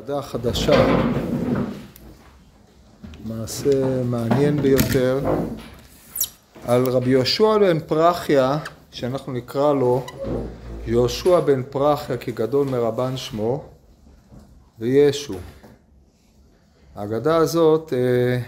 אגדה 0.00 0.22
חדשה, 0.22 0.86
מעשה 3.24 4.02
מעניין 4.04 4.62
ביותר, 4.62 5.20
על 6.66 6.88
רבי 6.88 7.10
יהושע 7.10 7.58
בן 7.58 7.80
פרחיה, 7.80 8.58
שאנחנו 8.90 9.32
נקרא 9.32 9.72
לו 9.72 10.06
יהושע 10.86 11.40
בן 11.40 11.62
פרחיה 11.62 12.16
כי 12.16 12.32
גדול 12.32 12.68
מרבן 12.68 13.16
שמו, 13.16 13.64
וישו. 14.78 15.34
האגדה 16.96 17.36
הזאת 17.36 17.92
אה, 17.92 18.40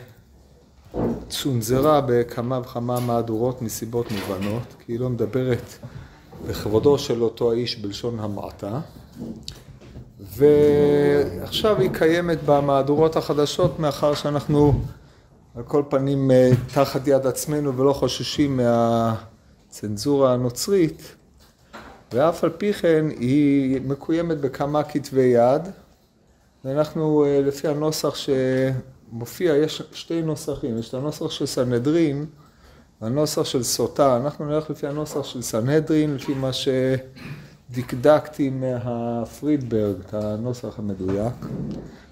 צונזרה 1.28 2.00
בכמה 2.06 2.60
וכמה 2.60 3.00
מהדורות 3.00 3.62
מסיבות 3.62 4.06
מובנות, 4.10 4.74
כי 4.86 4.92
היא 4.92 5.00
לא 5.00 5.08
מדברת 5.08 5.78
בכבודו 6.48 6.98
של 6.98 7.22
אותו 7.22 7.52
האיש 7.52 7.76
בלשון 7.78 8.20
המעטה. 8.20 8.80
ועכשיו 10.22 11.80
היא 11.80 11.90
קיימת 11.92 12.38
במהדורות 12.46 13.16
החדשות 13.16 13.78
מאחר 13.78 14.14
שאנחנו 14.14 14.80
על 15.56 15.62
כל 15.62 15.82
פנים 15.88 16.30
אה, 16.30 16.50
תחת 16.74 17.06
יד 17.06 17.26
עצמנו 17.26 17.76
ולא 17.76 17.92
חוששים 17.92 18.60
מהצנזורה 18.60 20.32
הנוצרית 20.32 21.14
ואף 22.12 22.44
על 22.44 22.50
פי 22.50 22.72
כן 22.72 23.06
היא 23.18 23.80
מקוימת 23.84 24.40
בכמה 24.40 24.82
כתבי 24.82 25.22
יד 25.22 25.62
ואנחנו 26.64 27.24
אה, 27.24 27.40
לפי 27.40 27.68
הנוסח 27.68 28.14
שמופיע, 28.14 29.56
יש 29.56 29.82
שתי 29.92 30.22
נוסחים, 30.22 30.78
יש 30.78 30.88
את 30.88 30.94
הנוסח 30.94 31.30
של 31.30 31.46
סנהדרין 31.46 32.26
והנוסח 33.00 33.44
של 33.44 33.62
סוטה, 33.62 34.16
אנחנו 34.16 34.46
נלך 34.46 34.70
לפי 34.70 34.86
הנוסח 34.86 35.24
של 35.24 35.42
סנהדרין, 35.42 36.14
לפי 36.14 36.34
מה 36.34 36.52
ש... 36.52 36.68
דקדקתי 37.72 38.50
מהפרידברג 38.50 39.96
את 40.06 40.14
הנוסח 40.14 40.78
המדויק. 40.78 41.34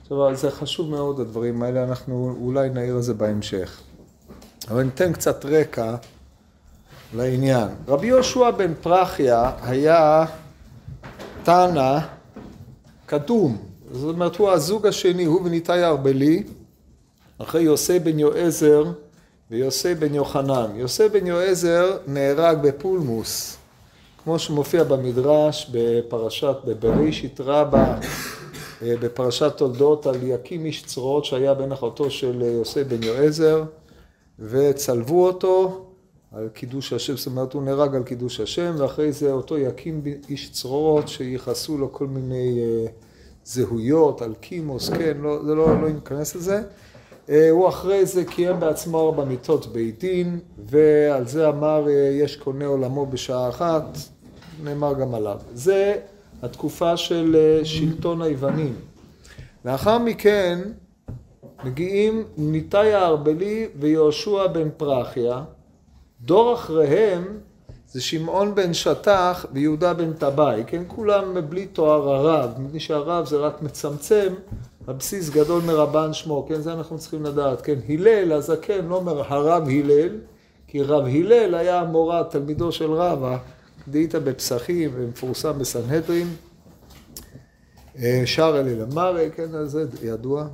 עכשיו, 0.02 0.36
זה 0.36 0.50
חשוב 0.50 0.90
מאוד, 0.90 1.20
הדברים 1.20 1.62
האלה, 1.62 1.84
אנחנו 1.84 2.36
אולי 2.40 2.70
נעיר 2.70 2.94
על 2.94 3.02
זה 3.02 3.14
בהמשך. 3.14 3.80
אבל 4.70 4.82
ניתן 4.82 5.12
קצת 5.12 5.44
רקע 5.44 5.94
לעניין. 7.14 7.68
רבי 7.88 8.06
יהושע 8.06 8.50
בן 8.50 8.72
פרחיה 8.80 9.52
היה 9.62 10.24
תנא 11.42 11.98
קדום, 13.06 13.58
זאת 13.92 14.14
אומרת, 14.14 14.36
הוא 14.36 14.50
הזוג 14.50 14.86
השני, 14.86 15.24
הוא 15.24 15.40
וניתאי 15.44 15.84
ארבלי, 15.84 16.42
אחרי 17.38 17.62
יוסי 17.62 17.98
בן 17.98 18.18
יועזר 18.18 18.84
ויוסי 19.50 19.94
בן 19.94 20.14
יוחנן. 20.14 20.66
יוסי 20.74 21.08
בן 21.08 21.26
יועזר 21.26 21.98
נהרג 22.06 22.58
בפולמוס. 22.62 23.59
כמו 24.24 24.38
שמופיע 24.38 24.84
במדרש 24.84 25.70
בפרשת, 25.72 26.56
בבראשית 26.64 27.40
רבה, 27.40 27.98
בפרשת 28.82 29.52
תולדות 29.56 30.06
על 30.06 30.16
יקים 30.22 30.64
איש 30.66 30.84
צרועות 30.84 31.24
שהיה 31.24 31.54
בן 31.54 31.72
אחותו 31.72 32.10
של 32.10 32.42
יוסי 32.42 32.84
בן 32.84 33.02
יועזר 33.02 33.64
וצלבו 34.38 35.26
אותו 35.26 35.84
על 36.32 36.48
קידוש 36.48 36.92
השם, 36.92 37.16
זאת 37.16 37.26
אומרת 37.26 37.52
הוא 37.52 37.62
נהרג 37.62 37.94
על 37.94 38.02
קידוש 38.02 38.40
השם 38.40 38.74
ואחרי 38.78 39.12
זה 39.12 39.32
אותו 39.32 39.58
יקים 39.58 40.02
איש 40.28 40.50
צרורות 40.52 41.08
שייחסו 41.08 41.78
לו 41.78 41.92
כל 41.92 42.06
מיני 42.06 42.58
אה, 42.60 42.90
זהויות, 43.44 44.22
על 44.22 44.34
קימוס, 44.40 44.88
כן, 44.88 45.16
לא, 45.20 45.44
זה 45.44 45.54
לא, 45.54 45.82
לא 45.82 45.88
ניכנס 45.88 46.34
לזה. 46.34 46.62
אה, 47.30 47.50
הוא 47.50 47.68
אחרי 47.68 48.06
זה 48.06 48.24
קיים 48.24 48.60
בעצמו 48.60 49.06
ארבע 49.06 49.24
מיטות 49.24 49.66
בית 49.66 50.00
דין, 50.00 50.40
ועל 50.66 51.26
זה 51.28 51.48
אמר 51.48 51.86
יש 52.12 52.36
קונה 52.36 52.66
עולמו 52.66 53.06
בשעה 53.06 53.48
אחת, 53.48 53.98
נאמר 54.64 54.94
גם 54.94 55.14
עליו. 55.14 55.38
זה 55.54 55.96
התקופה 56.42 56.96
של 56.96 57.36
אה, 57.36 57.64
שלטון 57.64 58.22
היוונים. 58.22 58.74
לאחר 59.64 59.98
מכן 59.98 60.58
מגיעים 61.64 62.24
ניתאי 62.36 62.94
הארבלי 62.94 63.68
ויהושע 63.78 64.46
בן 64.46 64.68
פרחיה. 64.76 65.42
דור 66.20 66.54
אחריהם 66.54 67.24
זה 67.88 68.00
שמעון 68.00 68.54
בן 68.54 68.74
שטח 68.74 69.46
ויהודה 69.52 69.94
בן 69.94 70.12
טבעי, 70.12 70.62
כן? 70.66 70.82
כולם 70.86 71.36
בלי 71.48 71.66
תואר 71.66 72.08
הרב, 72.08 72.50
מפני 72.58 72.80
שהרב 72.80 73.26
זה 73.26 73.36
רק 73.36 73.62
מצמצם, 73.62 74.34
הבסיס 74.86 75.30
גדול 75.30 75.62
מרבן 75.62 76.12
שמו, 76.12 76.46
כן? 76.48 76.60
זה 76.60 76.72
אנחנו 76.72 76.98
צריכים 76.98 77.24
לדעת, 77.24 77.60
כן? 77.60 77.78
הלל 77.88 78.32
הזקן 78.32 78.86
לא 78.86 78.96
אומר 78.96 79.22
הרב 79.34 79.68
הלל, 79.68 80.18
כי 80.66 80.82
רב 80.82 81.04
הלל 81.06 81.54
היה 81.54 81.80
המורה, 81.80 82.24
תלמידו 82.24 82.72
של 82.72 82.92
רבא, 82.92 83.38
דאיתא 83.88 84.18
בפסחים 84.18 84.90
ומפורסם 84.94 85.58
בסנהדרין, 85.58 86.28
אה, 87.98 88.22
שער 88.24 88.60
אל 88.60 88.68
אלמרי, 88.68 89.30
כן, 89.36 89.54
אז 89.54 89.70
זה 89.70 89.84
ידוע. 90.02 90.46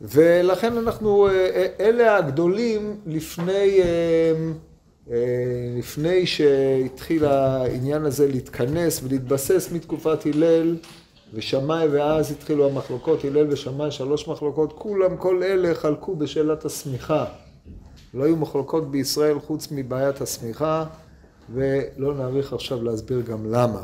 ולכן 0.00 0.76
אנחנו, 0.76 1.28
אה, 1.28 1.32
אה, 1.32 1.66
אלה 1.80 2.16
הגדולים 2.16 2.96
לפני, 3.06 3.80
לפני 5.78 6.26
שהתחיל 6.26 7.24
העניין 7.24 8.04
הזה 8.04 8.28
להתכנס 8.28 9.00
ולהתבסס 9.02 9.68
מתקופת 9.72 10.26
הלל 10.26 10.76
ושמאי, 11.32 11.88
ואז 11.88 12.30
התחילו 12.30 12.68
המחלוקות, 12.68 13.24
הלל 13.24 13.46
ושמאי, 13.52 13.90
שלוש 13.90 14.28
מחלוקות, 14.28 14.72
כולם, 14.72 15.16
כל 15.16 15.42
אלה 15.42 15.74
חלקו 15.74 16.16
בשאלת 16.16 16.64
השמיכה. 16.64 17.24
לא 18.14 18.24
היו 18.24 18.36
מחלוקות 18.36 18.90
בישראל 18.90 19.40
חוץ 19.40 19.68
מבעיית 19.70 20.20
השמיכה. 20.20 20.84
ולא 21.54 22.14
נאריך 22.14 22.52
עכשיו 22.52 22.82
להסביר 22.82 23.20
גם 23.20 23.52
למה. 23.52 23.82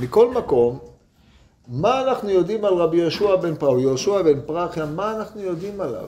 מכל 0.00 0.30
מקום, 0.30 0.78
מה 1.68 2.02
אנחנו 2.02 2.30
יודעים 2.30 2.64
על 2.64 2.74
רבי 2.74 2.96
יהושע 2.96 3.36
בן 3.36 3.54
פרחיה, 3.54 3.82
יהושע 3.82 4.22
בן 4.22 4.40
פרחיה, 4.46 4.86
מה 4.86 5.16
אנחנו 5.16 5.40
יודעים 5.40 5.80
עליו? 5.80 6.06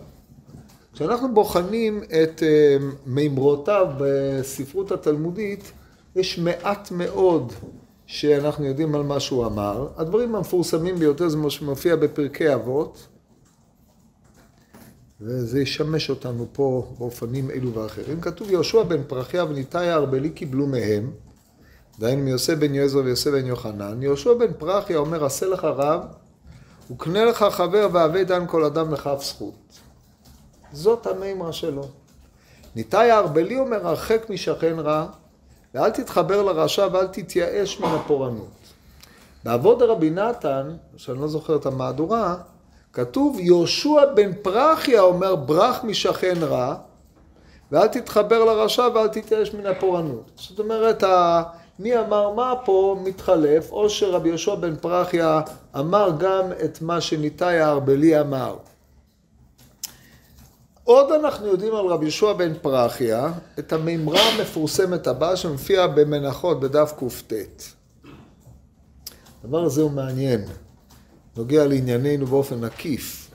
כשאנחנו 0.93 1.35
בוחנים 1.35 2.03
את 2.03 2.43
אה, 2.43 2.77
מימרותיו 3.07 3.87
בספרות 3.99 4.93
התלמודית, 4.93 5.73
יש 6.17 6.39
מעט 6.39 6.91
מאוד 6.91 7.53
שאנחנו 8.09 8.65
יודעים 8.65 8.95
על 8.95 9.03
מה 9.03 9.21
שהוא 9.21 9.47
אמר. 9.47 9.89
הדברים 9.97 10.35
המפורסמים 10.35 10.97
ביותר 10.97 11.29
זה 11.29 11.37
מה 11.37 11.51
שמופיע 11.51 11.97
בפרקי 11.97 12.55
אבות, 12.55 13.07
וזה 15.21 15.61
ישמש 15.61 16.11
אותנו 16.11 16.47
פה 16.53 16.95
באופנים 16.99 17.51
אלו 17.51 17.75
ואחרים. 17.75 18.21
כתוב 18.21 18.51
יהושע 18.51 18.83
בן 18.83 19.03
פרחיה 19.07 19.45
וניתאי 19.45 19.89
הארבלי 19.89 20.31
קיבלו 20.31 20.67
מהם, 20.67 21.11
דהיינו 21.99 22.23
מיוסף 22.23 22.55
בן 22.55 22.75
יועזר 22.75 22.99
ויוסף 22.99 23.31
בן 23.31 23.47
יוחנן. 23.47 24.03
יהושע 24.03 24.35
בן 24.35 24.53
פרחיה 24.59 24.99
אומר 24.99 25.25
עשה 25.25 25.47
לך 25.47 25.65
רב 25.65 26.01
וקנה 26.91 27.25
לך 27.25 27.45
חבר 27.51 27.89
והווה 27.93 28.25
דן 28.25 28.45
כל 28.47 28.65
אדם 28.65 28.93
לכף 28.93 29.19
זכות. 29.23 29.79
זאת 30.73 31.07
המימרה 31.07 31.53
שלו. 31.53 31.89
ניתאי 32.77 33.11
הארבלי 33.11 33.59
אומר 33.59 33.87
הרחק 33.87 34.31
משכן 34.31 34.79
רע 34.79 35.07
ואל 35.75 35.91
תתחבר 35.91 36.43
לרשע 36.43 36.89
ואל 36.93 37.07
תתייאש 37.07 37.81
מן 37.81 37.89
הפורענות. 37.89 38.49
בעבוד 39.45 39.83
רבי 39.83 40.11
נתן, 40.11 40.77
שאני 40.97 41.21
לא 41.21 41.29
זוכר 41.29 41.57
את 41.57 41.67
המהדורה, 41.67 42.37
כתוב 42.93 43.41
יהושע 43.41 44.05
בן 44.15 44.33
פרחיה 44.43 45.01
אומר 45.01 45.37
ברח 45.37 45.85
משכן 45.85 46.43
רע 46.43 46.75
ואל 47.73 47.87
תתחבר 47.87 48.45
לרשע 48.45 48.89
ואל 48.95 49.09
תתייאש 49.09 49.55
מן 49.55 49.67
הפורענות. 49.67 50.31
זאת 50.37 50.59
אומרת, 50.59 51.05
מי 51.79 51.99
אמר 51.99 52.33
מה 52.33 52.55
פה 52.65 52.97
מתחלף, 53.05 53.73
או 53.73 53.91
שרבי 53.91 54.29
יהושע 54.29 54.55
בן 54.55 54.77
פרחיה 54.77 55.41
אמר 55.79 56.11
גם 56.19 56.53
את 56.65 56.83
מה 56.83 57.01
שניתאי 57.01 57.61
הארבלי 57.61 58.21
אמר. 58.21 58.57
עוד 60.89 61.13
אנחנו 61.13 61.47
יודעים 61.47 61.75
על 61.75 61.87
רבי 61.87 62.05
יהושע 62.05 62.33
בן 62.33 62.55
פרחיה 62.63 63.33
את 63.59 63.73
המימרה 63.73 64.21
המפורסמת 64.21 65.07
הבאה 65.07 65.37
שמופיעה 65.37 65.89
במנחות 65.89 66.61
בדף 66.61 66.93
קט. 66.99 67.63
הדבר 69.45 69.65
הזה 69.65 69.83
הוא 69.83 69.91
מעניין. 69.91 70.45
נוגע 71.37 71.67
לענייננו 71.67 72.27
באופן 72.27 72.65
עקיף. 72.65 73.31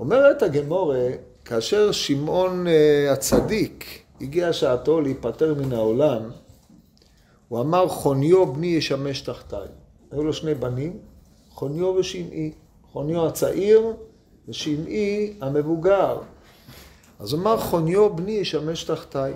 אומרת 0.00 0.42
הגמורה, 0.42 1.08
כאשר 1.44 1.92
שמעון 1.92 2.66
uh, 2.66 3.12
הצדיק 3.12 3.84
הגיע 4.20 4.52
שעתו 4.52 5.00
להיפטר 5.00 5.54
מן 5.54 5.72
העולם, 5.72 6.30
הוא 7.48 7.60
אמר 7.60 7.88
חוניו 7.88 8.52
בני 8.52 8.66
ישמש 8.66 9.20
תחתיי. 9.20 9.68
היו 10.10 10.22
לו 10.24 10.32
שני 10.32 10.54
בנים, 10.54 10.98
חוניו 11.50 11.86
ושמעי. 11.86 12.52
חוניו 12.92 13.26
הצעיר 13.26 13.92
ושמעי 14.48 15.34
המבוגר. 15.40 16.18
אז 17.18 17.34
אמר 17.34 17.56
חוניו 17.56 18.16
בני 18.16 18.32
ישמש 18.32 18.84
תחתיי. 18.84 19.32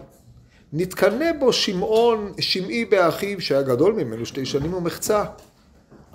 נתקנא 0.73 1.33
בו 1.39 1.53
שמעון, 1.53 2.33
שמעי 2.41 2.85
באחיו 2.85 3.41
שהיה 3.41 3.63
גדול 3.63 3.93
ממנו 3.93 4.27
שתי 4.27 4.47
שנים 4.47 4.75
ומחצה. 4.75 5.25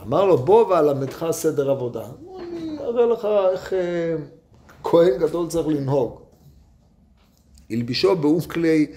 אמר 0.01 0.25
לו, 0.25 0.37
בוא 0.37 0.65
ואלמדך 0.65 1.25
סדר 1.31 1.71
עבודה. 1.71 2.05
אני 2.39 2.77
אראה 2.79 3.05
לך 3.05 3.27
איך 3.51 3.73
אה, 3.73 4.15
כהן 4.83 5.17
גדול 5.19 5.47
צריך 5.47 5.67
לנהוג. 5.67 6.19
הלבישו 7.69 8.15
באום 8.15 8.41
כלי 8.41 8.87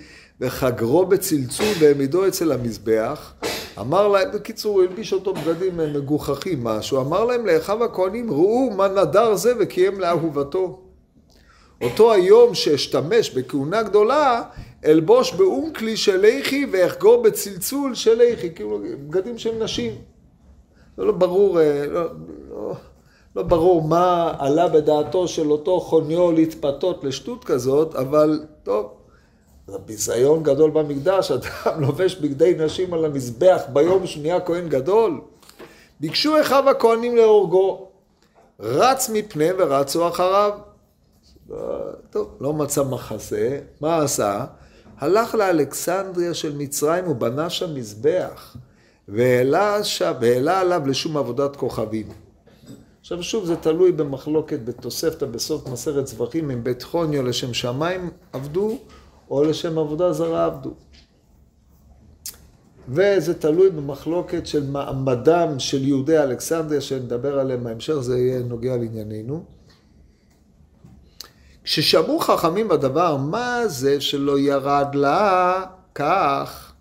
וחגרו 0.40 1.06
בצלצול 1.06 1.66
והעמידו 1.80 2.28
אצל 2.28 2.52
המזבח, 2.52 3.34
אמר 3.80 4.08
להם, 4.08 4.28
בקיצור, 4.34 4.80
הלביש 4.80 5.12
אותו 5.12 5.34
בגדים 5.34 5.76
מגוחכים 5.76 6.64
משהו, 6.64 7.00
אמר 7.00 7.24
להם 7.24 7.46
לאחיו 7.46 7.84
הכהנים, 7.84 8.30
ראו 8.30 8.70
מה 8.70 8.88
נדר 8.88 9.34
זה 9.34 9.52
וקיים 9.60 10.00
לאהובתו. 10.00 10.89
אותו 11.82 12.12
היום 12.12 12.54
שאשתמש 12.54 13.30
בכהונה 13.30 13.82
גדולה, 13.82 14.42
אלבוש 14.84 15.32
באונקלי 15.32 15.96
של 15.96 16.24
איכי 16.24 16.66
ואחגור 16.72 17.22
בצלצול 17.22 17.94
של 17.94 18.20
איכי, 18.20 18.54
כאילו 18.54 18.78
בגדים 19.08 19.38
של 19.38 19.64
נשים. 19.64 19.94
זה 20.96 21.04
לא 21.04 21.12
ברור, 21.12 21.60
אה, 21.60 21.86
לא, 21.86 22.04
לא, 22.50 22.74
לא 23.36 23.42
ברור 23.42 23.82
מה 23.82 24.34
עלה 24.38 24.68
בדעתו 24.68 25.28
של 25.28 25.50
אותו 25.50 25.80
חוניו 25.80 26.32
להתפתות 26.32 27.04
לשטות 27.04 27.44
כזאת, 27.44 27.94
אבל 27.94 28.40
טוב, 28.62 28.92
זה 29.66 29.78
ביזיון 29.78 30.42
גדול 30.42 30.70
במקדש, 30.70 31.30
אדם 31.32 31.80
לובש 31.80 32.14
בגדי 32.14 32.54
נשים 32.58 32.94
על 32.94 33.04
המזבח 33.04 33.62
ביום 33.72 34.06
שנהיה 34.06 34.40
כהן 34.40 34.68
גדול. 34.68 35.20
ביקשו 36.00 36.40
אחיו 36.40 36.70
הכהנים 36.70 37.16
להורגו, 37.16 37.88
רץ 38.60 39.10
מפני 39.12 39.48
ורצו 39.58 40.08
אחריו. 40.08 40.69
טוב, 42.10 42.36
לא 42.40 42.52
מצא 42.52 42.82
מחסה, 42.82 43.58
מה 43.80 44.02
עשה? 44.02 44.44
הלך 44.98 45.34
לאלכסנדריה 45.34 46.34
של 46.34 46.56
מצרים 46.56 47.08
ובנה 47.08 47.50
שם 47.50 47.74
מזבח, 47.74 48.56
והעלה, 49.08 49.84
שם, 49.84 50.12
והעלה 50.20 50.60
עליו 50.60 50.82
לשום 50.86 51.16
עבודת 51.16 51.56
כוכבים. 51.56 52.06
עכשיו 53.00 53.22
שוב, 53.22 53.44
זה 53.44 53.56
תלוי 53.56 53.92
במחלוקת 53.92 54.60
בתוספתא 54.64 55.26
בסוף 55.26 55.68
מסכת 55.68 56.06
זבחים, 56.06 56.50
אם 56.50 56.64
בית 56.64 56.82
חוניו 56.82 57.22
לשם 57.22 57.54
שמיים 57.54 58.10
עבדו, 58.32 58.78
או 59.30 59.44
לשם 59.44 59.78
עבודה 59.78 60.12
זרה 60.12 60.44
עבדו. 60.44 60.70
וזה 62.88 63.34
תלוי 63.34 63.70
במחלוקת 63.70 64.46
של 64.46 64.70
מעמדם 64.70 65.58
של 65.58 65.88
יהודי 65.88 66.18
אלכסנדריה, 66.18 66.80
שנדבר 66.80 67.38
עליהם 67.38 67.64
בהמשך, 67.64 67.94
זה 67.94 68.18
יהיה 68.18 68.38
נוגע 68.42 68.76
לענייננו. 68.76 69.44
כששמעו 71.70 72.18
חכמים 72.18 72.68
בדבר, 72.68 73.16
מה 73.16 73.62
זה 73.66 74.00
שלא 74.00 74.38
ירד 74.38 74.94
לה 74.94 75.62
כך? 75.94 76.72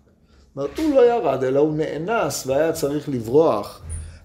זאת 0.56 0.78
הוא 0.78 0.94
לא 0.94 1.00
ירד, 1.06 1.44
אלא 1.44 1.60
הוא 1.60 1.76
נאנס 1.76 2.46
והיה 2.46 2.72
צריך 2.72 3.08
לברוח. 3.08 3.80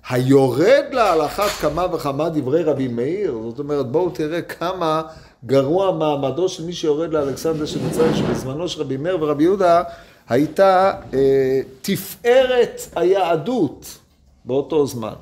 היורד 0.10 0.84
לה 0.92 1.14
על 1.14 1.26
אחת 1.26 1.50
כמה 1.62 1.86
וכמה 1.94 2.30
דברי 2.30 2.64
רבי 2.64 2.88
מאיר, 2.88 3.38
זאת 3.50 3.60
אומרת, 3.60 3.92
בואו 3.92 4.10
תראה 4.10 4.42
כמה 4.42 5.02
גרוע 5.46 5.92
מעמדו 5.92 6.50
של 6.50 6.66
מי 6.66 6.74
שיורד 6.74 7.14
לאלכסנדר 7.14 7.66
של 7.66 7.80
מצרים, 7.88 8.16
שבזמנו 8.16 8.68
של 8.68 8.82
רבי 8.82 8.98
מאיר 8.98 9.18
ורבי 9.24 9.44
יהודה 9.44 9.84
הייתה 10.30 10.94
אה, 11.14 11.62
תפארת 11.82 12.82
היהדות 12.96 13.98
באותו 14.46 14.88
זמן. 14.88 15.14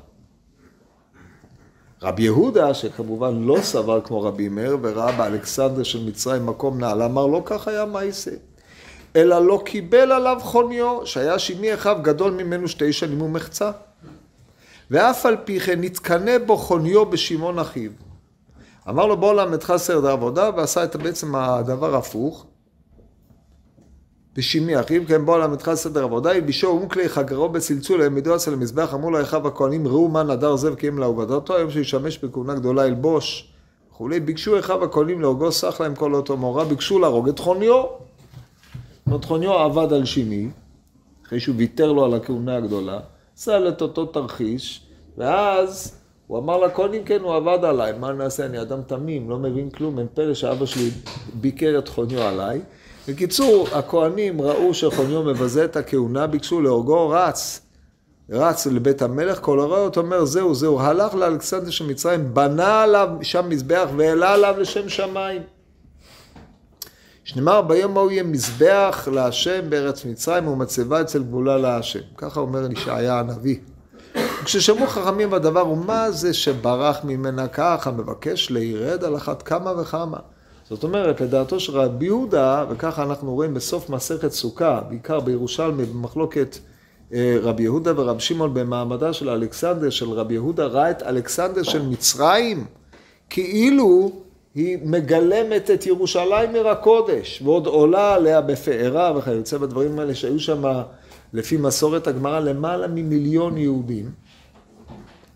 רבי 2.04 2.22
יהודה, 2.22 2.74
שכמובן 2.74 3.42
לא 3.42 3.56
סבר 3.62 4.00
כמו 4.00 4.22
רבי 4.22 4.48
מאיר 4.48 4.78
וראה 4.82 5.12
באלכסנדר 5.12 5.82
של 5.82 6.04
מצרים 6.04 6.46
מקום 6.46 6.78
נעל, 6.78 7.02
אמר 7.02 7.26
לא 7.26 7.42
כך 7.44 7.68
היה 7.68 7.84
מעשה. 7.84 8.30
אלא 9.16 9.46
לא 9.46 9.62
קיבל 9.64 10.12
עליו 10.12 10.38
חוניו, 10.42 11.06
שהיה 11.06 11.38
שימי 11.38 11.74
אחיו 11.74 11.96
גדול 12.02 12.32
ממנו 12.32 12.68
שתי 12.68 12.92
שנים 12.92 13.22
ומחצה. 13.22 13.70
ואף 14.90 15.26
על 15.26 15.36
פי 15.44 15.60
כן 15.60 15.80
נתקנא 15.80 16.38
בו 16.46 16.56
חוניו 16.56 17.06
בשמעון 17.06 17.58
אחיו. 17.58 17.90
אמר 18.88 19.06
לו 19.06 19.16
בוא 19.16 19.34
למדך 19.34 19.76
סרט 19.76 20.04
העבודה, 20.04 20.50
ועשה 20.56 20.84
את 20.84 20.96
בעצם 20.96 21.34
הדבר 21.34 21.96
הפוך. 21.96 22.46
בשימי 24.36 24.80
אחיו, 24.80 25.02
כן 25.06 25.24
בוא 25.24 25.38
למדך 25.38 25.74
סדר 25.74 26.04
עבודה, 26.04 26.30
הלבישו 26.30 26.66
אונקלי 26.68 27.08
חגרו 27.08 27.48
בצלצול, 27.48 28.02
העמידו 28.02 28.36
אצל 28.36 28.52
המזבח, 28.52 28.94
אמרו 28.94 29.10
לו 29.10 29.22
אחיו 29.22 29.48
הכהנים, 29.48 29.88
ראו 29.88 30.08
מה 30.08 30.22
נדר 30.22 30.56
זה 30.56 30.72
וקיים 30.72 30.98
לעובדתו, 30.98 31.56
היום 31.56 31.70
שישמש 31.70 32.18
בכהונה 32.18 32.54
גדולה 32.54 32.86
ילבוש 32.86 33.52
וכולי. 33.90 34.20
ביקשו 34.20 34.58
אחיו 34.58 34.84
הכהנים 34.84 35.20
להורגו, 35.20 35.52
סך 35.52 35.80
להם 35.80 35.94
כל 35.94 36.14
אותו 36.14 36.36
מורה, 36.36 36.64
ביקשו 36.64 36.98
להרוג 36.98 37.28
את 37.28 37.38
חוניו. 37.38 37.82
זאת 39.10 39.24
חוניו 39.24 39.52
עבד 39.52 39.92
על 39.92 40.04
שימי, 40.04 40.48
אחרי 41.26 41.40
שהוא 41.40 41.56
ויתר 41.58 41.92
לו 41.92 42.04
על 42.04 42.14
הכהונה 42.14 42.56
הגדולה, 42.56 43.00
עשה 43.36 43.68
את 43.68 43.82
אותו 43.82 44.06
תרחיש, 44.06 44.86
ואז 45.18 45.98
הוא 46.26 46.38
אמר 46.38 46.58
לכהנים, 46.58 47.04
כן, 47.04 47.20
הוא 47.20 47.34
עבד 47.34 47.64
עליי, 47.64 47.92
מה 47.98 48.12
נעשה, 48.12 48.46
אני 48.46 48.60
אדם 48.60 48.82
תמים, 48.86 49.30
לא 49.30 49.38
מבין 49.38 49.70
כלום, 49.70 49.98
אין 49.98 50.06
פלא 50.14 50.34
שאבא 50.34 50.66
שלי 50.66 50.90
ביקר 51.34 51.78
את 51.78 51.88
חוניו 51.88 52.22
עליי. 52.22 52.60
בקיצור, 53.08 53.68
הכהנים 53.72 54.40
ראו 54.40 54.74
שחוניו 54.74 55.22
מבזה 55.22 55.64
את 55.64 55.76
הכהונה, 55.76 56.26
ביקשו 56.26 56.60
להורגו, 56.60 57.08
רץ. 57.08 57.60
רץ 58.30 58.66
לבית 58.66 59.02
המלך, 59.02 59.38
כל 59.40 59.60
הרואה 59.60 59.80
אותו 59.80 60.00
אומר, 60.00 60.24
זהו, 60.24 60.54
זהו, 60.54 60.80
הלך 60.80 61.14
לאלכסנדר 61.14 61.70
של 61.70 61.86
מצרים, 61.86 62.34
בנה 62.34 62.82
עליו 62.82 63.08
שם 63.22 63.48
מזבח 63.48 63.88
והעלה 63.96 64.32
עליו 64.32 64.54
לשם 64.58 64.88
שמיים. 64.88 65.42
שנאמר 67.24 67.62
ביום 67.62 67.96
ההוא 67.96 68.10
יהיה 68.10 68.22
מזבח 68.22 69.08
להשם 69.12 69.70
בארץ 69.70 70.04
מצרים 70.04 70.48
ומצבה 70.48 71.00
אצל 71.00 71.22
גבולה 71.22 71.56
להשם. 71.58 72.00
ככה 72.16 72.40
אומר 72.40 72.72
ישעיה 72.72 73.18
הנביא. 73.18 73.56
כששמעו 74.44 74.86
חכמים 74.86 75.30
בדבר, 75.30 75.68
ומה 75.68 76.10
זה 76.10 76.34
שברח 76.34 77.00
ממנה 77.04 77.48
ככה, 77.48 77.90
מבקש 77.90 78.50
לירד 78.50 79.04
על 79.04 79.16
אחת 79.16 79.42
כמה 79.42 79.80
וכמה. 79.80 80.18
זאת 80.70 80.84
אומרת, 80.84 81.20
לדעתו 81.20 81.60
של 81.60 81.78
רבי 81.78 82.04
יהודה, 82.04 82.64
וככה 82.70 83.02
אנחנו 83.02 83.34
רואים 83.34 83.54
בסוף 83.54 83.90
מסכת 83.90 84.32
סוכה, 84.32 84.80
בעיקר 84.88 85.20
בירושלמי, 85.20 85.84
במחלוקת 85.84 86.58
אה, 87.12 87.36
רבי 87.42 87.62
יהודה 87.62 88.00
ורבי 88.00 88.20
שמעון 88.20 88.54
במעמדה 88.54 89.12
של 89.12 89.28
אלכסנדר, 89.28 89.90
של 89.90 90.10
רבי 90.10 90.34
יהודה, 90.34 90.66
ראה 90.66 90.90
את 90.90 91.02
אלכסנדר 91.02 91.62
של 91.62 91.88
מצרים, 91.88 92.64
כאילו 93.30 94.12
היא 94.54 94.78
מגלמת 94.84 95.70
את 95.70 95.86
ירושלים 95.86 96.54
עיר 96.54 96.68
הקודש, 96.68 97.42
ועוד 97.44 97.66
עולה 97.66 98.14
עליה 98.14 98.40
בפארה 98.40 99.12
וכיוצא 99.16 99.58
בדברים 99.58 99.98
האלה 99.98 100.14
שהיו 100.14 100.40
שם, 100.40 100.62
לפי 101.32 101.56
מסורת 101.56 102.06
הגמרא, 102.06 102.40
למעלה 102.40 102.88
ממיליון 102.88 103.58
יהודים. 103.58 104.10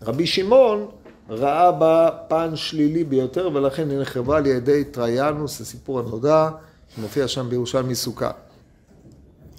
רבי 0.01 0.27
שמעון 0.27 0.87
ראה 1.29 1.71
בה 1.71 2.09
פן 2.27 2.55
שלילי 2.55 3.03
ביותר, 3.03 3.49
ולכן 3.53 3.89
היא 3.89 3.99
נחרבה 3.99 4.37
על 4.37 4.45
ידי 4.45 4.83
טריאנוס, 4.83 5.61
הסיפור 5.61 5.99
הנודע, 5.99 6.49
שמופיע 6.95 7.27
שם 7.27 7.49
בירושלמי 7.49 7.95
סוכה. 7.95 8.31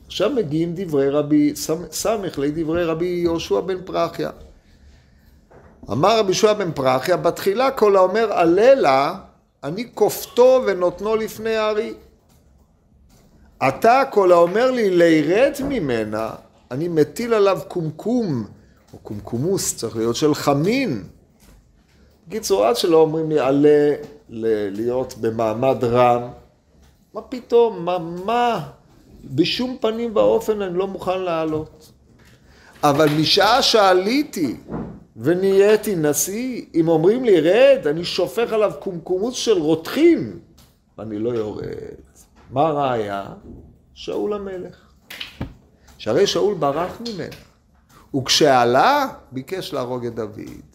עכשיו 0.07 0.31
מגיעים 0.31 0.73
דברי 0.75 1.09
רבי 1.09 1.53
סמך 1.91 2.39
לדברי 2.39 2.85
רבי 2.85 3.07
יהושע 3.07 3.61
בן 3.61 3.83
פרחיה. 3.85 4.31
אמר 5.91 6.19
רבי 6.19 6.29
יהושע 6.29 6.53
בן 6.53 6.73
פרחיה, 6.73 7.17
בתחילה 7.17 7.71
כל 7.71 7.97
האומר 7.97 8.33
עללה, 8.33 9.15
אני 9.65 9.89
כופתו 9.95 10.63
ונותנו 10.67 11.17
לפני 11.17 11.57
הארי. 11.57 11.95
אתה 13.69 14.03
כל 14.11 14.33
האומר 14.33 14.71
לי 14.71 14.91
לירד 14.91 15.53
ממנה, 15.69 16.31
אני 16.71 16.89
מטיל 16.89 17.35
עליו 17.35 17.61
קומקום, 17.69 18.45
או 18.93 18.99
קומקומוס, 18.99 19.77
צריך 19.77 19.97
להיות 19.97 20.17
של 20.17 20.35
חמין. 20.35 21.03
בקיצור, 22.31 22.65
עד 22.65 22.77
שלא 22.77 22.97
אומרים 22.97 23.31
לי 23.31 23.39
עלה 23.39 23.95
להיות 24.29 25.15
במעמד 25.21 25.85
רם, 25.85 26.23
מה 27.15 27.21
פתאום, 27.23 27.85
מה, 27.85 27.99
מה, 27.99 28.69
בשום 29.25 29.77
פנים 29.81 30.17
ואופן 30.17 30.63
אני 30.63 30.79
לא 30.79 30.87
מוכן 30.87 31.21
לעלות. 31.21 31.93
אבל 32.83 33.09
משעה 33.21 33.63
שעליתי 33.63 34.57
ונהייתי 35.17 35.97
נשיא, 35.97 36.65
אם 36.75 36.89
אומרים 36.89 37.25
לי 37.25 37.41
רד, 37.41 37.87
אני 37.87 38.05
שופך 38.05 38.53
עליו 38.53 38.73
קומקומוס 38.79 39.35
של 39.35 39.59
רותחים, 39.59 40.39
ואני 40.99 41.19
לא 41.19 41.31
יורד. 41.31 41.65
מה 42.51 42.67
הראיה? 42.67 43.27
שאול 43.95 44.33
המלך. 44.33 44.77
שהרי 45.99 46.27
שאול 46.27 46.55
ברח 46.55 47.01
ממנו. 47.01 47.37
וכשעלה, 48.17 49.09
ביקש 49.33 49.73
להרוג 49.73 50.07
את 50.07 50.15
דוד. 50.15 50.70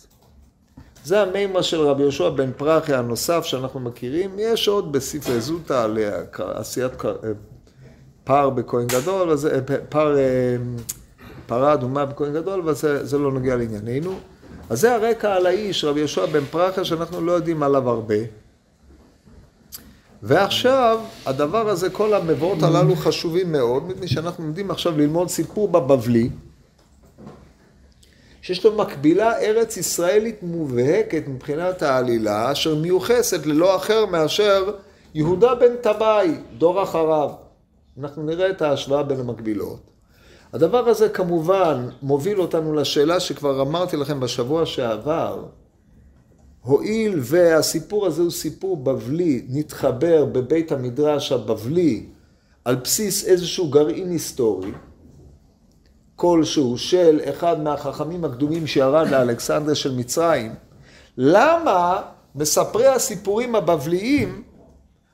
זה 1.05 1.21
המימה 1.21 1.63
של 1.63 1.81
רבי 1.81 2.01
יהושע 2.01 2.29
בן 2.29 2.51
פרחיה 2.57 2.99
הנוסף 2.99 3.43
שאנחנו 3.45 3.79
מכירים. 3.79 4.31
יש 4.39 4.67
עוד 4.67 4.91
בספרי 4.91 5.41
זוטה 5.41 5.83
על 5.83 5.97
עשיית 6.37 6.91
פר 8.23 8.49
בכהן 8.49 8.87
גדול, 8.87 9.29
וזה, 9.29 9.59
פר, 9.89 10.15
פרה 11.45 11.73
אדומה 11.73 12.05
בכהן 12.05 12.33
גדול, 12.33 12.61
וזה 12.65 13.17
לא 13.17 13.31
נוגע 13.31 13.55
לענייננו. 13.55 14.15
אז 14.69 14.81
זה 14.81 14.95
הרקע 14.95 15.33
על 15.33 15.45
האיש, 15.45 15.83
רבי 15.83 15.99
יהושע 15.99 16.25
בן 16.25 16.45
פרחיה, 16.45 16.85
שאנחנו 16.85 17.21
לא 17.21 17.31
יודעים 17.31 17.63
עליו 17.63 17.89
הרבה. 17.89 18.15
ועכשיו, 20.23 20.99
הדבר 21.25 21.69
הזה, 21.69 21.89
כל 21.89 22.13
המבואות 22.13 22.63
הללו 22.63 22.95
חשובים 22.95 23.51
מאוד, 23.51 23.87
מפני 23.87 24.07
שאנחנו 24.07 24.43
עומדים 24.43 24.71
עכשיו 24.71 24.97
ללמוד 24.97 25.29
סיפור 25.29 25.67
בבבלי. 25.67 26.29
שיש 28.45 28.65
לו 28.65 28.75
מקבילה 28.75 29.39
ארץ 29.39 29.77
ישראלית 29.77 30.43
מובהקת 30.43 31.27
מבחינת 31.27 31.81
העלילה, 31.81 32.51
אשר 32.51 32.75
מיוחסת 32.75 33.45
ללא 33.45 33.75
אחר 33.75 34.05
מאשר 34.05 34.71
יהודה 35.13 35.55
בן 35.55 35.75
טבעי, 35.81 36.31
דור 36.57 36.83
אחריו. 36.83 37.29
אנחנו 37.99 38.23
נראה 38.23 38.49
את 38.49 38.61
ההשוואה 38.61 39.03
בין 39.03 39.19
המקבילות. 39.19 39.79
הדבר 40.53 40.89
הזה 40.89 41.09
כמובן 41.09 41.87
מוביל 42.01 42.41
אותנו 42.41 42.73
לשאלה 42.73 43.19
שכבר 43.19 43.61
אמרתי 43.61 43.97
לכם 43.97 44.19
בשבוע 44.19 44.65
שעבר, 44.65 45.45
הואיל 46.61 47.19
והסיפור 47.21 48.05
הזה 48.05 48.21
הוא 48.21 48.31
סיפור 48.31 48.77
בבלי, 48.77 49.45
נתחבר 49.49 50.25
בבית 50.25 50.71
המדרש 50.71 51.31
הבבלי 51.31 52.05
על 52.65 52.75
בסיס 52.75 53.25
איזשהו 53.25 53.69
גרעין 53.69 54.11
היסטורי 54.11 54.71
כלשהו 56.15 56.77
של 56.77 57.19
אחד 57.29 57.63
מהחכמים 57.63 58.25
הקדומים 58.25 58.67
שירד 58.67 59.07
לאלכסנדריה 59.09 59.75
של 59.75 59.95
מצרים, 59.95 60.53
למה 61.17 62.01
מספרי 62.35 62.87
הסיפורים 62.87 63.55
הבבליים 63.55 64.43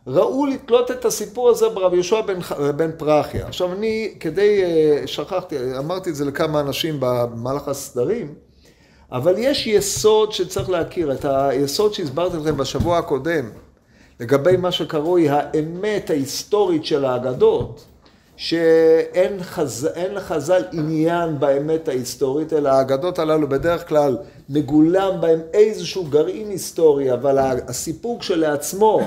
ראו 0.07 0.45
לתלות 0.45 0.91
את 0.91 1.05
הסיפור 1.05 1.49
הזה 1.49 1.69
ברב 1.69 1.93
יהושע 1.93 2.21
בן, 2.21 2.39
בן 2.75 2.91
פרחיה. 2.97 3.47
עכשיו 3.47 3.73
אני, 3.73 4.13
כדי, 4.19 4.63
אה, 4.63 5.07
שכחתי, 5.07 5.55
אמרתי 5.77 6.09
את 6.09 6.15
זה 6.15 6.25
לכמה 6.25 6.59
אנשים 6.59 6.97
במהלך 6.99 7.67
הסדרים, 7.67 8.33
אבל 9.11 9.35
יש 9.37 9.67
יסוד 9.67 10.31
שצריך 10.31 10.69
להכיר, 10.69 11.11
את 11.11 11.25
היסוד 11.25 11.93
שהסברתי 11.93 12.37
לכם 12.37 12.57
בשבוע 12.57 12.97
הקודם, 12.97 13.49
לגבי 14.19 14.57
מה 14.57 14.71
שקרוי 14.71 15.29
האמת 15.29 16.09
ההיסטורית 16.09 16.85
של 16.85 17.05
האגדות, 17.05 17.85
שאין 18.35 19.43
חז... 19.43 19.89
לחז"ל 20.13 20.63
עניין 20.71 21.39
באמת 21.39 21.87
ההיסטורית, 21.87 22.53
אלא 22.53 22.69
האגדות 22.69 23.19
הללו 23.19 23.49
בדרך 23.49 23.87
כלל 23.87 24.17
מגולם 24.49 25.21
בהם 25.21 25.39
איזשהו 25.53 26.05
גרעין 26.05 26.49
היסטורי, 26.49 27.13
אבל 27.13 27.37
הסיפור 27.67 28.19
כשלעצמו 28.19 29.01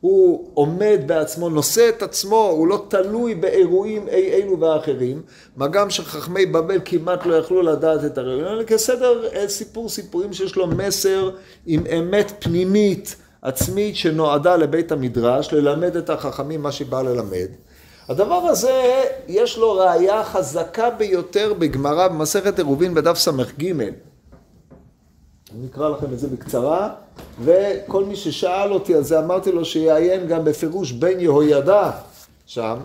הוא 0.00 0.50
עומד 0.54 1.00
בעצמו, 1.06 1.48
נושא 1.48 1.88
את 1.88 2.02
עצמו, 2.02 2.50
הוא 2.50 2.68
לא 2.68 2.84
תלוי 2.88 3.34
באירועים 3.34 4.08
אי 4.08 4.32
אלו 4.32 4.60
ואחרים, 4.60 5.22
מה 5.56 5.68
גם 5.68 5.90
שחכמי 5.90 6.46
בבל 6.46 6.78
כמעט 6.84 7.26
לא 7.26 7.34
יכלו 7.34 7.62
לדעת 7.62 8.04
את 8.04 8.18
הראיון, 8.18 8.44
אלא 8.44 8.62
כסדר 8.62 9.28
אה, 9.34 9.48
סיפור 9.48 9.88
סיפורים 9.88 10.32
שיש 10.32 10.56
לו 10.56 10.66
מסר 10.66 11.30
עם 11.66 11.86
אמת 11.86 12.32
פנימית 12.38 13.16
עצמית 13.42 13.96
שנועדה 13.96 14.56
לבית 14.56 14.92
המדרש, 14.92 15.52
ללמד 15.52 15.96
את 15.96 16.10
החכמים 16.10 16.62
מה 16.62 16.72
שבא 16.72 17.02
ללמד. 17.02 17.48
הדבר 18.08 18.34
הזה, 18.34 19.04
יש 19.28 19.58
לו 19.58 19.72
ראייה 19.72 20.24
חזקה 20.24 20.90
ביותר 20.90 21.54
בגמרא 21.54 22.08
במסכת 22.08 22.58
עירובין 22.58 22.94
בדף 22.94 23.18
ס"ג. 23.18 23.72
אני 25.54 25.66
אקרא 25.70 25.88
לכם 25.88 26.06
את 26.12 26.18
זה 26.18 26.28
בקצרה, 26.28 26.90
וכל 27.44 28.04
מי 28.04 28.16
ששאל 28.16 28.72
אותי 28.72 28.94
על 28.94 29.02
זה, 29.02 29.18
אמרתי 29.18 29.52
לו 29.52 29.64
שיעיין 29.64 30.26
גם 30.26 30.44
בפירוש 30.44 30.92
בן 30.92 31.20
יהוידע 31.20 31.90
שם, 32.46 32.76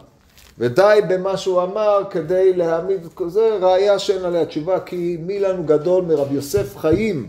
ודי 0.58 1.00
במה 1.10 1.38
שהוא 1.38 1.62
אמר 1.63 2.01
כדי 2.10 2.53
להעמיד, 2.53 3.08
זה 3.27 3.58
ראייה 3.62 4.00
שאין 4.00 4.25
עליה 4.25 4.46
תשובה, 4.46 4.80
כי 4.80 5.18
מי 5.20 5.39
לנו 5.39 5.63
גדול 5.63 6.03
מרב 6.03 6.32
יוסף 6.32 6.77
חיים, 6.77 7.27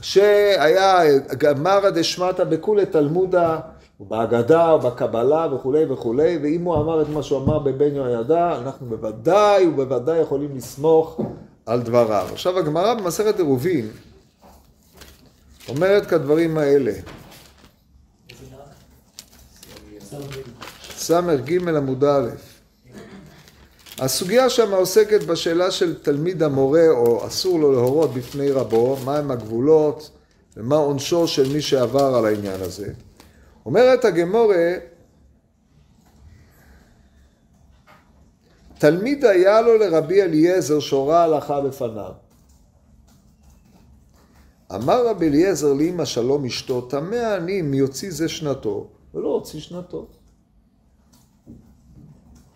שהיה 0.00 1.00
גמרא 1.38 1.90
דשמטה 1.90 2.44
בכולי 2.44 2.86
תלמודה, 2.86 3.58
ובהגדה 4.00 4.74
ובקבלה 4.74 5.54
וכולי 5.54 5.84
וכולי, 5.84 6.38
ואם 6.42 6.64
הוא 6.64 6.76
אמר 6.76 7.02
את 7.02 7.08
מה 7.08 7.22
שהוא 7.22 7.44
אמר 7.44 7.58
בבן 7.58 7.94
יהוידע, 7.94 8.58
אנחנו 8.58 8.86
בוודאי 8.86 9.66
ובוודאי 9.66 10.18
יכולים 10.18 10.56
לסמוך 10.56 11.20
על 11.66 11.82
דבריו. 11.82 12.28
עכשיו 12.32 12.58
הגמרא 12.58 12.94
במסכת 12.94 13.38
עירובין 13.38 13.88
אומרת 15.68 16.06
כדברים 16.06 16.58
האלה. 16.58 16.92
ס"ג 20.96 21.68
עמוד 21.68 22.04
א'. 22.04 22.30
הסוגיה 23.98 24.50
שם 24.50 24.74
עוסקת 24.74 25.22
בשאלה 25.22 25.70
של 25.70 25.98
תלמיד 26.02 26.42
המורה 26.42 26.88
או 26.90 27.26
אסור 27.26 27.58
לו 27.58 27.72
להורות 27.72 28.14
בפני 28.14 28.50
רבו, 28.50 28.96
מהם 29.04 29.30
הגבולות 29.30 30.10
ומה 30.56 30.76
עונשו 30.76 31.28
של 31.28 31.52
מי 31.52 31.60
שעבר 31.60 32.14
על 32.14 32.26
העניין 32.26 32.60
הזה. 32.60 32.92
אומרת 33.66 34.04
הגמורה, 34.04 34.74
תלמיד 38.78 39.24
היה 39.24 39.60
לו 39.60 39.78
לרבי 39.78 40.22
אליעזר 40.22 40.80
שהורה 40.80 41.24
הלכה 41.24 41.60
בפניו. 41.60 42.12
אמר 44.74 45.06
רבי 45.06 45.28
אליעזר 45.28 45.72
לאמא 45.72 46.04
שלום 46.04 46.44
אשתו, 46.44 46.80
טמא 46.80 47.36
אני 47.36 47.60
אם 47.60 47.74
יוציא 47.74 48.10
זה 48.10 48.28
שנתו, 48.28 48.88
ולא 49.14 49.28
הוציא 49.28 49.60
שנתו. 49.60 50.06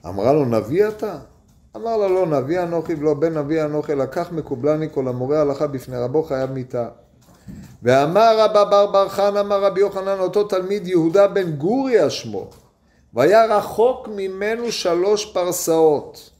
אמרה 0.06 0.32
לו, 0.32 0.44
נביא 0.44 0.88
אתה? 0.88 1.18
אמר 1.76 1.96
לה, 1.96 2.08
לא 2.08 2.26
נביא 2.26 2.62
אנוכי 2.62 2.94
ולא 2.94 3.14
בן 3.14 3.38
נביא 3.38 3.64
אנוכי, 3.64 3.94
לקח 3.94 4.32
מקובלני 4.32 4.86
כל 4.94 5.08
המורה 5.08 5.40
הלכה 5.40 5.66
בפני 5.66 5.96
רבו 5.96 6.22
חייב 6.22 6.50
מיתה. 6.50 6.88
ואמר 7.82 8.38
רבא 8.38 8.64
בר 8.64 8.86
בר 8.86 9.08
חן, 9.08 9.36
אמר 9.36 9.64
רבי 9.64 9.80
יוחנן, 9.80 10.18
אותו 10.18 10.44
תלמיד 10.44 10.86
יהודה 10.86 11.28
בן 11.28 11.50
גוריה 11.50 12.10
שמו, 12.10 12.50
והיה 13.14 13.56
רחוק 13.56 14.08
ממנו 14.16 14.72
שלוש 14.72 15.24
פרסאות. 15.32 16.30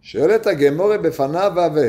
שואלת 0.00 0.46
הגמורה 0.46 0.98
בפניו 0.98 1.52
והווה, 1.56 1.88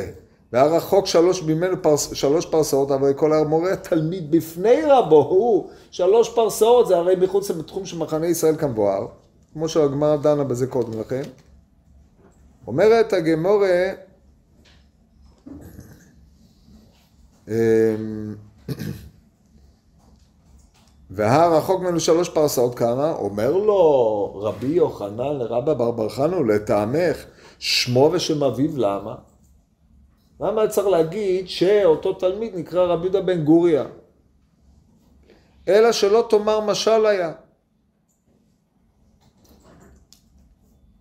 והיה 0.53 0.65
רחוק 0.65 1.05
שלוש 1.05 1.43
ממנו 1.43 1.81
פרס, 1.81 2.13
שלוש 2.13 2.45
פרסאות, 2.45 2.91
אבל 2.91 3.13
כל 3.13 3.33
המורה 3.33 3.75
תלמיד 3.75 4.31
בפני 4.31 4.81
רבו, 4.85 5.23
הוא 5.23 5.69
שלוש 5.91 6.29
פרסאות, 6.29 6.87
זה 6.87 6.97
הרי 6.97 7.15
מחוץ 7.15 7.51
לתחום 7.51 7.85
של 7.85 7.97
מחנה 7.97 8.27
ישראל 8.27 8.55
כמבואר, 8.55 9.07
כמו 9.53 9.69
שהגמרא 9.69 10.15
דנה 10.15 10.43
בזה 10.43 10.67
קודם 10.67 10.99
לכן. 10.99 11.21
אומרת 12.67 13.13
הגמורה, 13.13 13.89
אמ, 17.48 18.36
והר 21.10 21.58
רחוק 21.58 21.82
ממנו 21.82 22.00
שלוש 22.00 22.30
פרסאות 22.30 22.75
כמה? 22.75 23.12
אומר 23.12 23.51
לו 23.51 24.34
רבי 24.36 24.68
יוחנן 24.68 25.38
לרבא 25.38 25.74
בר 25.74 25.92
בר 25.92 26.10
חנו 26.10 26.44
לטעמך 26.44 27.25
שמו 27.60 28.10
ושם 28.13 28.44
אביו 28.44 28.77
למה? 28.77 29.16
למה 30.42 30.68
צריך 30.68 30.88
להגיד 30.88 31.50
שאותו 31.50 32.13
תלמיד 32.13 32.56
נקרא 32.56 32.86
רבי 32.86 33.04
יהודה 33.04 33.22
בן 33.22 33.44
גוריה? 33.44 33.86
אלא 35.68 35.92
שלא 35.92 36.27
תאמר 36.30 36.60
משל 36.60 37.06
היה. 37.06 37.32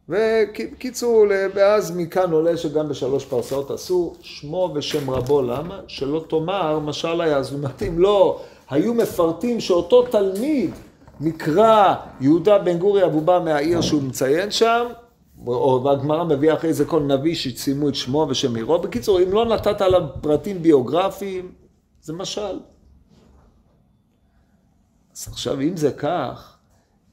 וקיצור, 0.09 1.27
ואז 1.55 1.97
מכאן 1.97 2.33
עולה 2.33 2.57
שגם 2.57 2.89
בשלוש 2.89 3.25
פרסאות 3.25 3.71
עשו 3.71 4.15
שמו 4.21 4.73
ושם 4.75 5.11
רבו, 5.11 5.43
למה? 5.43 5.81
שלא 5.87 6.25
תאמר 6.29 6.79
משל 6.79 7.21
היה, 7.21 7.37
אז 7.37 7.55
מתאים, 7.55 7.99
לא, 7.99 8.41
היו 8.71 8.95
מפרטים 8.95 9.61
שאותו 9.61 10.03
תלמיד 10.03 10.71
נקרא 11.21 11.95
יהודה 12.21 12.59
בן 12.59 12.79
גוריה 12.79 13.07
והוא 13.07 13.23
בא 13.23 13.41
מהעיר 13.45 13.81
שהוא 13.81 14.03
מציין 14.03 14.51
שם, 14.51 14.87
והגמרא 15.85 16.25
מביאה 16.25 16.55
אחרי 16.55 16.73
זה 16.73 16.85
כל 16.85 17.03
נביא 17.03 17.35
שציימו 17.35 17.89
את 17.89 17.95
שמו 17.95 18.27
ושם 18.29 18.57
עירו. 18.57 18.79
בקיצור, 18.79 19.23
אם 19.23 19.33
לא 19.33 19.45
נתת 19.45 19.81
עליו 19.81 20.03
פרטים 20.21 20.63
ביוגרפיים, 20.63 21.53
זה 22.03 22.13
משל. 22.13 22.61
אז 25.17 25.29
עכשיו, 25.29 25.61
אם 25.61 25.77
זה 25.77 25.93
כך, 25.93 26.56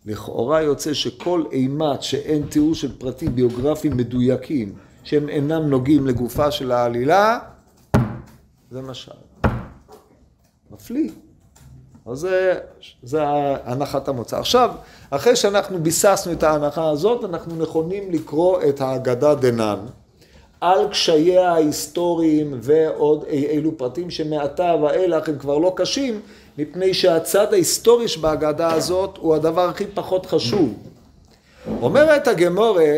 לכאורה 0.06 0.62
יוצא 0.62 0.94
שכל 0.94 1.44
אימת 1.52 2.04
שאין 2.04 2.44
תיאור 2.50 2.76
של 2.76 2.98
פרטים 2.98 3.36
ביוגרפיים 3.36 3.98
מדויקים, 3.98 4.74
שהם 5.04 5.30
אינם 5.30 5.70
נוגעים 5.70 6.08
לגופה 6.08 6.52
של 6.52 6.72
העלילה, 6.72 7.40
זה 8.72 8.82
משל. 8.82 9.12
מפליא. 10.72 11.10
אז 12.06 12.18
זה, 12.18 12.60
זה 13.04 13.20
הנחת 13.64 14.08
המוצא. 14.08 14.40
עכשיו, 14.40 14.72
אחרי 15.10 15.36
שאנחנו 15.36 15.80
ביססנו 15.80 16.32
את 16.32 16.44
ההנחה 16.44 16.90
הזאת, 16.90 17.24
אנחנו 17.24 17.56
נכונים 17.56 18.12
לקרוא 18.12 18.62
את 18.70 18.82
ההגדה 18.82 19.36
דנן 19.36 19.80
על 20.62 20.88
קשייה 20.88 21.52
ההיסטוריים 21.52 22.58
ועוד 22.62 23.24
אי 23.28 23.46
אילו 23.46 23.78
פרטים 23.78 24.10
שמעתה 24.10 24.76
ואילך 24.82 25.30
הם 25.30 25.38
כבר 25.38 25.58
לא 25.58 25.74
קשים, 25.76 26.20
מפני 26.58 26.94
שהצד 26.94 27.54
ההיסטורי 27.54 28.08
שבהגדה 28.08 28.74
הזאת 28.74 29.18
הוא 29.18 29.36
הדבר 29.36 29.70
הכי 29.70 29.86
פחות 29.94 30.26
חשוב. 30.26 30.74
אומרת 31.82 32.28
הגמורה, 32.28 32.94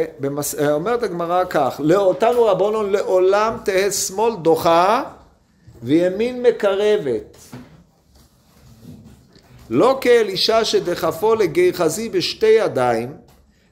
אומרת 0.71 1.03
הגמרא 1.03 1.43
כך, 1.49 1.81
לאותנו 1.83 2.45
רבונו 2.45 2.83
לעולם 2.83 3.57
תהא 3.65 3.89
שמאל 3.89 4.35
דוחה 4.35 5.03
וימין 5.83 6.41
מקרבת. 6.41 7.37
לא 9.69 9.97
כאלישע 10.01 10.65
שדחפו 10.65 11.35
לגיחזי 11.35 12.09
בשתי 12.09 12.45
ידיים, 12.45 13.13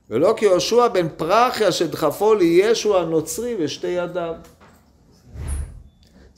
ולא 0.10 0.34
כיהושע 0.38 0.88
בן 0.88 1.08
פרחיה 1.18 1.72
שדחפו 1.72 2.34
לישו 2.34 3.00
הנוצרי 3.00 3.56
בשתי 3.56 3.88
ידיו. 3.88 4.34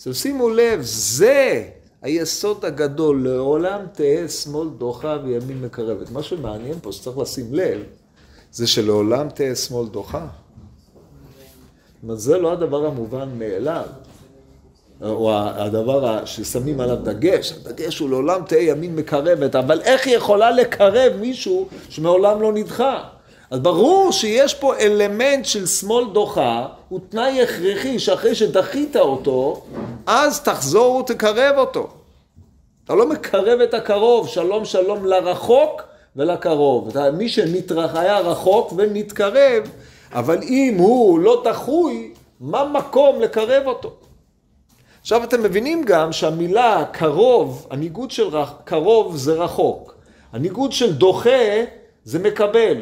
אז 0.05 0.17
שימו 0.17 0.49
לב, 0.49 0.79
זה 0.81 1.63
היסוד 2.05 2.65
הגדול, 2.65 3.27
לעולם 3.27 3.79
תהא 3.93 4.27
שמאל 4.27 4.67
דוחה 4.77 5.17
וימין 5.23 5.61
מקרבת. 5.61 6.11
מה 6.11 6.23
שמעניין 6.23 6.75
פה 6.81 6.91
שצריך 6.91 7.17
לשים 7.17 7.53
לב, 7.53 7.81
זה 8.51 8.67
שלעולם 8.67 9.29
תהא 9.29 9.55
שמאל 9.55 9.87
דוחה. 9.87 10.27
זאת 11.95 12.03
אומרת, 12.03 12.19
זה 12.19 12.37
לא 12.37 12.51
הדבר 12.51 12.85
המובן 12.85 13.29
מאליו. 13.37 13.85
או 15.01 15.33
הדבר 15.37 16.25
ששמים 16.25 16.79
עליו 16.79 16.95
דגש, 16.95 17.51
הדגש 17.51 17.99
הוא 17.99 18.09
לעולם 18.09 18.41
תהא 18.47 18.59
ימין 18.59 18.95
מקרבת, 18.95 19.55
אבל 19.55 19.81
איך 19.81 20.07
היא 20.07 20.15
יכולה 20.15 20.51
לקרב 20.51 21.13
מישהו 21.19 21.67
שמעולם 21.89 22.41
לא 22.41 22.53
נדחה? 22.53 23.03
אז 23.51 23.59
ברור 23.59 24.11
שיש 24.11 24.53
פה 24.53 24.75
אלמנט 24.77 25.45
של 25.45 25.65
שמאל 25.65 26.05
דוחה, 26.13 26.67
הוא 26.89 26.99
תנאי 27.09 27.41
הכרחי 27.41 27.99
שאחרי 27.99 28.35
שדחית 28.35 28.95
אותו, 28.95 29.63
אז 30.05 30.41
תחזור 30.43 30.95
ותקרב 30.95 31.57
אותו. 31.57 31.87
אתה 32.85 32.95
לא 32.95 33.09
מקרב 33.09 33.59
את 33.59 33.73
הקרוב, 33.73 34.27
שלום 34.27 34.65
שלום 34.65 35.05
לרחוק 35.05 35.81
ולקרוב. 36.15 36.91
מי 37.13 37.27
היה 37.93 38.19
רחוק 38.19 38.73
ונתקרב, 38.77 39.63
אבל 40.11 40.43
אם 40.43 40.75
הוא 40.77 41.19
לא 41.19 41.41
דחוי, 41.45 42.13
מה 42.39 42.63
מקום 42.65 43.21
לקרב 43.21 43.63
אותו? 43.67 43.93
עכשיו 45.01 45.23
אתם 45.23 45.43
מבינים 45.43 45.83
גם 45.83 46.11
שהמילה 46.11 46.83
קרוב, 46.91 47.67
הניגוד 47.69 48.11
של 48.11 48.29
קרוב 48.63 49.17
זה 49.17 49.33
רחוק. 49.33 49.95
הניגוד 50.33 50.71
של 50.71 50.93
דוחה 50.93 51.63
זה 52.03 52.19
מקבל. 52.19 52.81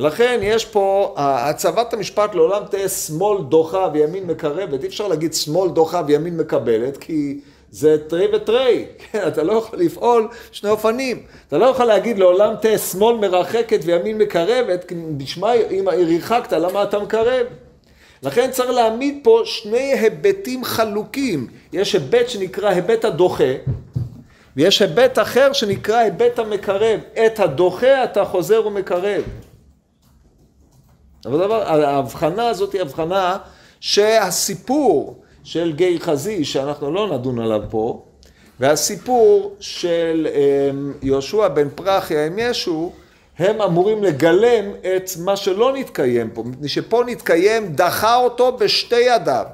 ולכן 0.00 0.40
יש 0.42 0.64
פה, 0.64 1.14
הצבת 1.16 1.94
המשפט 1.94 2.34
לעולם 2.34 2.62
תהיה 2.70 2.88
שמאל 2.88 3.42
דוחה 3.42 3.88
וימין 3.92 4.26
מקרבת, 4.26 4.82
אי 4.82 4.88
אפשר 4.88 5.08
להגיד 5.08 5.34
שמאל 5.34 5.70
דוחה 5.70 6.02
וימין 6.06 6.36
מקבלת, 6.36 6.96
כי 6.96 7.40
זה 7.70 7.96
תרי 8.08 8.26
ותרי, 8.36 8.84
כן, 9.12 9.28
אתה 9.28 9.42
לא 9.42 9.52
יכול 9.52 9.78
לפעול 9.78 10.28
שני 10.52 10.70
אופנים. 10.70 11.22
אתה 11.48 11.58
לא 11.58 11.66
יכול 11.66 11.84
להגיד 11.84 12.18
לעולם 12.18 12.54
תהיה 12.60 12.78
שמאל 12.78 13.16
מרחקת 13.16 13.80
וימין 13.84 14.18
מקרבת, 14.18 14.92
נשמע 15.18 15.52
אם 15.54 15.88
הרחקת, 15.88 16.52
למה 16.52 16.82
אתה 16.82 16.98
מקרב? 16.98 17.46
לכן 18.22 18.50
צריך 18.50 18.70
להעמיד 18.70 19.18
פה 19.22 19.40
שני 19.44 19.92
היבטים 19.92 20.64
חלוקים. 20.64 21.46
יש 21.72 21.92
היבט 21.92 22.28
שנקרא 22.28 22.68
היבט 22.68 23.04
הדוחה, 23.04 23.52
ויש 24.56 24.82
היבט 24.82 25.18
אחר 25.18 25.52
שנקרא 25.52 25.96
היבט 25.96 26.38
המקרב. 26.38 27.00
את 27.26 27.40
הדוחה 27.40 28.04
אתה 28.04 28.24
חוזר 28.24 28.66
ומקרב. 28.66 29.22
אבל 31.26 31.38
דבר, 31.38 31.62
ההבחנה 31.84 32.48
הזאת 32.48 32.72
היא 32.72 32.80
הבחנה 32.80 33.38
שהסיפור 33.80 35.22
של 35.44 35.72
גיא 35.72 35.98
חזי, 35.98 36.44
שאנחנו 36.44 36.90
לא 36.90 37.14
נדון 37.14 37.38
עליו 37.38 37.62
פה, 37.70 38.04
והסיפור 38.60 39.56
של 39.60 40.26
אמ, 40.34 40.92
יהושע 41.02 41.48
בן 41.48 41.68
פרחיה 41.74 42.26
עם 42.26 42.38
ישו, 42.38 42.92
הם 43.38 43.62
אמורים 43.62 44.04
לגלם 44.04 44.70
את 44.80 45.10
מה 45.24 45.36
שלא 45.36 45.72
נתקיים 45.72 46.30
פה, 46.30 46.42
מפני 46.42 46.68
שפה 46.68 47.02
נתקיים, 47.06 47.72
דחה 47.72 48.16
אותו 48.16 48.56
בשתי 48.56 49.00
ידיו. 49.00 49.46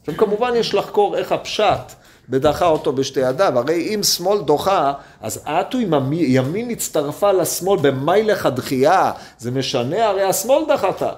עכשיו 0.00 0.16
כמובן 0.16 0.52
יש 0.56 0.74
לחקור 0.74 1.16
איך 1.16 1.32
הפשט 1.32 1.92
ודחה 2.30 2.66
אותו 2.66 2.92
בשתי 2.92 3.20
ידיו, 3.20 3.58
הרי 3.58 3.94
אם 3.94 4.02
שמאל 4.02 4.40
דוחה, 4.40 4.92
אז 5.20 5.44
אטו 5.44 5.78
אם 5.78 5.94
הימין 6.10 6.70
הצטרפה 6.70 7.32
לשמאל 7.32 7.78
במיילך 7.82 8.46
הדחייה, 8.46 9.12
זה 9.38 9.50
משנה, 9.50 10.06
הרי 10.06 10.22
השמאל 10.22 10.64
דחתה. 10.68 11.10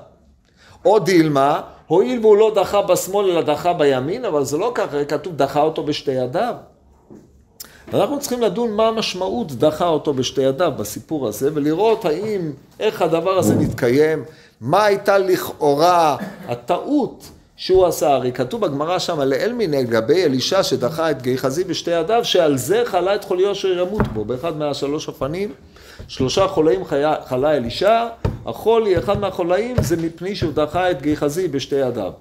או 0.85 0.99
דילמה, 0.99 1.61
הואיל 1.87 2.19
והוא 2.21 2.37
לא 2.37 2.53
דחה 2.55 2.83
בשמאל 2.83 3.31
אלא 3.31 3.43
דחה 3.43 3.73
בימין, 3.73 4.25
אבל 4.25 4.45
זה 4.45 4.59
לא 4.59 4.73
ככה, 4.75 5.05
כתוב 5.05 5.37
דחה 5.37 5.61
אותו 5.61 5.85
בשתי 5.85 6.11
ידיו. 6.11 6.55
אנחנו 7.95 8.21
צריכים 8.21 8.41
לדון 8.41 8.73
מה 8.73 8.89
המשמעות 8.89 9.53
דחה 9.53 9.87
אותו 9.87 10.15
בשתי 10.15 10.41
ידיו 10.41 10.73
בסיפור 10.77 11.29
הזה, 11.29 11.51
ולראות 11.55 12.05
האם, 12.05 12.53
איך 12.81 13.03
הדבר 13.03 13.39
הזה 13.39 13.55
מתקיים, 13.57 14.25
מה 14.61 14.85
הייתה 14.85 15.19
לכאורה 15.19 16.17
הטעות 16.49 17.31
שהוא 17.57 17.87
עשה, 17.87 18.15
הרי 18.15 18.33
כתוב 18.33 18.61
בגמרא 18.61 18.99
שם 18.99 19.21
לאל 19.21 19.53
מיניה 19.53 19.81
לגבי 19.81 20.25
אלישע 20.25 20.63
שדחה 20.63 21.11
את 21.11 21.23
גיחזי 21.23 21.65
בשתי 21.65 21.91
ידיו, 21.91 22.25
שעל 22.25 22.57
זה 22.57 22.83
חלה 22.85 23.15
את 23.15 23.25
חוליו 23.25 23.53
אשר 23.53 23.69
ימות 23.69 24.09
בו, 24.09 24.25
באחד 24.25 24.57
מהשלוש 24.57 25.09
אופנים. 25.09 25.53
שלושה 26.09 26.49
חולאים 26.49 26.85
חלה 27.25 27.57
אלישע, 27.57 28.07
החולי, 28.47 28.99
אחד 28.99 29.21
מהחולאים, 29.21 29.77
זה 29.81 29.97
מפני 29.97 30.37
שהוא 30.37 30.53
דחה 30.53 30.91
את 30.91 31.03
גיחזי 31.03 31.49
בשתי 31.49 31.75
ידיו. 31.75 32.13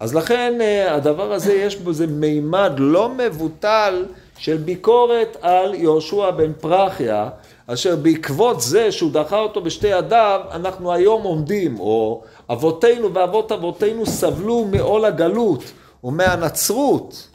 אז 0.00 0.14
לכן 0.14 0.58
אה, 0.60 0.94
הדבר 0.94 1.32
הזה 1.32 1.52
יש 1.52 1.76
בו 1.76 1.90
איזה 1.90 2.06
מימד 2.06 2.72
לא 2.78 3.08
מבוטל 3.08 4.04
של 4.38 4.56
ביקורת 4.56 5.36
על 5.40 5.74
יהושע 5.74 6.30
בן 6.30 6.52
פרחיה, 6.52 7.28
אשר 7.66 7.96
בעקבות 7.96 8.60
זה 8.60 8.92
שהוא 8.92 9.12
דחה 9.12 9.38
אותו 9.38 9.60
בשתי 9.60 9.88
ידיו, 9.88 10.40
אנחנו 10.52 10.92
היום 10.92 11.22
עומדים, 11.22 11.80
או 11.80 12.22
אבותינו 12.50 13.14
ואבות 13.14 13.52
אבותינו 13.52 14.06
סבלו 14.06 14.64
מעול 14.64 15.04
הגלות 15.04 15.62
ומהנצרות, 16.04 17.28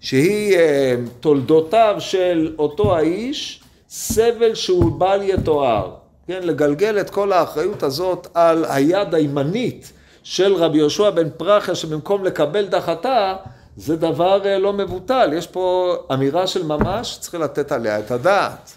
שהיא 0.00 0.56
אה, 0.56 0.94
תולדותיו 1.20 1.96
של 1.98 2.54
אותו 2.58 2.96
האיש, 2.96 3.62
סבל 3.88 4.54
שהוא 4.54 4.92
בל 4.92 5.20
יתואר. 5.22 5.94
כן, 6.26 6.40
לגלגל 6.42 7.00
את 7.00 7.10
כל 7.10 7.32
האחריות 7.32 7.82
הזאת 7.82 8.26
על 8.34 8.64
היד 8.68 9.14
הימנית 9.14 9.92
של 10.22 10.54
רבי 10.54 10.78
יהושע 10.78 11.10
בן 11.10 11.30
פרחיה, 11.36 11.74
שבמקום 11.74 12.24
לקבל 12.24 12.66
דחתה, 12.66 13.36
זה 13.76 13.96
דבר 13.96 14.46
אה, 14.46 14.58
לא 14.58 14.72
מבוטל. 14.72 15.30
יש 15.36 15.46
פה 15.46 15.96
אמירה 16.12 16.46
של 16.46 16.66
ממש, 16.66 17.18
צריך 17.20 17.34
לתת 17.34 17.72
עליה 17.72 17.98
את 17.98 18.10
הדעת. 18.10 18.72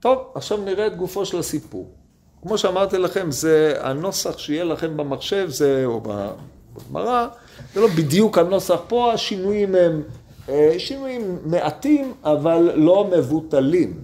טוב, 0.00 0.18
עכשיו 0.34 0.58
נראה 0.58 0.86
את 0.86 0.96
גופו 0.96 1.26
של 1.26 1.38
הסיפור. 1.38 1.97
כמו 2.42 2.58
שאמרתי 2.58 2.98
לכם, 2.98 3.30
זה 3.30 3.74
הנוסח 3.80 4.38
שיהיה 4.38 4.64
לכם 4.64 4.96
במחשב, 4.96 5.48
זה, 5.48 5.82
או 5.84 6.00
בגמרא, 6.00 7.26
זה 7.74 7.80
לא 7.80 7.88
בדיוק 7.88 8.38
הנוסח 8.38 8.80
פה, 8.88 9.12
השינויים 9.12 9.74
הם 9.74 10.02
אה, 10.48 10.74
שינויים 10.78 11.38
מעטים, 11.44 12.14
אבל 12.24 12.72
לא 12.74 13.10
מבוטלים. 13.16 14.00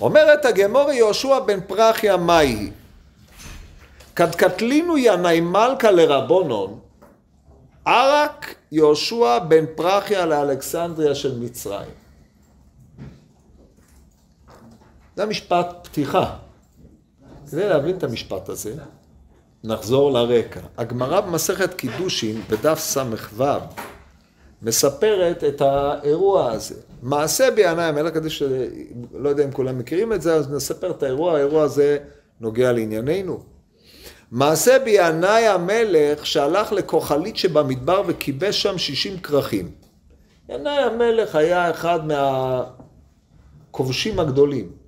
אומרת 0.00 0.44
הגמור 0.44 0.90
יהושע 0.90 1.38
בן 1.38 1.60
פרחיה 1.60 2.16
מהי? 2.16 2.70
קטקטלינו 4.14 4.98
ינאי 4.98 5.40
מלכה 5.40 5.90
לרבונון, 5.90 6.78
ערק 7.84 8.54
יהושע 8.72 9.38
בן 9.38 9.64
פרחיה 9.74 10.26
לאלכסנדריה 10.26 11.14
של 11.14 11.38
מצרים. 11.38 11.90
זה 15.16 15.26
משפט 15.26 15.66
פתיחה. 15.82 16.36
כדי 17.52 17.68
להבין 17.68 17.96
את 17.96 18.04
המשפט 18.04 18.48
הזה, 18.48 18.74
נחזור 19.64 20.12
לרקע. 20.12 20.60
הגמרא 20.78 21.20
במסכת 21.20 21.74
קידושין, 21.74 22.42
בדף 22.50 22.78
ס"ו, 22.78 23.44
מספרת 24.62 25.44
את 25.44 25.60
האירוע 25.60 26.52
הזה. 26.52 26.74
מעשה 27.02 27.50
בינאי 27.50 27.84
המלך, 27.84 28.14
כדי 28.14 28.30
שלא 28.30 29.28
יודע 29.28 29.44
אם 29.44 29.52
כולם 29.52 29.78
מכירים 29.78 30.12
את 30.12 30.22
זה, 30.22 30.34
אז 30.34 30.52
נספר 30.52 30.90
את 30.90 31.02
האירוע, 31.02 31.34
האירוע 31.34 31.62
הזה 31.62 31.98
נוגע 32.40 32.72
לענייננו. 32.72 33.40
מעשה 34.30 34.78
בינאי 34.78 35.46
המלך 35.46 36.26
שהלך 36.26 36.72
לכוחלית 36.72 37.36
שבמדבר 37.36 38.02
וכיבש 38.06 38.62
שם 38.62 38.78
שישים 38.78 39.20
כרכים. 39.20 39.70
ינאי 40.48 40.82
המלך 40.82 41.34
היה 41.34 41.70
אחד 41.70 42.00
מהכובשים 43.70 44.20
הגדולים. 44.20 44.81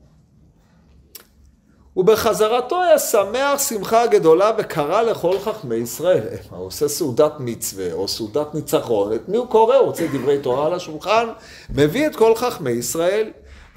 ובחזרתו 1.97 2.83
היה 2.83 2.99
שמח 2.99 3.69
שמחה 3.69 4.07
גדולה 4.07 4.51
וקרא 4.59 5.03
לכל 5.03 5.39
חכמי 5.39 5.75
ישראל. 5.75 6.23
הוא 6.51 6.67
עושה 6.67 6.89
סעודת 6.89 7.33
מצווה 7.39 7.93
או 7.93 8.09
סעודת 8.09 8.55
ניצחון, 8.55 9.13
את 9.13 9.29
מי 9.29 9.37
הוא 9.37 9.47
קורא? 9.47 9.77
הוא 9.77 9.87
רוצה 9.87 10.07
דברי 10.13 10.39
תורה 10.39 10.67
על 10.67 10.75
השולחן, 10.75 11.27
מביא 11.71 12.07
את 12.07 12.17
כל 12.17 12.35
חכמי 12.35 12.71
ישראל. 12.71 13.31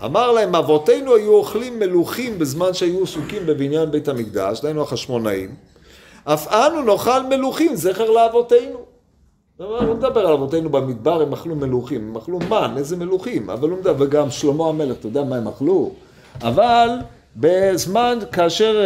אמר 0.06 0.32
להם, 0.32 0.56
אבותינו 0.56 1.16
היו 1.16 1.34
אוכלים 1.34 1.80
מלוכים 1.80 2.40
בזמן 2.40 2.74
שהיו 2.74 3.04
עסוקים 3.04 3.46
בבניין 3.46 3.92
בית 3.92 4.08
המקדש, 4.08 4.62
דהיינו 4.62 4.82
החשמונאים. 4.82 5.56
אף 6.24 6.54
אנו 6.54 6.82
נאכל 6.82 7.24
מלוכים, 7.24 7.76
זכר 7.76 8.10
לאבותינו. 8.10 8.80
לא 9.60 9.94
מדבר 9.94 10.28
על 10.28 10.34
אבותינו 10.34 10.70
במדבר, 10.70 11.22
הם 11.22 11.34
אכלו 11.34 11.56
מלוכים, 11.56 12.10
הם 12.10 12.18
אכלו 12.18 12.40
מן, 12.40 12.74
איזה 12.78 12.98
מלוכים, 12.98 13.50
אבל 13.50 13.70
הוא 13.70 13.80
מדבר, 13.80 14.06
וגם 14.06 14.32
שלמה 14.32 14.68
המלך, 14.68 14.98
אתה 15.00 15.08
יודע 15.08 15.24
מה 15.24 15.36
הם 15.36 15.48
אכלו? 15.48 15.92
אבל 16.42 16.90
בזמן 17.40 18.20
כאשר 18.32 18.86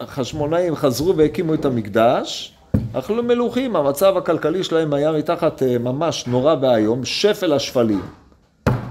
החשמונאים 0.00 0.76
חזרו 0.76 1.16
והקימו 1.16 1.54
את 1.54 1.64
המקדש, 1.64 2.52
אכלו 2.92 3.22
מלוכים, 3.22 3.76
המצב 3.76 4.16
הכלכלי 4.16 4.64
שלהם 4.64 4.92
היה 4.92 5.12
מתחת 5.12 5.62
אה, 5.62 5.78
ממש 5.78 6.26
נורא 6.26 6.54
ואיום, 6.60 7.04
שפל 7.04 7.52
השפלים. 7.52 8.02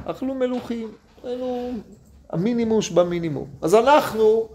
אכלו 0.06 0.34
מלוכים, 0.34 0.88
היינו 1.24 1.72
המינימום 2.30 2.82
שבמינימום. 2.82 3.46
אז 3.62 3.76
אנחנו, 3.76 4.48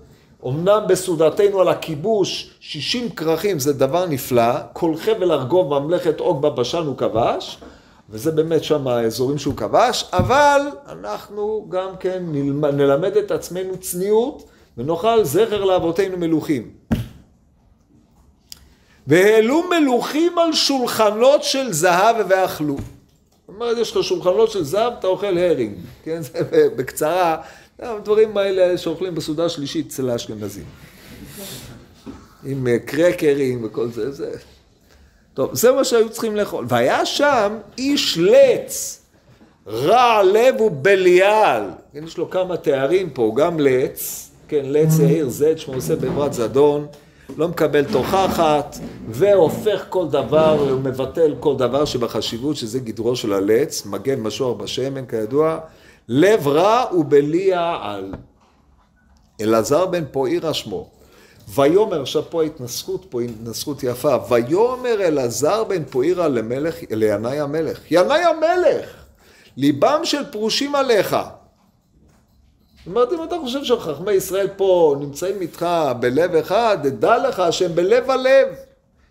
אמנם 0.46 0.82
בסעודתנו 0.88 1.60
על 1.60 1.68
הכיבוש, 1.68 2.50
60 2.60 3.10
כרכים 3.10 3.58
זה 3.58 3.72
דבר 3.72 4.06
נפלא, 4.06 4.52
כל 4.72 4.96
חבל 4.96 5.32
ארגוב 5.32 5.78
ממלכת 5.78 6.20
עוג 6.20 6.42
בבשן 6.42 6.82
הוא 6.86 6.96
כבש, 6.96 7.58
וזה 8.10 8.30
באמת 8.30 8.64
שם 8.64 8.88
האזורים 8.88 9.38
שהוא 9.38 9.56
כבש, 9.56 10.04
אבל 10.12 10.60
אנחנו 10.88 11.66
גם 11.68 11.96
כן 12.00 12.22
נלמד, 12.26 12.74
נלמד 12.74 13.16
את 13.16 13.30
עצמנו 13.30 13.76
צניעות, 13.76 14.48
ונאכל 14.78 15.24
זכר 15.24 15.64
לאבותינו 15.64 16.16
מלוכים. 16.16 16.70
והעלו 19.06 19.62
מלוכים 19.70 20.38
על 20.38 20.52
שולחנות 20.52 21.42
של 21.42 21.72
זהב 21.72 22.16
ואכלו. 22.28 22.76
זאת 22.76 23.48
אומרת, 23.48 23.76
יש 23.78 23.96
לך 23.96 24.04
שולחנות 24.04 24.50
של 24.50 24.64
זהב, 24.64 24.92
אתה 24.98 25.06
אוכל 25.06 25.38
הרינג. 25.38 25.74
כן, 26.04 26.22
זה 26.22 26.70
בקצרה, 26.76 27.36
הדברים 27.78 28.36
האלה 28.36 28.78
שאוכלים 28.78 29.14
בסעודה 29.14 29.48
שלישית 29.48 29.86
אצל 29.86 30.10
האשכנזים. 30.10 30.64
עם 32.44 32.66
אה, 32.66 32.78
קרקרים 32.78 33.64
וכל 33.64 33.88
זה, 33.90 34.12
זה... 34.12 34.32
טוב, 35.34 35.54
זה 35.54 35.72
מה 35.72 35.84
שהיו 35.84 36.10
צריכים 36.10 36.36
לאכול. 36.36 36.64
והיה 36.68 37.06
שם 37.06 37.58
איש 37.78 38.18
לץ, 38.18 39.02
רע 39.66 40.22
לב 40.22 40.60
ובליעל. 40.60 41.62
כן, 41.92 42.04
יש 42.04 42.18
לו 42.18 42.30
כמה 42.30 42.56
תארים 42.56 43.10
פה, 43.10 43.32
גם 43.36 43.60
לץ, 43.60 44.30
כן, 44.48 44.62
לץ 44.64 44.98
יאיר 44.98 45.28
זד, 45.28 45.58
שמו 45.58 45.74
עושה 45.74 45.96
בעברת 45.96 46.32
זדון. 46.32 46.86
לא 47.36 47.48
מקבל 47.48 47.84
תוכחת, 47.84 48.76
והופך 49.08 49.86
כל 49.88 50.08
דבר, 50.08 50.56
הוא 50.70 50.80
מבטל 50.80 51.34
כל 51.40 51.56
דבר 51.56 51.84
שבחשיבות, 51.84 52.56
שזה 52.56 52.80
גדרו 52.80 53.16
של 53.16 53.32
הלץ, 53.32 53.86
מגן 53.86 54.20
משוח 54.20 54.56
בשמן 54.56 55.06
כידוע, 55.06 55.58
לב 56.08 56.48
רע 56.48 56.84
ובליע 56.92 57.76
על. 57.82 58.14
אלעזר 59.40 59.86
בן 59.86 60.04
פואירה 60.12 60.54
שמו. 60.54 60.88
ויאמר, 61.54 62.00
עכשיו 62.02 62.22
פה 62.30 62.42
ההתנסחות, 62.42 63.06
פה 63.10 63.20
התנסחות 63.20 63.82
יפה, 63.82 64.16
ויאמר 64.28 65.00
אלעזר 65.00 65.64
בן 65.64 65.84
פואירה 65.84 66.28
למלך, 66.28 66.76
לינאי 66.90 67.40
המלך, 67.40 67.80
ינאי 67.90 68.24
המלך, 68.24 68.90
ליבם 69.56 70.00
של 70.04 70.24
פרושים 70.32 70.74
עליך. 70.74 71.16
זאת 72.78 72.86
אומרת, 72.86 73.12
אם 73.12 73.24
אתה 73.24 73.36
חושב 73.40 73.64
שחכמי 73.64 74.12
ישראל 74.12 74.48
פה 74.56 74.96
נמצאים 75.00 75.40
איתך 75.40 75.66
בלב 76.00 76.34
אחד, 76.34 76.78
דע 76.86 77.28
לך 77.28 77.42
שהם 77.50 77.74
בלב 77.74 78.10
הלב. 78.10 78.48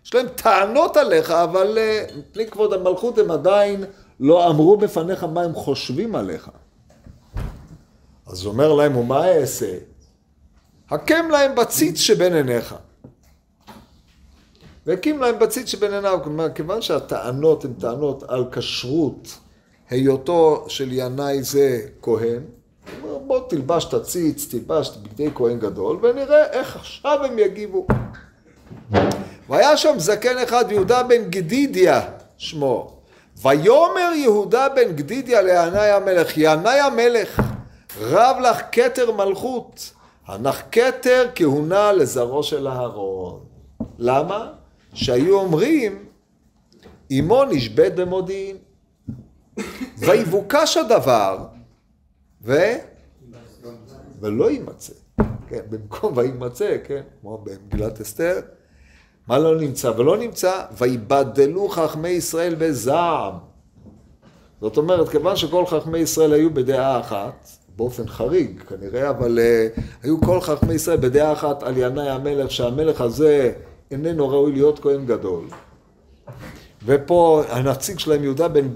יש 0.04 0.14
להם 0.14 0.26
טענות 0.28 0.96
עליך, 0.96 1.30
אבל 1.30 1.78
אה, 1.78 2.04
מפני 2.18 2.46
כבוד 2.46 2.72
המלכות 2.72 3.18
הם 3.18 3.30
עדיין 3.30 3.84
לא 4.20 4.50
אמרו 4.50 4.76
בפניך 4.76 5.24
מה 5.24 5.42
הם 5.42 5.54
חושבים 5.54 6.14
עליך. 6.14 6.50
אז 8.26 8.46
אומר 8.46 8.72
להם, 8.72 8.96
ומה 8.96 9.28
אעשה? 9.28 9.89
הקם 10.90 11.28
להם 11.30 11.54
בציץ 11.54 11.98
שבין 11.98 12.34
עיניך. 12.34 12.74
והקים 14.86 15.20
להם 15.20 15.38
בציץ 15.38 15.68
שבין 15.68 15.94
עיניו. 15.94 16.18
כלומר, 16.24 16.52
כיוון 16.54 16.82
שהטענות 16.82 17.64
הן 17.64 17.72
טענות 17.72 18.22
על 18.28 18.44
כשרות 18.52 19.38
היותו 19.90 20.64
של 20.68 20.88
ינאי 20.92 21.42
זה 21.42 21.80
כהן, 22.02 22.42
בוא 23.26 23.40
תלבש 23.48 23.84
את 23.84 23.94
הציץ, 23.94 24.46
תלבש 24.50 24.90
את 24.90 24.96
בגדי 24.96 25.28
כהן 25.34 25.58
גדול, 25.58 25.98
ונראה 26.02 26.44
איך 26.44 26.76
עכשיו 26.76 27.24
הם 27.24 27.38
יגיבו. 27.38 27.86
והיה 29.48 29.76
שם 29.76 29.94
זקן 29.98 30.38
אחד, 30.38 30.64
יהודה 30.70 31.02
בן 31.02 31.30
גדידיה 31.30 32.00
שמו. 32.38 32.96
ויאמר 33.42 34.12
יהודה 34.14 34.68
בן 34.68 34.92
גדידיה 34.92 35.42
לינאי 35.42 35.90
המלך, 35.90 36.32
ינאי 36.36 36.80
המלך, 36.80 37.42
רב 38.00 38.36
לך 38.40 38.60
כתר 38.72 39.12
מלכות, 39.12 39.92
הנח 40.26 40.62
כתר 40.72 41.26
כהונה 41.34 41.92
לזרעו 41.92 42.42
של 42.42 42.68
אהרון. 42.68 43.44
למה? 43.98 44.52
שהיו 44.94 45.40
אומרים, 45.40 46.04
אמו 47.18 47.44
נשבית 47.44 47.94
במודיעין. 47.94 48.56
ויבוקש 49.98 50.76
הדבר, 50.76 51.46
ו... 52.42 52.54
ולא 54.20 54.50
יימצא. 54.50 54.92
כן, 55.48 55.60
במקום 55.70 56.16
וימצא, 56.16 56.76
כן, 56.84 57.02
כמו 57.20 57.38
במגילת 57.38 58.00
אסתר, 58.00 58.40
מה 59.26 59.38
לא 59.38 59.60
נמצא? 59.60 59.92
ולא 59.96 60.16
נמצא, 60.16 60.64
ויבדלו 60.78 61.68
חכמי 61.68 62.08
ישראל 62.08 62.54
בזעם. 62.58 63.34
זאת 64.60 64.76
אומרת, 64.76 65.08
כיוון 65.08 65.36
שכל 65.36 65.66
חכמי 65.66 65.98
ישראל 65.98 66.32
היו 66.32 66.54
בדעה 66.54 67.00
אחת, 67.00 67.48
באופן 67.80 68.06
חריג 68.06 68.62
כנראה, 68.62 69.10
אבל 69.10 69.38
uh, 69.38 69.80
היו 70.02 70.20
כל 70.20 70.40
חכמי 70.40 70.74
ישראל 70.74 70.96
בדעה 70.96 71.32
אחת 71.32 71.62
על 71.62 71.74
ינאי 71.76 72.08
המלך, 72.08 72.50
שהמלך 72.50 73.00
הזה 73.00 73.52
איננו 73.90 74.28
ראוי 74.28 74.52
להיות 74.52 74.78
כהן 74.78 75.06
גדול. 75.06 75.44
ופה 76.84 77.42
הנציג 77.48 77.98
שלהם, 77.98 78.24
יהודה 78.24 78.48
בן 78.48 78.68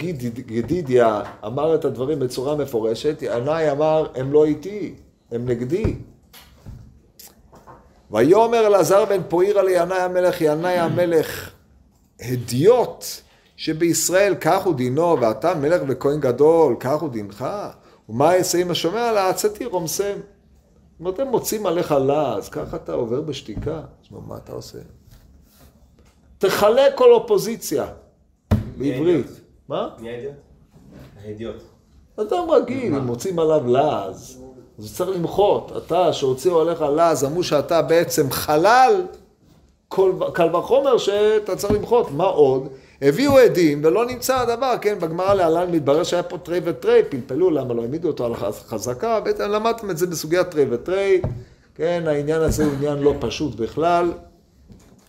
גדידיה, 0.46 1.22
אמר 1.46 1.74
את 1.74 1.84
הדברים 1.84 2.18
בצורה 2.18 2.56
מפורשת, 2.56 3.18
ינאי 3.22 3.70
אמר, 3.70 4.06
הם 4.14 4.32
לא 4.32 4.44
איתי, 4.44 4.94
הם 5.32 5.48
נגדי. 5.48 5.96
ויאמר 8.10 8.66
אלעזר 8.66 9.04
בן 9.04 9.20
פואירא 9.28 9.62
לינאי 9.62 10.00
המלך, 10.00 10.40
ינאי 10.40 10.78
המלך, 10.78 11.50
הדיוט 12.20 13.04
שבישראל 13.56 14.34
כך 14.40 14.64
הוא 14.64 14.74
דינו, 14.74 15.16
ואתה 15.20 15.54
מלך 15.54 15.82
וכהן 15.88 16.20
גדול, 16.20 16.76
כך 16.80 17.00
הוא 17.00 17.10
דינך? 17.10 17.44
ומה 18.08 18.34
אעשה 18.34 18.62
אם 18.62 18.70
השומע 18.70 19.12
לעצתי 19.12 19.64
רומסם? 19.64 20.16
אם 21.00 21.08
אתם 21.08 21.28
מוצאים 21.28 21.66
עליך 21.66 21.92
לעז, 21.92 22.48
ככה 22.48 22.76
אתה 22.76 22.92
עובר 22.92 23.20
בשתיקה, 23.20 23.76
אז 23.76 24.18
מה 24.26 24.36
אתה 24.36 24.52
עושה? 24.52 24.78
תחלק 26.38 26.94
כל 26.94 27.12
אופוזיציה 27.12 27.86
בעברית. 28.78 29.26
מה? 29.68 29.88
מי? 29.98 30.08
הידיעות. 31.24 31.56
אדם 32.16 32.50
רגיל, 32.50 32.94
אם 32.94 33.06
מוצאים 33.06 33.38
עליו 33.38 33.66
לעז, 33.66 34.42
אז 34.78 34.96
צריך 34.96 35.10
למחות. 35.16 35.72
אתה, 35.76 36.12
שהוציאו 36.12 36.60
עליך 36.60 36.80
לעז, 36.80 37.24
אמרו 37.24 37.42
שאתה 37.42 37.82
בעצם 37.82 38.30
חלל, 38.30 39.06
קל 40.32 40.56
וחומר 40.56 40.98
שאתה 40.98 41.56
צריך 41.56 41.72
למחות. 41.72 42.10
מה 42.10 42.24
עוד? 42.24 42.68
הביאו 43.04 43.38
עדים 43.38 43.80
ולא 43.84 44.06
נמצא 44.06 44.40
הדבר, 44.40 44.74
כן, 44.80 44.98
בגמרא 45.00 45.34
להלן 45.34 45.70
מתברר 45.70 46.04
שהיה 46.04 46.22
פה 46.22 46.38
תרי 46.38 46.60
ותרי, 46.64 47.02
פלפלו 47.08 47.50
למה 47.50 47.74
לא 47.74 47.82
העמידו 47.82 48.08
אותו 48.08 48.26
על 48.26 48.34
חזקה, 48.68 49.20
בעצם 49.20 49.42
למדתם 49.42 49.90
את 49.90 49.98
זה 49.98 50.06
בסוגיית 50.06 50.50
תרי 50.50 50.66
ותרי, 50.70 51.20
כן, 51.74 52.02
העניין 52.06 52.40
הזה 52.40 52.64
הוא 52.64 52.72
עניין 52.72 52.98
לא 52.98 53.14
פשוט 53.20 53.54
בכלל, 53.54 54.12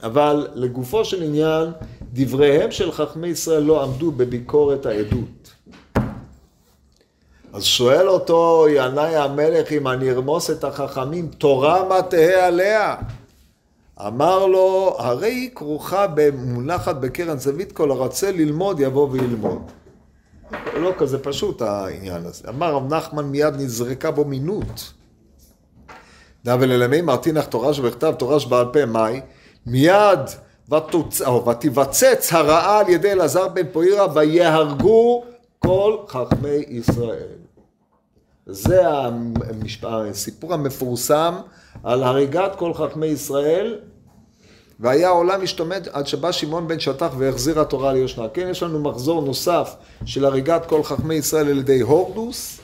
אבל 0.03 0.47
לגופו 0.53 1.05
של 1.05 1.23
עניין, 1.23 1.69
דבריהם 2.13 2.71
של 2.71 2.91
חכמי 2.91 3.27
ישראל 3.27 3.63
לא 3.63 3.84
עמדו 3.84 4.12
בביקורת 4.12 4.86
העדות. 4.86 5.53
אז 7.53 7.63
שואל 7.63 8.08
אותו 8.10 8.65
ינאי 8.69 9.15
המלך 9.15 9.71
אם 9.71 9.88
אני 9.88 10.12
ארמוס 10.12 10.49
את 10.49 10.63
החכמים, 10.63 11.27
תורה 11.27 11.84
מה 11.89 12.01
תהא 12.01 12.47
עליה? 12.47 12.95
אמר 13.99 14.45
לו, 14.45 14.95
הרי 14.99 15.31
היא 15.31 15.49
כרוכה 15.55 16.08
במונחת 16.08 16.95
בקרן 16.95 17.38
זווית, 17.38 17.71
כל 17.71 17.91
הרצה 17.91 18.31
ללמוד 18.31 18.79
יבוא 18.79 19.08
וילמוד. 19.12 19.71
לא 20.73 20.93
כזה 20.97 21.23
פשוט 21.23 21.62
העניין 21.62 22.25
הזה. 22.25 22.49
אמר 22.49 22.73
רב 22.73 22.93
נחמן 22.93 23.25
מיד 23.25 23.53
נזרקה 23.55 24.12
בו 24.12 24.25
מינות. 24.25 24.93
דאבל 26.45 26.71
אלמי 26.71 27.01
מרתינך 27.01 27.45
תורה 27.45 27.73
שבכתב, 27.73 28.13
תורה 28.17 28.39
שבעל 28.39 28.65
פה, 28.73 28.86
מאי? 28.86 29.21
מיד 29.65 30.19
ותוצ... 30.71 31.21
ותבצץ 31.21 32.34
הרעה 32.34 32.79
על 32.79 32.89
ידי 32.89 33.12
אלעזר 33.12 33.47
בן 33.47 33.71
פוירה 33.71 34.08
ויהרגו 34.13 35.23
כל 35.60 35.97
חכמי 36.08 36.63
ישראל. 36.67 37.44
זה 38.47 38.81
הסיפור 39.84 40.53
המפורסם 40.53 41.36
על 41.84 42.03
הריגת 42.03 42.55
כל 42.55 42.73
חכמי 42.73 43.05
ישראל, 43.05 43.77
והיה 44.79 45.08
העולם 45.08 45.43
משתומד 45.43 45.88
עד 45.91 46.08
שבא 46.08 46.31
שמעון 46.31 46.67
בן 46.67 46.79
שטח 46.79 47.13
והחזיר 47.17 47.60
התורה 47.60 47.93
ליושנה. 47.93 48.29
כן, 48.29 48.47
יש 48.51 48.63
לנו 48.63 48.79
מחזור 48.79 49.21
נוסף 49.21 49.75
של 50.05 50.25
הריגת 50.25 50.65
כל 50.65 50.84
חכמי 50.84 51.15
ישראל 51.15 51.47
על 51.47 51.58
ידי 51.58 51.81
הורדוס, 51.81 52.60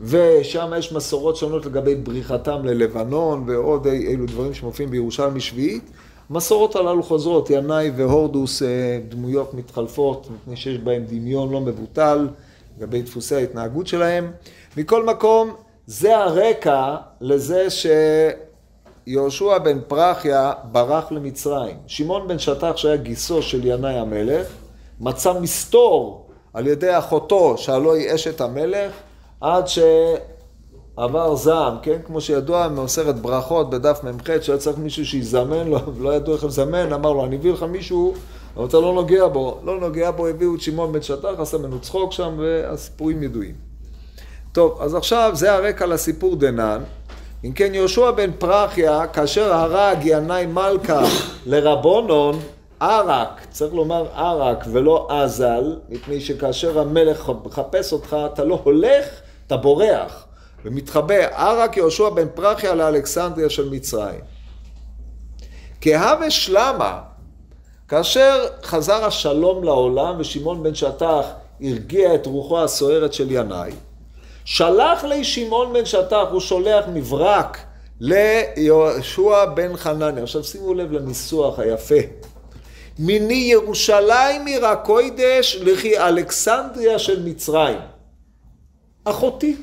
ושם 0.00 0.72
יש 0.78 0.92
מסורות 0.92 1.36
שונות 1.36 1.66
לגבי 1.66 1.94
בריחתם 1.94 2.64
ללבנון 2.64 3.44
ועוד 3.46 3.86
אילו 3.86 4.26
דברים 4.26 4.54
שמופיעים 4.54 4.90
בירושלמי 4.90 5.40
שביעית. 5.40 5.90
המסורות 6.30 6.76
הללו 6.76 7.02
חוזרות, 7.02 7.50
ינאי 7.50 7.90
והורדוס 7.96 8.62
אה, 8.62 9.00
דמויות 9.08 9.54
מתחלפות, 9.54 10.28
מפני 10.34 10.56
שיש 10.56 10.78
בהם 10.78 11.04
דמיון 11.08 11.52
לא 11.52 11.60
מבוטל 11.60 12.28
לגבי 12.80 13.02
דפוסי 13.02 13.34
ההתנהגות 13.34 13.86
שלהם. 13.86 14.32
מכל 14.76 15.06
מקום, 15.06 15.54
זה 15.86 16.16
הרקע 16.16 16.96
לזה 17.20 17.66
שיהושע 19.06 19.58
בן 19.58 19.78
פרחיה 19.88 20.52
ברח 20.72 21.12
למצרים. 21.12 21.76
שמעון 21.86 22.28
בן 22.28 22.38
שטח 22.38 22.76
שהיה 22.76 22.96
גיסו 22.96 23.42
של 23.42 23.66
ינאי 23.66 23.98
המלך, 23.98 24.46
מצא 25.00 25.32
מסתור 25.32 26.26
על 26.54 26.66
ידי 26.66 26.98
אחותו 26.98 27.58
שהלא 27.58 27.94
היא 27.94 28.14
אשת 28.14 28.40
המלך, 28.40 28.92
עד 29.40 29.64
שעבר 29.66 31.34
זעם, 31.34 31.76
כן? 31.82 31.98
כמו 32.06 32.20
שידוע 32.20 32.68
מעשרת 32.68 33.18
ברכות 33.20 33.70
בדף 33.70 34.00
מ"ח, 34.04 34.42
שהיה 34.42 34.58
צריך 34.58 34.78
מישהו 34.78 35.06
שיזמן 35.06 35.68
לו, 35.68 35.94
ולא 35.94 36.10
ידעו 36.16 36.34
איך 36.34 36.44
לזמן, 36.44 36.92
אמר 36.92 37.12
לו, 37.12 37.24
אני 37.24 37.36
אביא 37.36 37.52
לך 37.52 37.62
מישהו, 37.62 38.14
אתה 38.64 38.76
לא 38.76 38.92
נוגע 38.92 39.26
בו. 39.26 39.60
לא 39.64 39.80
נוגע 39.80 40.10
בו, 40.10 40.26
הביאו 40.26 40.54
את 40.54 40.60
שמעון 40.60 40.92
בן 40.92 41.02
שטח, 41.02 41.28
עשה 41.38 41.58
ממנו 41.58 41.80
צחוק 41.80 42.12
שם, 42.12 42.34
והסיפורים 42.38 43.22
ידועים. 43.22 43.54
טוב, 44.52 44.78
אז 44.82 44.94
עכשיו 44.94 45.30
זה 45.34 45.52
הרקע 45.52 45.86
לסיפור 45.86 46.36
דנן, 46.36 46.82
אם 47.44 47.52
כן 47.52 47.74
יהושע 47.74 48.10
בן 48.10 48.30
פרחיה, 48.38 49.06
כאשר 49.06 49.52
הרג 49.52 49.98
ינאי 50.04 50.46
מלכה 50.46 51.02
לרבונון, 51.46 52.38
ערק, 52.80 53.40
צריך 53.50 53.74
לומר 53.74 54.06
ערק 54.14 54.64
ולא 54.72 55.08
אזל, 55.10 55.76
מפני 55.88 56.20
שכאשר 56.20 56.80
המלך 56.80 57.32
מחפש 57.44 57.92
אותך, 57.92 58.16
אתה 58.32 58.44
לא 58.44 58.60
הולך, 58.64 59.06
אתה 59.46 59.56
בורח 59.56 60.26
ומתחבא. 60.64 61.14
ערק 61.14 61.76
יהושע 61.76 62.08
בן 62.08 62.26
פרחיה 62.34 62.74
לאלכסנדריה 62.74 63.50
של 63.50 63.70
מצרים. 63.70 64.20
כהווה 65.80 66.30
שלמה, 66.30 67.00
כאשר 67.90 68.46
חזר 68.62 69.04
השלום 69.04 69.64
לעולם 69.64 70.16
ושמעון 70.18 70.62
בן 70.62 70.74
שטח 70.74 71.24
הרגיע 71.60 72.14
את 72.14 72.26
רוחו 72.26 72.60
הסוערת 72.60 73.12
של 73.12 73.30
ינאי, 73.30 73.72
שלח 74.44 75.04
לי 75.04 75.24
שמעון 75.24 75.72
בן 75.72 75.84
שטח, 75.84 76.24
הוא 76.30 76.40
שולח 76.40 76.84
מברק 76.92 77.58
ליהושע 78.00 79.44
בן 79.44 79.76
חנניה. 79.76 80.22
עכשיו 80.22 80.44
שימו 80.44 80.74
לב 80.74 80.92
לניסוח 80.92 81.58
היפה. 81.58 81.94
מיני 82.98 83.34
ירושלים 83.34 84.46
עיר 84.46 84.66
הקוידש 84.66 85.56
לכי 85.60 85.98
אלכסנדריה 85.98 86.98
של 86.98 87.22
מצרים. 87.24 87.78
אחותי. 89.04 89.56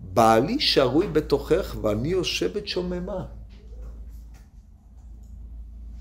בעלי 0.00 0.60
שרוי 0.60 1.06
בתוכך 1.06 1.76
ואני 1.82 2.08
יושבת 2.08 2.68
שוממה. 2.68 3.37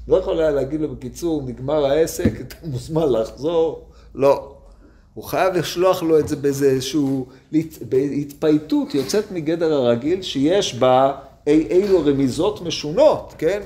לא 0.07 0.17
יכול 0.17 0.39
היה 0.39 0.51
להגיד 0.51 0.81
לו 0.81 0.95
בקיצור, 0.95 1.41
נגמר 1.45 1.85
העסק, 1.85 2.41
אתה 2.41 2.55
מוזמן 2.63 3.11
לחזור. 3.11 3.85
לא. 4.15 4.53
הוא 5.13 5.23
חייב 5.23 5.53
לשלוח 5.53 6.03
לו 6.03 6.19
את 6.19 6.27
זה 6.27 6.35
באיזשהו, 6.35 7.25
בהתפייטות 7.81 8.95
יוצאת 8.95 9.31
מגדר 9.31 9.73
הרגיל 9.73 10.21
שיש 10.21 10.75
בה 10.75 11.11
אי 11.47 11.67
אילו 11.69 12.05
רמיזות 12.05 12.61
משונות, 12.61 13.33
כן? 13.37 13.61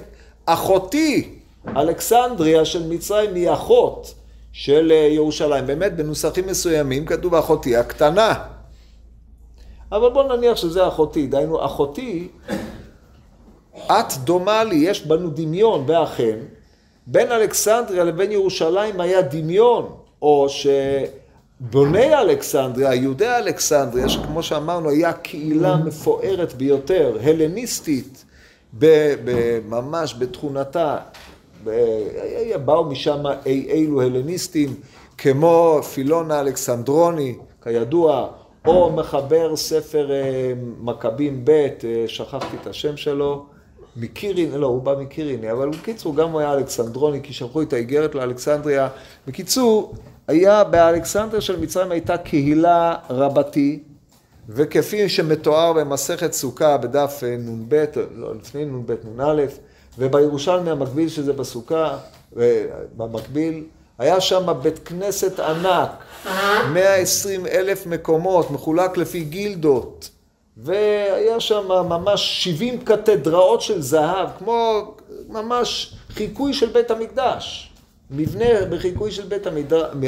אחותי, 0.45 1.29
אלכסנדריה 1.77 2.65
של 2.65 2.87
מצרים 2.87 3.35
היא 3.35 3.53
אחות 3.53 4.13
של 4.51 4.91
אה, 4.91 4.95
ירושלים. 4.95 5.67
באמת 5.67 5.95
בנוסחים 5.95 6.47
מסוימים 6.47 7.05
כתוב 7.05 7.35
אחותי 7.35 7.75
הקטנה. 7.75 8.33
אבל 9.91 10.09
בוא 10.09 10.35
נניח 10.35 10.57
שזה 10.57 10.87
אחותי, 10.87 11.27
דהיינו 11.27 11.65
אחותי, 11.65 12.27
את 13.77 14.13
דומה 14.23 14.63
לי, 14.63 14.75
יש 14.75 15.05
בנו 15.05 15.29
דמיון, 15.29 15.83
ואכן, 15.87 16.37
בין 17.07 17.31
אלכסנדריה 17.31 18.03
לבין 18.03 18.31
ירושלים 18.31 19.01
היה 19.01 19.21
דמיון, 19.21 19.95
או 20.21 20.49
ש... 20.49 20.67
בוני 21.69 22.15
אלכסנדריה, 22.15 22.93
יהודי 22.93 23.27
אלכסנדריה, 23.27 24.09
שכמו 24.09 24.43
שאמרנו, 24.43 24.89
היה 24.89 25.13
קהילה 25.13 25.75
מפוארת 25.75 26.53
ביותר, 26.53 27.17
הלניסטית, 27.23 28.25
ממש 29.69 30.15
בתכונתה, 30.19 30.97
באו 32.65 32.85
משם 32.85 33.23
אי 33.45 33.65
אילו 33.71 34.01
הלניסטים, 34.01 34.75
כמו 35.17 35.79
פילון 35.93 36.31
האלכסנדרוני, 36.31 37.35
כידוע, 37.63 38.27
או 38.65 38.91
מחבר 38.91 39.55
ספר 39.55 40.11
אה, 40.11 40.53
מכבים 40.79 41.45
ב', 41.45 41.49
אה, 41.49 41.67
שכחתי 42.07 42.57
את 42.61 42.67
השם 42.67 42.97
שלו, 42.97 43.45
מקירין, 43.95 44.51
לא, 44.51 44.67
הוא 44.67 44.81
בא 44.81 44.95
מקיריני, 44.99 45.51
אבל 45.51 45.69
בקיצור, 45.69 46.15
גם 46.15 46.31
הוא 46.31 46.39
היה 46.39 46.53
אלכסנדרוני, 46.53 47.19
כי 47.23 47.33
שלחו 47.33 47.61
את 47.61 47.73
האיגרת 47.73 48.15
לאלכסנדריה. 48.15 48.89
בקיצור, 49.27 49.95
היה, 50.27 50.63
באלכסנדר 50.63 51.39
של 51.39 51.59
מצרים 51.59 51.91
הייתה 51.91 52.17
קהילה 52.17 52.95
רבתי, 53.09 53.79
וכפי 54.49 55.09
שמתואר 55.09 55.73
במסכת 55.73 56.33
סוכה 56.33 56.77
בדף 56.77 57.21
אה, 57.23 57.35
נ"ב, 57.37 57.85
לא, 58.15 58.35
לפני 58.35 58.65
נ"ב, 58.65 58.91
נ"א, 59.17 59.45
ובירושלמי 59.99 60.69
המקביל 60.69 61.09
שזה 61.09 61.33
בסוכה, 61.33 61.97
במקביל, 62.97 63.63
היה 63.99 64.21
שם 64.21 64.53
בית 64.61 64.79
כנסת 64.79 65.39
ענק, 65.39 65.89
120 66.73 67.47
אלף 67.47 67.85
מקומות, 67.85 68.51
מחולק 68.51 68.97
לפי 68.97 69.23
גילדות, 69.23 70.09
והיה 70.57 71.39
שם 71.39 71.67
ממש 71.67 72.43
70 72.43 72.79
קתדראות 72.79 73.61
של 73.61 73.81
זהב, 73.81 74.29
כמו 74.37 74.91
ממש 75.29 75.93
חיקוי 76.09 76.53
של 76.53 76.69
בית 76.69 76.91
המקדש. 76.91 77.71
מבנה 78.11 78.65
בחיקוי 78.69 79.11
של 79.11 79.23
בית 79.23 79.47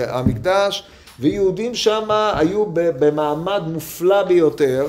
המקדש, 0.10 0.84
ויהודים 1.19 1.75
שם 1.75 2.08
היו 2.36 2.65
במעמד 2.73 3.62
מופלא 3.67 4.23
ביותר. 4.23 4.88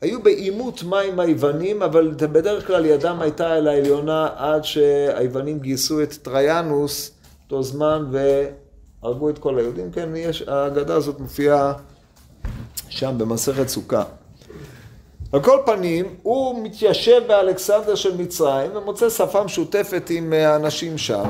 היו 0.00 0.22
בעימות 0.22 0.82
מים 0.82 1.20
היוונים, 1.20 1.82
אבל 1.82 2.14
בדרך 2.18 2.66
כלל 2.66 2.86
ידם 2.86 3.16
הייתה 3.20 3.56
אל 3.56 3.68
העליונה 3.68 4.28
עד 4.36 4.64
שהיוונים 4.64 5.58
גייסו 5.58 6.02
את 6.02 6.12
טריאנוס 6.12 7.12
אותו 7.44 7.62
זמן 7.62 8.04
והרגו 8.10 9.30
את 9.30 9.38
כל 9.38 9.58
היהודים. 9.58 9.90
כן, 9.92 10.08
יש, 10.16 10.42
האגדה 10.42 10.94
הזאת 10.94 11.20
מופיעה 11.20 11.72
שם 12.88 13.14
במסכת 13.18 13.68
סוכה. 13.68 14.02
על 15.32 15.42
כל 15.42 15.58
פנים, 15.66 16.16
הוא 16.22 16.64
מתיישב 16.64 17.22
באלכסנדר 17.26 17.94
של 17.94 18.16
מצרים 18.16 18.76
ומוצא 18.76 19.10
שפה 19.10 19.44
משותפת 19.44 20.10
עם 20.10 20.32
האנשים 20.32 20.98
שם. 20.98 21.24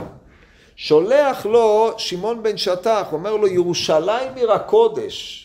שולח 0.77 1.47
לו 1.47 1.93
שמעון 1.97 2.43
בן 2.43 2.57
שטח, 2.57 3.09
אומר 3.13 3.37
לו 3.37 3.47
ירושלים 3.47 4.35
עיר 4.37 4.53
הקודש. 4.53 5.45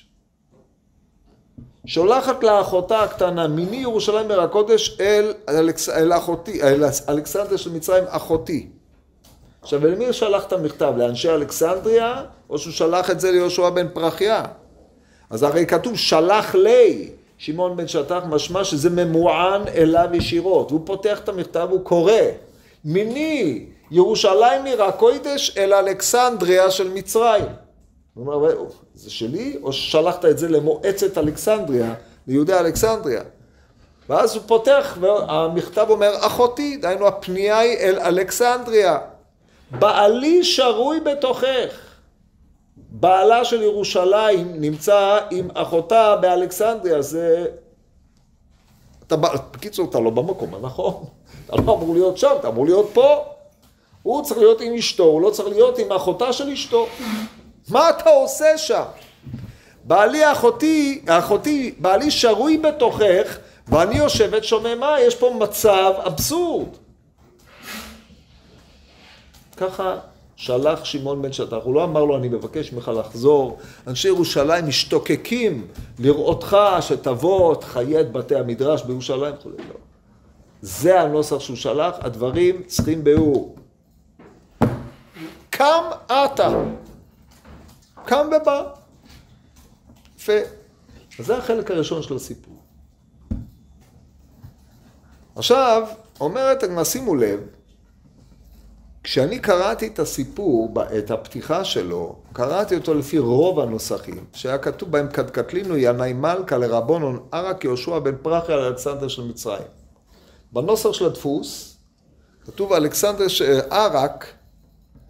שולחת 1.86 2.44
לאחותה 2.44 3.04
הקטנה, 3.04 3.48
מיני 3.48 3.78
ירושלים 3.78 4.32
עיר 4.32 4.42
הקודש 4.42 4.98
אל, 5.00 5.34
אלכס, 5.50 5.90
אל 5.90 6.14
אחותי, 6.14 6.64
אל 6.64 6.84
אלכסנדריה 7.10 7.58
של 7.58 7.74
מצרים, 7.74 8.04
אחותי. 8.08 8.68
עכשיו, 9.62 9.88
למי 9.88 10.14
שלח 10.14 10.44
את 10.44 10.54
המכתב? 10.54 10.94
לאנשי 10.98 11.30
אלכסנדריה, 11.30 12.24
או 12.50 12.58
שהוא 12.58 12.74
שלח 12.74 13.12
את 13.12 13.20
זה 13.20 13.32
ליהושע 13.32 13.70
בן 13.70 13.88
פרחיה? 13.94 14.44
אז 15.30 15.44
הרי 15.44 15.66
כתוב 15.66 15.98
שלח 15.98 16.56
לי, 16.56 17.10
שמעון 17.44 17.78
בן 17.78 17.88
שטח, 17.88 18.20
משמע 18.30 18.64
שזה 18.64 18.90
ממוען 18.90 19.62
אליו 19.76 20.10
ישירות. 20.14 20.72
הוא 20.72 20.82
פותח 20.86 21.20
את 21.20 21.30
המכתב, 21.30 21.68
הוא 21.72 21.82
קורא, 21.84 22.14
מיני 22.86 23.66
ירושלים 23.92 24.66
עיר 24.66 24.84
הקוידש 24.84 25.58
אל 25.58 25.74
אלכסנדריה 25.74 26.72
של 26.72 26.90
מצרים. 26.94 27.46
הוא 28.14 28.34
אומר, 28.34 28.66
זה 28.94 29.12
שלי, 29.12 29.58
או 29.64 29.74
ששלחת 29.74 30.26
את 30.26 30.38
זה 30.38 30.50
למועצת 30.50 31.18
אלכסנדריה, 31.18 31.94
ליהודי 32.28 32.54
אלכסנדריה? 32.54 33.22
ואז 34.10 34.36
הוא 34.36 34.44
פותח, 34.48 34.98
והמכתב 35.00 35.86
אומר, 35.90 36.12
אחותי, 36.20 36.78
דהיינו 36.78 37.08
הפנייה 37.08 37.60
היא 37.60 37.78
אל 37.78 38.00
אלכסנדריה. 38.00 38.98
בעלי 39.72 40.44
שרוי 40.44 41.00
בתוכך. 41.00 41.83
בעלה 42.94 43.46
של 43.46 43.62
ירושלים 43.62 44.62
נמצא 44.62 45.20
עם 45.32 45.48
אחותה 45.54 46.16
באלכסנדריה, 46.16 47.02
זה... 47.02 47.46
אתה, 49.08 49.16
בקיצור, 49.16 49.90
אתה 49.90 50.00
לא 50.00 50.10
במקום 50.10 50.56
הנכון. 50.56 51.04
אתה 51.46 51.56
לא 51.56 51.62
אמור 51.62 51.94
להיות 51.94 52.18
שם, 52.18 52.32
אתה 52.40 52.48
אמור 52.48 52.66
להיות 52.66 52.90
פה. 52.94 53.18
הוא 54.04 54.24
צריך 54.24 54.40
להיות 54.40 54.62
עם 54.62 54.74
אשתו, 54.74 55.04
הוא 55.04 55.22
לא 55.22 55.30
צריך 55.30 55.50
להיות 55.50 55.80
עם 55.80 55.92
אחותה 55.92 56.34
של 56.34 56.50
אשתו. 56.50 56.88
מה 57.70 57.90
אתה 57.90 58.10
עושה 58.10 58.58
שם? 58.58 58.84
בעלי 59.84 60.32
אחותי, 60.32 61.02
אחותי, 61.08 61.76
בעלי 61.78 62.12
שרוי 62.12 62.58
בתוכך 62.58 63.38
ואני 63.68 63.98
יושבת 63.98 64.44
שוממה, 64.44 64.96
יש 65.02 65.16
פה 65.16 65.36
מצב 65.40 65.94
אבסורד. 66.08 66.68
ככה 69.58 69.98
שלח 70.44 70.84
שמעון 70.84 71.22
בן 71.22 71.34
שטח, 71.34 71.58
הוא 71.64 71.74
לא 71.74 71.84
אמר 71.84 72.06
לו 72.06 72.18
אני 72.18 72.28
מבקש 72.28 72.74
ממך 72.74 72.92
לחזור, 73.00 73.60
אנשי 73.88 74.08
ירושלים 74.08 74.68
משתוקקים 74.68 75.68
לראותך 76.00 76.58
שתבוא, 76.82 77.56
תחיה 77.56 78.02
את 78.02 78.12
בתי 78.12 78.36
המדרש 78.36 78.84
בירושלים 78.84 79.34
וכו', 79.40 79.50
לא. 79.50 79.76
זה 80.62 81.02
הנוסח 81.02 81.40
שהוא 81.40 81.58
שלח, 81.58 81.96
הדברים 82.00 82.64
צריכים 82.64 83.04
ביאור. 83.04 83.56
קם 85.50 85.84
אתה. 86.06 86.64
קם 88.06 88.28
ובא. 88.42 88.64
יפה. 90.18 90.34
אז 91.20 91.26
זה 91.26 91.38
החלק 91.38 91.72
הראשון 91.72 92.02
של 92.02 92.16
הסיפור. 92.16 92.58
עכשיו, 95.36 95.88
אומרת 96.20 96.64
שימו 96.84 97.16
לב, 97.16 97.40
כשאני 99.04 99.40
קראתי 99.40 99.88
את 99.88 100.00
הסיפור, 100.00 100.74
את 100.98 101.12
הפתיחה 101.12 101.64
שלו, 101.64 102.16
קראתי 102.34 102.76
אותו 102.76 102.94
לפי 102.94 103.20
רוב 103.20 103.60
הנוסחים, 103.60 104.26
שהיה 104.34 104.58
כתוב 104.58 104.92
בהם 104.92 105.08
קדקתלינו 105.08 105.78
ינאי 105.78 106.14
מלכה 106.14 106.58
לרבונון 106.58 107.28
ערק 107.32 107.64
יהושע 107.64 108.00
בן 108.00 108.16
פרחי 108.22 108.54
על 108.54 108.60
אלכסנדר 108.60 109.08
של 109.08 109.24
מצרים. 109.24 109.68
בנוסח 110.54 110.94
של 110.94 111.06
הדפוס, 111.06 111.78
כתוב 112.46 112.74
אלכסנדר 112.74 113.26
ערק 113.70 114.26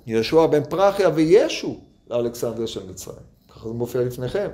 יהושע 0.06 0.46
בן 0.46 0.64
פרחיה 0.64 1.10
וישו 1.16 1.80
לאלכסנדריה 2.10 2.68
של 2.68 2.90
מצרים. 2.90 3.18
ככה 3.50 3.68
זה 3.68 3.74
מופיע 3.74 4.02
לפניכם. 4.02 4.50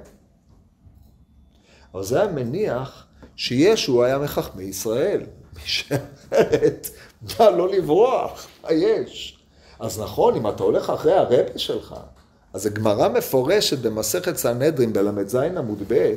אבל 1.94 2.04
זה 2.04 2.22
היה 2.22 2.32
מניח 2.32 3.06
שישו 3.36 4.04
היה 4.04 4.18
מחכמי 4.18 4.64
ישראל. 4.64 5.22
שאחרת, 5.66 6.90
מה 7.40 7.50
לא 7.50 7.70
לברוח? 7.70 8.48
מה 8.64 8.74
יש? 8.74 9.38
אז 9.80 10.02
נכון, 10.02 10.36
אם 10.36 10.48
אתה 10.48 10.64
הולך 10.64 10.90
אחרי 10.90 11.14
הרבה 11.14 11.36
שלך, 11.56 11.96
אז 12.54 12.66
הגמרא 12.66 13.08
מפורשת 13.08 13.80
במסכת 13.80 14.38
סנהדרין 14.38 14.94
בל"ז 14.94 15.36
עמוד 15.36 15.84
ב' 15.88 16.14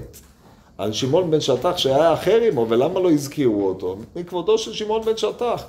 על 0.78 0.92
שמעון 0.92 1.30
בן 1.30 1.40
שטח 1.40 1.76
שהיה 1.76 2.12
אחר 2.12 2.40
עמו, 2.40 2.66
ולמה 2.68 3.00
לא 3.00 3.10
הזכירו 3.10 3.68
אותו? 3.68 3.96
מכבודו 4.16 4.58
של 4.58 4.72
שמעון 4.72 5.02
בן 5.04 5.16
שטח. 5.16 5.64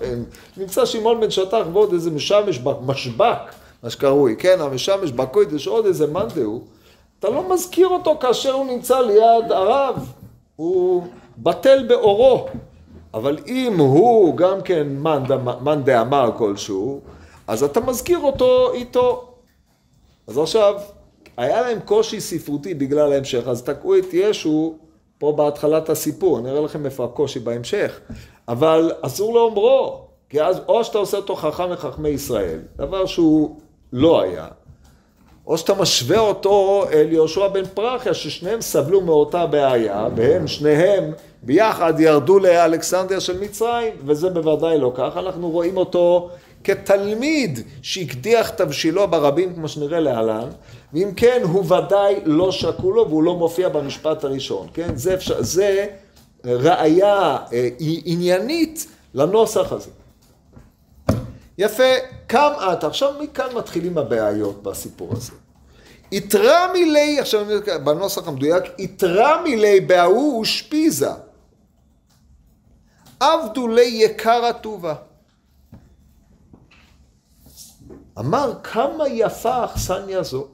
נמצא 0.58 0.86
שמעון 0.86 1.22
בן 1.22 1.32
שטח 1.32 1.62
ועוד 1.74 1.94
איזה 1.94 2.12
משמש, 2.12 2.60
משבק, 2.86 3.38
מה 3.84 3.90
שקרוי, 3.90 4.36
כן, 4.40 4.62
המשמש 4.62 5.12
בקוידש, 5.12 5.68
עוד 5.68 5.86
איזה 5.86 6.08
מאן 6.08 6.28
דהוא. 6.36 6.62
אתה 7.20 7.30
לא 7.30 7.54
מזכיר 7.54 7.88
אותו 7.88 8.18
כאשר 8.20 8.52
הוא 8.52 8.66
נמצא 8.66 9.00
ליד 9.00 9.52
הרב. 9.52 10.14
הוא 10.56 11.04
בטל 11.38 11.86
באורו. 11.88 12.48
אבל 13.14 13.38
אם 13.48 13.80
הוא 13.80 14.38
גם 14.38 14.62
כן 14.62 14.88
מאן 15.62 15.84
דאמר 15.84 16.32
כלשהו, 16.38 17.02
אז 17.48 17.64
אתה 17.64 17.80
מזכיר 17.80 18.20
אותו 18.20 18.74
איתו. 18.74 19.34
אז 20.28 20.38
עכשיו, 20.38 20.76
היה 21.38 21.62
להם 21.62 21.80
קושי 21.86 22.22
ספרותי 22.22 22.74
בגלל 22.74 23.14
ההמשך, 23.14 23.48
אז 23.48 23.64
תקעו 23.64 23.98
את 23.98 24.06
ישו 24.14 24.76
פה 25.18 25.32
בהתחלת 25.32 25.90
הסיפור, 25.90 26.40
אני 26.40 26.50
אראה 26.50 26.62
לכם 26.62 26.86
איפה 26.86 27.06
הקושי 27.06 27.40
בהמשך, 27.40 28.00
אבל 28.48 28.92
אסור 29.02 29.36
לאומרו, 29.36 30.08
כי 30.30 30.42
אז 30.42 30.62
או 30.68 30.84
שאתה 30.84 30.98
עושה 30.98 31.18
אותו 31.18 31.36
חכם 31.36 31.72
מחכמי 31.72 32.10
ישראל, 32.10 32.60
דבר 32.76 33.06
שהוא 33.06 33.60
לא 33.94 34.22
היה, 34.22 34.48
או 35.48 35.58
שאתה 35.58 35.74
משווה 35.74 36.20
אותו 36.20 36.86
אל 36.94 37.08
יהושע 37.12 37.48
בן 37.48 37.66
פרחיה, 37.66 38.14
ששניהם 38.14 38.62
סבלו 38.62 39.02
מאותה 39.02 39.46
בעיה, 39.46 40.08
והם 40.16 40.48
שניהם 40.48 41.14
ביחד 41.44 42.00
ירדו 42.00 42.40
לאלכסנדריה 42.40 43.20
של 43.20 43.40
מצרים, 43.40 43.94
וזה 44.06 44.30
בוודאי 44.30 44.78
לא 44.78 44.92
כך, 44.96 45.18
אנחנו 45.18 45.50
רואים 45.50 45.78
אותו 45.78 46.30
כתלמיד 46.64 47.60
שהקדיח 47.82 48.50
תבשילו 48.50 49.08
ברבים, 49.08 49.56
כמו 49.56 49.68
שנראה 49.68 50.00
להלן, 50.00 50.48
ואם 50.94 51.10
כן, 51.16 51.42
הוא 51.44 51.74
ודאי 51.74 52.16
לא 52.26 52.52
שקול 52.52 52.96
לו 52.96 53.10
והוא 53.10 53.24
לא 53.24 53.36
מופיע 53.36 53.70
במשפט 53.70 54.24
הראשון, 54.24 54.68
כן? 54.74 54.96
זה, 54.96 55.14
אפשר, 55.14 55.42
זה 55.42 55.86
ראיה 56.46 57.38
אה, 57.54 57.70
עניינית 58.06 58.88
לנוסח 59.14 59.72
הזה. 59.72 59.90
יפה, 61.58 61.84
קם 62.28 62.52
את, 62.74 62.84
עכשיו 62.84 63.14
מכאן 63.24 63.56
מתחילים 63.56 63.98
הבעיות 63.98 64.64
בסיפור 64.64 65.12
הזה. 65.12 65.32
יתרה 66.12 66.74
מילי, 66.74 67.20
עכשיו 67.20 67.46
בנוסח 67.84 68.28
המדויק, 68.28 68.64
יתרה 68.80 69.44
מילי 69.44 69.80
בהוא 69.80 70.42
ושפיזה. 70.42 71.10
עבדו 73.20 73.68
לי 73.68 73.86
יקר 73.86 74.46
הטובה. 74.46 74.96
אמר 78.20 78.54
כמה 78.64 79.08
יפה 79.08 79.54
האכסניה 79.54 80.24
זו. 80.24 80.48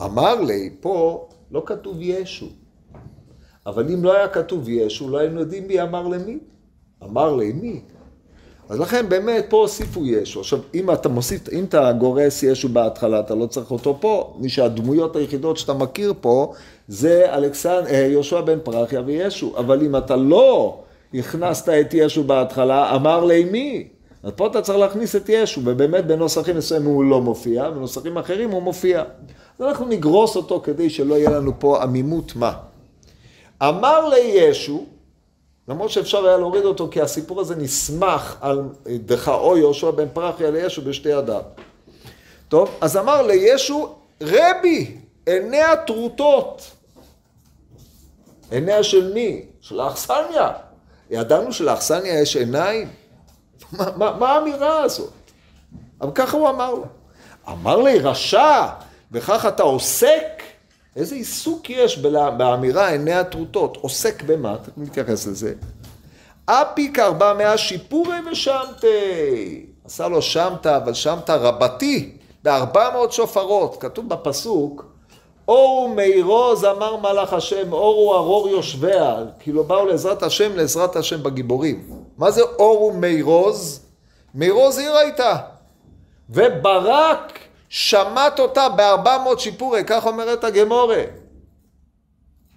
אמר 0.00 0.40
לי, 0.40 0.76
פה 0.80 1.28
לא 1.50 1.62
כתוב 1.66 1.96
ישו. 2.00 2.46
אבל 3.66 3.92
אם 3.92 4.04
לא 4.04 4.16
היה 4.16 4.28
כתוב 4.28 4.68
ישו, 4.68 5.08
לא 5.08 5.18
היינו 5.18 5.40
יודעים 5.40 5.68
מי 5.68 5.82
אמר 5.82 6.08
למי. 6.08 6.38
אמר 7.02 7.36
לי 7.36 7.52
מי. 7.52 7.82
אז 8.68 8.80
לכן 8.80 9.08
באמת 9.08 9.46
פה 9.48 9.56
הוסיפו 9.56 10.06
ישו. 10.06 10.40
עכשיו, 10.40 10.58
אם 10.74 10.90
אתה 10.90 11.08
מוסיף, 11.08 11.48
אם 11.52 11.64
אתה 11.64 11.92
גורס 11.92 12.42
ישו 12.42 12.68
בהתחלה, 12.68 13.20
אתה 13.20 13.34
לא 13.34 13.46
צריך 13.46 13.70
אותו 13.70 13.96
פה. 14.00 14.34
מי 14.38 14.48
שהדמויות 14.48 15.16
היחידות 15.16 15.56
שאתה 15.56 15.72
מכיר 15.74 16.14
פה, 16.20 16.52
זה 16.88 17.34
אלכסנ... 17.34 17.82
אה, 17.88 17.96
יהושע 17.96 18.40
בן 18.40 18.58
פרחיה 18.62 19.02
וישו. 19.06 19.52
אבל 19.56 19.82
אם 19.82 19.96
אתה 19.96 20.16
לא 20.16 20.78
הכנסת 21.14 21.68
את 21.68 21.94
ישו 21.94 22.24
בהתחלה, 22.24 22.94
אמר 22.94 23.24
לי 23.24 23.44
מי. 23.44 23.88
אז 24.22 24.32
פה 24.36 24.46
אתה 24.46 24.62
צריך 24.62 24.78
להכניס 24.78 25.16
את 25.16 25.28
ישו, 25.28 25.60
ובאמת 25.64 26.06
בנוסחים 26.06 26.56
מסוימים 26.56 26.88
הוא 26.88 27.04
לא 27.04 27.20
מופיע, 27.20 27.70
בנוסחים 27.70 28.18
אחרים 28.18 28.50
הוא 28.50 28.62
מופיע. 28.62 29.02
אז 29.58 29.66
אנחנו 29.66 29.86
נגרוס 29.86 30.36
אותו 30.36 30.60
כדי 30.64 30.90
שלא 30.90 31.14
יהיה 31.14 31.30
לנו 31.30 31.52
פה 31.58 31.82
עמימות 31.82 32.36
מה. 32.36 32.52
אמר 33.62 34.08
לישו, 34.08 34.84
למרות 35.68 35.90
שאפשר 35.90 36.26
היה 36.26 36.36
להוריד 36.36 36.64
אותו 36.64 36.88
כי 36.90 37.00
הסיפור 37.00 37.40
הזה 37.40 37.56
נסמך 37.56 38.36
על 38.40 38.62
דחאו 38.86 39.56
יהושע 39.58 39.90
בן 39.90 40.08
פרחיה 40.12 40.50
לישו 40.50 40.82
בשתי 40.82 41.08
ידיו. 41.08 41.42
טוב, 42.48 42.70
אז 42.80 42.96
אמר 42.96 43.22
לישו, 43.22 43.94
רבי, 44.20 44.96
עיניה 45.26 45.76
טרוטות. 45.76 46.70
עיניה 48.50 48.82
של 48.82 49.12
מי? 49.12 49.42
של 49.60 49.80
האכסניה. 49.80 50.50
ידענו 51.10 51.52
שלאכסניה 51.52 52.20
יש 52.20 52.36
עיניים? 52.36 52.88
מה, 53.72 53.90
מה, 53.96 54.16
מה 54.18 54.32
האמירה 54.32 54.82
הזאת? 54.82 55.12
אבל 56.00 56.10
ככה 56.14 56.36
הוא 56.36 56.48
אמר 56.48 56.74
לו. 56.74 56.84
אמר 57.48 57.76
לי, 57.76 57.98
רשע, 57.98 58.66
וכך 59.12 59.46
אתה 59.46 59.62
עוסק? 59.62 60.33
איזה 60.96 61.14
עיסוק 61.14 61.70
יש 61.70 61.98
באמירה 62.38 62.88
עיני 62.90 63.12
הטרוטות? 63.12 63.78
עוסק 63.80 64.22
במה? 64.22 64.54
אתה 64.54 64.70
מתייחס 64.76 65.26
לזה. 65.26 65.54
אפיק 66.46 66.98
ארבע 66.98 67.34
מאה 67.34 67.58
שיפורי 67.58 68.16
ושמתי. 68.32 69.66
עשה 69.84 70.08
לו 70.08 70.22
שמתה, 70.22 70.76
אבל 70.76 70.94
שמתה 70.94 71.36
רבתי, 71.36 72.16
בארבע 72.42 72.90
מאות 72.90 73.12
שופרות. 73.12 73.76
כתוב 73.80 74.08
בפסוק, 74.08 74.84
אור 75.48 75.88
ומירוז 75.90 76.64
אמר 76.64 76.96
מלאך 76.96 77.32
השם, 77.32 77.72
אור 77.72 77.94
הוא 77.94 78.14
ארור 78.14 78.48
יושביה. 78.48 79.16
כאילו 79.38 79.64
באו 79.64 79.86
לעזרת 79.86 80.22
השם, 80.22 80.56
לעזרת 80.56 80.96
השם 80.96 81.22
בגיבורים. 81.22 81.88
מה 82.18 82.30
זה 82.30 82.42
אור 82.42 82.82
ומירוז? 82.82 83.80
מירוז 84.34 84.78
עיר 84.78 84.96
הייתה. 84.96 85.36
וברק 86.30 87.38
שמט 87.76 88.38
אותה 88.38 88.68
בארבע 88.68 89.18
מאות 89.18 89.40
שיפורי, 89.40 89.82
כך 89.86 90.06
אומרת 90.06 90.44
הגמורה. 90.44 91.02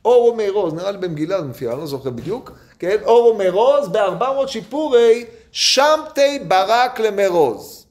אור 0.06 0.26
ומרוז, 0.26 0.74
נראה 0.74 0.92
לי 0.92 0.98
במגילה 0.98 1.42
זה 1.42 1.48
מופיע, 1.48 1.72
אני 1.72 1.80
לא 1.80 1.86
זוכר 1.86 2.10
בדיוק, 2.10 2.52
כן? 2.80 2.98
אור 3.04 3.28
ומרוז 3.28 3.88
בארבע 3.88 4.34
מאות 4.34 4.50
שיפורי, 4.50 5.26
שמתי 5.52 6.40
ברק 6.48 7.00
למרוז. 7.00 7.86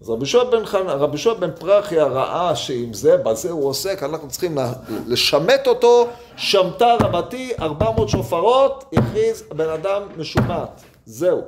אז 0.00 0.10
רבי 0.10 0.26
שועה 0.26 0.44
בן, 0.44 0.66
חנ... 0.66 0.88
רבי 0.88 1.18
שועה 1.18 1.36
בן 1.36 1.50
פרחיה 1.58 2.04
ראה 2.04 2.56
שעם 2.56 2.92
זה, 2.92 3.16
בזה 3.16 3.50
הוא 3.50 3.68
עוסק, 3.68 4.02
אנחנו 4.02 4.28
צריכים 4.28 4.58
לשמט 5.06 5.66
אותו, 5.66 6.08
שמטה 6.36 6.94
רבתי, 7.02 7.52
ארבע 7.60 7.90
מאות 7.90 8.08
שופרות, 8.08 8.84
הכריז 8.92 9.44
הבן 9.50 9.68
אדם 9.68 10.02
משומט. 10.16 10.80
זהו. 11.06 11.42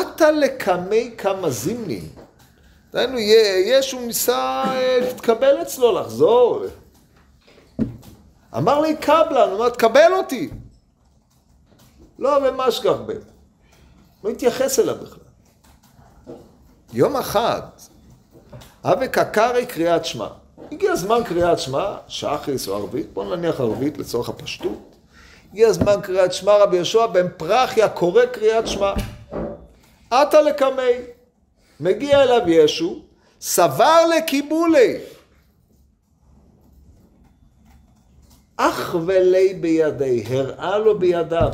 עתה 0.00 0.30
לקמי 0.30 1.14
כמה 1.18 1.50
זימנים. 1.50 2.08
דהיינו, 2.92 3.18
ישו 3.66 4.00
ניסה 4.00 4.62
אה, 4.66 4.98
להתקבל 5.00 5.62
אצלו, 5.62 6.00
לחזור. 6.00 6.62
אמר 8.56 8.80
לי 8.80 8.96
קבלן, 8.96 9.48
הוא 9.48 9.52
אומר, 9.52 9.68
תקבל 9.68 10.12
אותי. 10.16 10.50
לא 12.18 12.38
במשגח 12.38 12.96
ב. 13.06 13.12
לא 14.24 14.30
התייחס 14.30 14.78
אליו 14.78 14.96
בכלל. 15.02 15.18
יום 16.92 17.16
אחד, 17.16 17.60
אבי 18.84 19.08
קקרי 19.08 19.66
קריאת 19.66 20.04
שמע. 20.04 20.28
הגיע 20.72 20.96
זמן 20.96 21.24
קריאת 21.24 21.58
שמע, 21.58 21.94
שחריס 22.08 22.68
או 22.68 22.74
ערבית, 22.74 23.12
בואו 23.12 23.36
נניח 23.36 23.60
ערבית 23.60 23.98
לצורך 23.98 24.28
הפשטות. 24.28 24.96
הגיע 25.52 25.72
זמן 25.72 26.00
קריאת 26.02 26.32
שמע, 26.32 26.56
רבי 26.56 26.76
יהושע 26.76 27.06
בן 27.06 27.26
פרחיה 27.36 27.88
קורא 27.88 28.26
קריאת 28.26 28.68
שמע. 28.68 28.92
עתה 30.12 30.40
לקמי. 30.40 30.92
מגיע 31.80 32.22
אליו 32.22 32.48
ישו, 32.48 33.02
סבר 33.40 34.06
לקיבולי. 34.16 34.98
אך 38.56 38.94
ולי 39.06 39.54
בידי, 39.54 40.24
הראה 40.28 40.78
לו 40.78 40.98
בידיו. 40.98 41.50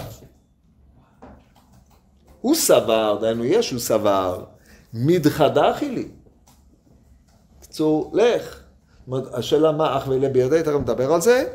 הוא 2.41 2.55
סבר, 2.55 3.19
דהיינו 3.21 3.45
ישו 3.45 3.81
סבר, 3.81 4.45
מדחדכי 4.95 5.89
לי. 5.89 6.09
בקיצור, 7.59 8.11
לך. 8.15 8.61
השאלה 9.33 9.73
מה 9.73 9.99
אך 9.99 10.09
ולי 10.09 10.29
בידי, 10.29 10.63
תכף 10.63 10.75
נדבר 10.81 11.13
על 11.13 11.21
זה. 11.21 11.55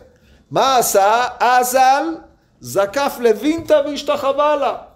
מה 0.51 0.77
עשה? 0.77 1.27
אזל 1.39 2.03
זקף 2.59 3.17
לוינטה 3.19 3.81
והשתחווה 3.85 4.55
לה. 4.55 4.92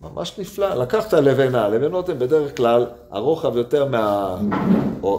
ממש 0.00 0.38
נפלא. 0.38 0.74
לקחת 0.74 1.14
לבנה, 1.14 1.68
לבנות 1.68 2.08
הן 2.08 2.18
בדרך 2.18 2.56
כלל 2.56 2.86
הרוחב 3.10 3.56
יותר 3.56 3.84
מה... 3.84 4.36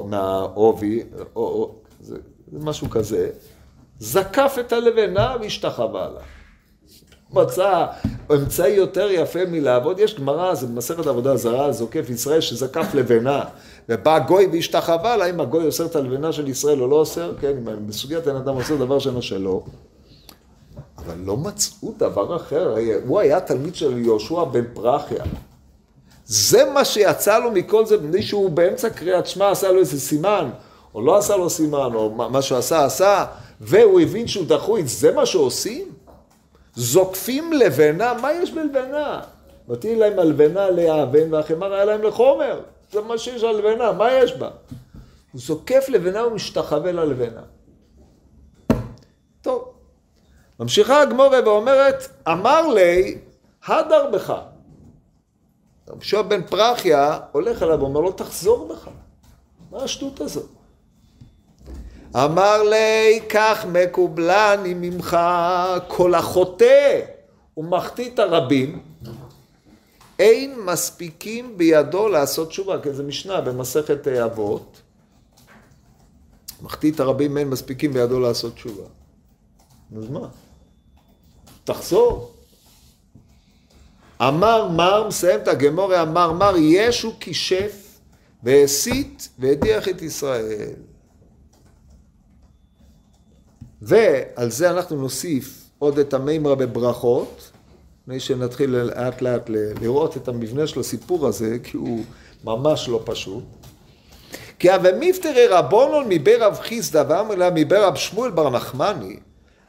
מהעובי, 0.05 1.03
או, 1.35 1.75
זה, 2.01 2.17
זה 2.51 2.59
משהו 2.59 2.89
כזה, 2.89 3.29
זקף 3.99 4.55
את 4.59 4.73
הלבנה 4.73 5.35
והשתחווה 5.41 6.09
לה. 6.09 6.19
מצא 7.33 7.85
אמצעי 8.33 8.73
יותר 8.73 9.07
יפה 9.11 9.39
מלעבוד. 9.47 9.99
יש 9.99 10.15
גמרא, 10.19 10.53
זה 10.53 10.67
במסכת 10.67 11.07
עבודה 11.07 11.37
זרה, 11.37 11.71
זוקף 11.71 12.09
ישראל 12.09 12.41
שזקף 12.41 12.93
לבנה. 12.93 13.43
ובא 13.89 14.19
גוי 14.19 14.47
והשתחווה 14.51 15.17
לה, 15.17 15.29
אם 15.29 15.39
הגוי 15.39 15.65
אוסר 15.65 15.85
את 15.85 15.95
הלבנה 15.95 16.31
של 16.31 16.47
ישראל 16.47 16.81
או 16.81 16.87
לא 16.87 16.95
אוסר, 16.95 17.33
כן, 17.41 17.47
אם 17.57 17.87
בסוגיית 17.87 18.27
אין 18.27 18.35
אדם 18.35 18.55
אוסר 18.55 18.75
דבר 18.75 18.99
שאינו 18.99 19.21
שלו. 19.21 19.63
אבל 20.97 21.15
לא 21.25 21.37
מצאו 21.37 21.93
דבר 21.97 22.35
אחר, 22.35 22.75
הוא 23.07 23.19
היה 23.19 23.39
תלמיד 23.39 23.75
של 23.75 23.97
יהושע 23.97 24.43
בן 24.43 24.63
פרחיה. 24.73 25.23
זה 26.25 26.65
מה 26.73 26.85
שיצא 26.85 27.39
לו 27.39 27.51
מכל 27.51 27.85
זה, 27.85 27.97
מישהו 27.97 28.49
באמצע 28.49 28.89
קריאת 28.89 29.27
שמע 29.27 29.51
עשה 29.51 29.71
לו 29.71 29.79
איזה 29.79 29.99
סימן, 29.99 30.49
או 30.93 31.01
לא 31.01 31.17
עשה 31.17 31.37
לו 31.37 31.49
סימן, 31.49 31.89
או 31.95 32.09
מה 32.11 32.41
שהוא 32.41 32.57
עשה, 32.57 32.85
עשה, 32.85 33.25
והוא 33.61 33.99
הבין 33.99 34.27
שהוא 34.27 34.45
דחוי, 34.45 34.83
זה 34.87 35.11
מה 35.11 35.25
שעושים? 35.25 35.91
זוקפים 36.75 37.53
לבנה, 37.53 38.13
מה 38.21 38.33
יש 38.33 38.51
בלבנה? 38.51 39.21
מטיל 39.67 39.99
להם 39.99 40.19
הלבנה 40.19 40.69
לאבן 40.69 41.33
והחמר 41.33 41.73
היה 41.73 41.85
להם 41.85 42.03
לחומר. 42.03 42.61
זה 42.91 43.01
מה 43.01 43.17
שיש 43.17 43.43
על 43.43 43.55
לבנה, 43.55 43.91
מה 43.91 44.11
יש 44.11 44.33
בה? 44.33 44.49
הוא 45.31 45.41
זוקף 45.41 45.85
לבנה 45.89 46.27
ומשתחווה 46.27 46.91
ללבנה. 46.91 47.41
טוב. 49.41 49.73
ממשיכה 50.59 51.01
הגמורה 51.01 51.39
ואומרת, 51.45 52.07
אמר 52.27 52.67
לי, 52.67 53.17
הדר 53.65 54.11
בך. 54.13 54.33
רבי 55.89 56.05
שועה 56.05 56.23
בן 56.23 56.43
פרחיה 56.43 57.19
הולך 57.31 57.63
אליו 57.63 57.79
ואומר 57.79 57.99
לו, 57.99 58.11
תחזור 58.11 58.67
בך. 58.67 58.89
מה 59.71 59.83
השטות 59.83 60.21
הזאת? 60.21 60.49
אמר 62.15 62.63
לי, 62.63 63.21
כך 63.29 63.65
מקובלני 63.65 64.73
ממך 64.73 65.17
כל 65.87 66.15
החוטא 66.15 67.01
ומחטיא 67.57 68.09
את 68.13 68.19
הרבים, 68.19 68.81
אין 70.19 70.59
מספיקים 70.59 71.57
בידו 71.57 72.09
לעשות 72.09 72.49
תשובה, 72.49 72.81
כי 72.81 72.93
זה 72.93 73.03
משנה 73.03 73.41
במסכת 73.41 74.07
אבות. 74.07 74.81
מחטיא 76.61 76.91
את 76.91 76.99
הרבים 76.99 77.37
אין 77.37 77.49
מספיקים 77.49 77.93
בידו 77.93 78.19
לעשות 78.19 78.53
תשובה. 78.53 78.83
אז 79.97 80.09
מה? 80.09 80.27
תחזור. 81.67 82.31
אמר 84.21 84.67
מר, 84.67 85.07
מסיים 85.07 85.39
את 85.39 85.47
הגמורי, 85.47 86.01
אמר 86.01 86.31
מר, 86.31 86.53
ישו 86.57 87.13
כישף 87.19 87.99
והסית 88.43 89.29
והדיח 89.39 89.87
את 89.87 90.01
ישראל. 90.01 90.73
ועל 93.81 94.51
זה 94.51 94.71
אנחנו 94.71 94.95
נוסיף 94.95 95.63
עוד 95.79 95.99
את 95.99 96.13
המימרה 96.13 96.55
בברכות, 96.55 97.51
לפני 98.01 98.19
שנתחיל 98.19 98.69
לאט 98.69 99.21
לאט 99.21 99.49
לראות 99.81 100.17
את 100.17 100.27
המבנה 100.27 100.67
של 100.67 100.79
הסיפור 100.79 101.27
הזה, 101.27 101.57
כי 101.63 101.77
הוא 101.77 102.03
ממש 102.43 102.89
לא 102.89 103.01
פשוט. 103.05 103.43
כי 104.59 104.75
אבי 104.75 104.89
מפטרי 104.99 105.47
רבונון 105.47 106.05
מבי 106.09 106.35
רב 106.35 106.59
חיסדא 106.61 107.03
ואמר 107.09 107.35
לה 107.35 107.49
מבי 107.49 107.75
רב 107.75 107.95
שמואל 107.95 108.31
בר 108.31 108.49
נחמני 108.49 109.19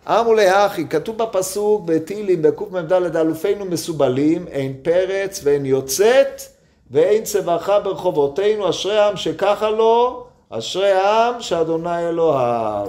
אמרו 0.07 0.35
להכי, 0.35 0.87
כתוב 0.89 1.19
בפסוק 1.19 1.83
בתהילים 1.85 2.43
בקמ"ד 2.43 2.93
אלופינו 2.93 3.65
מסובלים, 3.65 4.49
אין 4.49 4.75
פרץ 4.83 5.41
ואין 5.45 5.67
יוצאת 5.67 6.43
ואין 6.91 7.25
צבחה 7.25 7.81
ברחובותינו, 7.81 8.71
אשרי 8.71 8.99
העם 8.99 9.17
שככה 9.17 9.71
לו, 9.71 10.27
אשרי 10.51 10.93
העם 10.93 11.41
שאדוני 11.41 12.09
אלוהיו. 12.09 12.89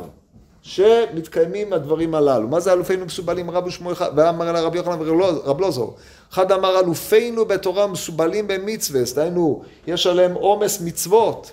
שמתקיימים 0.62 1.74
הדברים 1.74 2.16
הללו. 2.16 2.48
מה 2.48 2.60
זה 2.60 2.74
אלופינו 2.74 3.06
מסובלים 3.06 3.52
רבו 3.52 3.72
שמואל 3.72 3.96
ואמר 4.16 4.52
לה 4.52 4.62
רבי 4.62 4.78
יוחנן 4.78 4.98
ורב 5.00 5.60
לוזור. 5.60 5.96
אחד 6.34 6.52
אמר 6.52 6.80
אלופינו 6.80 7.46
בתורה 7.46 7.88
מסובלים 7.88 8.48
במצווה, 8.48 9.02
דהיינו 9.16 9.62
יש 9.88 10.08
עליהם 10.08 10.34
עומס 10.34 10.82
מצוות. 10.82 11.52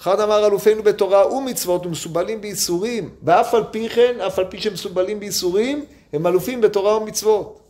אחד 0.00 0.20
אמר 0.20 0.46
אלופינו 0.46 0.82
בתורה 0.82 1.34
ומצוות 1.34 1.86
ומסובלים 1.86 2.40
בייסורים, 2.40 3.10
ואף 3.22 3.54
על 3.54 3.64
פי 3.70 3.88
כן, 3.88 4.20
אף 4.26 4.38
על 4.38 4.44
פי 4.44 4.60
שהם 4.60 4.72
מסובלים 4.72 5.20
בייסורים, 5.20 5.84
הם 6.12 6.26
אלופים 6.26 6.60
בתורה 6.60 6.96
ומצוות. 6.96 7.60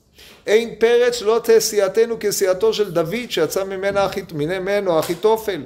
אין 0.47 0.75
פרץ 0.79 1.15
שלא 1.15 1.41
תהיה 1.45 1.61
סיעתנו 1.61 2.17
כסיעתו 2.21 2.73
של 2.73 2.91
דוד 2.91 3.31
שיצא 3.31 3.65
ממנה, 3.65 4.09
ממנו 4.35 4.99
אחיתופל. 4.99 5.63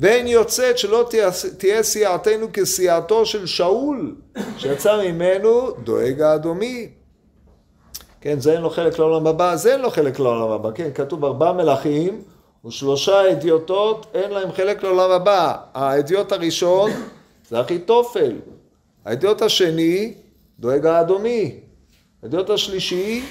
ואין 0.00 0.26
יוצאת 0.26 0.78
שלא 0.78 1.08
תהיה 1.58 1.82
סיעתנו 1.82 2.46
כסיעתו 2.52 3.26
של 3.26 3.46
שאול 3.46 4.14
שיצא 4.58 5.02
ממנו 5.02 5.70
דואג 5.84 6.20
האדומי. 6.20 6.88
כן, 8.20 8.40
זה 8.40 8.52
אין 8.52 8.62
לו 8.62 8.70
חלק 8.70 8.98
לעולם 8.98 9.26
הבא, 9.26 9.56
זה 9.56 9.72
אין 9.72 9.80
לו 9.80 9.90
חלק 9.90 10.18
לעולם 10.18 10.50
הבא, 10.50 10.70
כן, 10.74 10.90
כתוב 10.94 11.24
ארבעה 11.24 11.52
מלכים 11.52 12.22
ושלושה 12.66 13.30
אדיוטות 13.30 14.06
אין 14.14 14.30
להם 14.30 14.52
חלק 14.52 14.82
לעולם 14.82 15.10
הבא. 15.10 15.56
האדיוט 15.74 16.32
הראשון 16.32 16.90
זה 17.50 17.60
אחיתופל. 17.60 18.32
האדיוט 19.04 19.42
השני 19.42 20.14
דואג 20.58 20.86
האדומי. 20.86 21.54
האדיוט 22.22 22.50
השלישי 22.50 23.24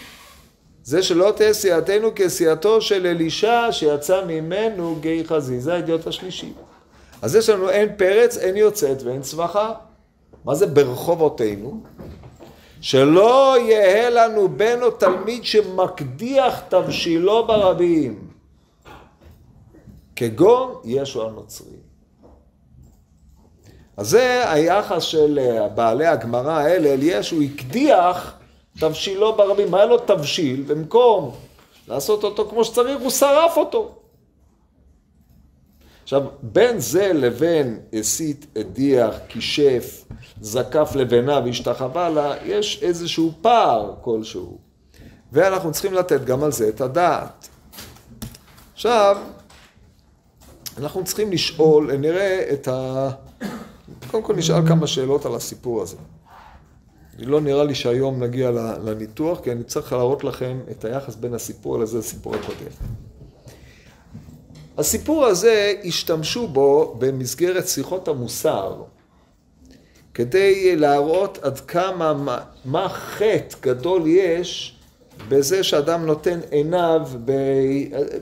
זה 0.84 1.04
שלא 1.04 1.34
תהיה 1.36 1.54
סיעתנו 1.54 2.10
כסיעתו 2.16 2.82
של 2.82 3.08
אלישע 3.08 3.68
שיצא 3.72 4.26
ממנו 4.28 4.96
גיא 5.00 5.24
חזי. 5.24 5.60
זה 5.60 5.74
האדיוט 5.74 6.08
השלישי. 6.08 6.54
אז 7.22 7.36
יש 7.36 7.50
לנו 7.50 7.70
אין 7.70 7.90
פרץ, 7.98 8.38
אין 8.38 8.58
יוצאת 8.58 9.04
ואין 9.04 9.22
צווחה. 9.22 9.74
מה 10.46 10.56
זה 10.56 10.68
ברחובותינו? 10.68 11.82
שלא 12.82 13.56
יהא 13.60 14.10
לנו 14.10 14.50
בן 14.50 14.82
או 14.82 14.92
תלמיד 14.92 15.46
שמקדיח 15.46 16.62
תבשילו 16.70 17.48
ברבים. 17.48 18.27
כגון 20.18 20.76
ישו 20.84 21.28
הנוצרי. 21.28 21.78
אז 23.98 24.10
זה 24.10 24.52
היחס 24.52 25.04
של 25.04 25.40
אה, 25.42 25.68
בעלי 25.68 26.06
הגמרא 26.06 26.52
האלה 26.52 26.94
אל 26.94 27.00
ישו, 27.02 27.42
הקדיח 27.42 28.34
תבשילו 28.80 29.36
ברבים. 29.36 29.74
היה 29.74 29.86
לו 29.86 29.98
תבשיל, 29.98 30.64
במקום 30.68 31.36
לעשות 31.88 32.24
אותו 32.24 32.50
כמו 32.50 32.64
שצריך, 32.64 33.00
הוא 33.02 33.10
שרף 33.10 33.58
אותו. 33.58 33.96
עכשיו, 36.04 36.24
בין 36.42 36.80
זה 36.80 37.14
לבין 37.14 37.80
הסית, 37.94 38.46
הדיח, 38.56 39.16
כישף, 39.28 40.04
זקף 40.42 40.92
לבנה 40.96 41.40
והשתחווה 41.46 42.10
לה, 42.10 42.34
יש 42.46 42.84
איזשהו 42.84 43.32
פער 43.42 43.94
כלשהו. 44.02 44.58
ואנחנו 45.32 45.72
צריכים 45.72 45.94
לתת 45.94 46.26
גם 46.26 46.44
על 46.44 46.52
זה 46.52 46.70
את 46.70 46.82
הדעת. 46.82 47.48
עכשיו, 48.74 49.18
אנחנו 50.78 51.04
צריכים 51.04 51.32
לשאול, 51.32 51.96
נראה 51.96 52.50
את 52.54 52.68
ה... 52.68 53.10
קודם 54.12 54.24
כל 54.24 54.36
נשאל 54.36 54.68
כמה 54.68 54.88
שאלות 54.88 55.26
על 55.26 55.36
הסיפור 55.36 55.82
הזה. 55.82 55.98
לא 57.20 57.42
נראה 57.42 57.64
לי 57.64 57.76
שהיום 57.76 58.24
נגיע 58.24 58.52
לניתוח, 58.84 59.40
כי 59.40 59.52
אני 59.52 59.64
צריך 59.64 59.94
להראות 59.94 60.24
לכם 60.24 60.60
את 60.72 60.86
היחס 60.86 61.16
בין 61.16 61.34
הסיפור 61.34 61.80
לזה 61.80 61.98
לסיפור 61.98 62.36
הקודם. 62.36 62.72
הסיפור 64.78 65.26
הזה, 65.26 65.74
השתמשו 65.84 66.48
בו 66.48 66.96
במסגרת 67.00 67.68
שיחות 67.68 68.08
המוסר, 68.08 68.84
כדי 70.14 70.76
להראות 70.76 71.38
עד 71.42 71.60
כמה, 71.60 72.14
מה, 72.14 72.40
מה 72.66 72.90
חטא 72.90 73.58
גדול 73.62 74.08
יש 74.08 74.77
בזה 75.30 75.64
שאדם 75.64 76.06
נותן 76.06 76.40
עיניו 76.52 77.02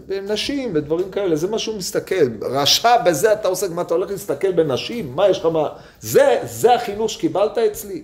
בנשים, 0.08 0.74
בדברים 0.74 1.12
כאלה, 1.12 1.36
זה 1.36 1.48
מה 1.48 1.60
שהוא 1.60 1.78
מסתכל. 1.78 2.26
רשע 2.42 2.98
בזה 2.98 3.34
אתה 3.34 3.48
עושה, 3.48 3.68
מה 3.70 3.82
אתה 3.82 3.94
הולך 3.94 4.12
להסתכל 4.12 4.52
בנשים? 4.52 5.16
מה 5.16 5.30
יש 5.30 5.40
לך 5.40 5.46
מה? 5.46 5.70
זה, 6.02 6.40
זה 6.44 6.76
החינוך 6.76 7.10
שקיבלת 7.10 7.58
אצלי. 7.58 8.04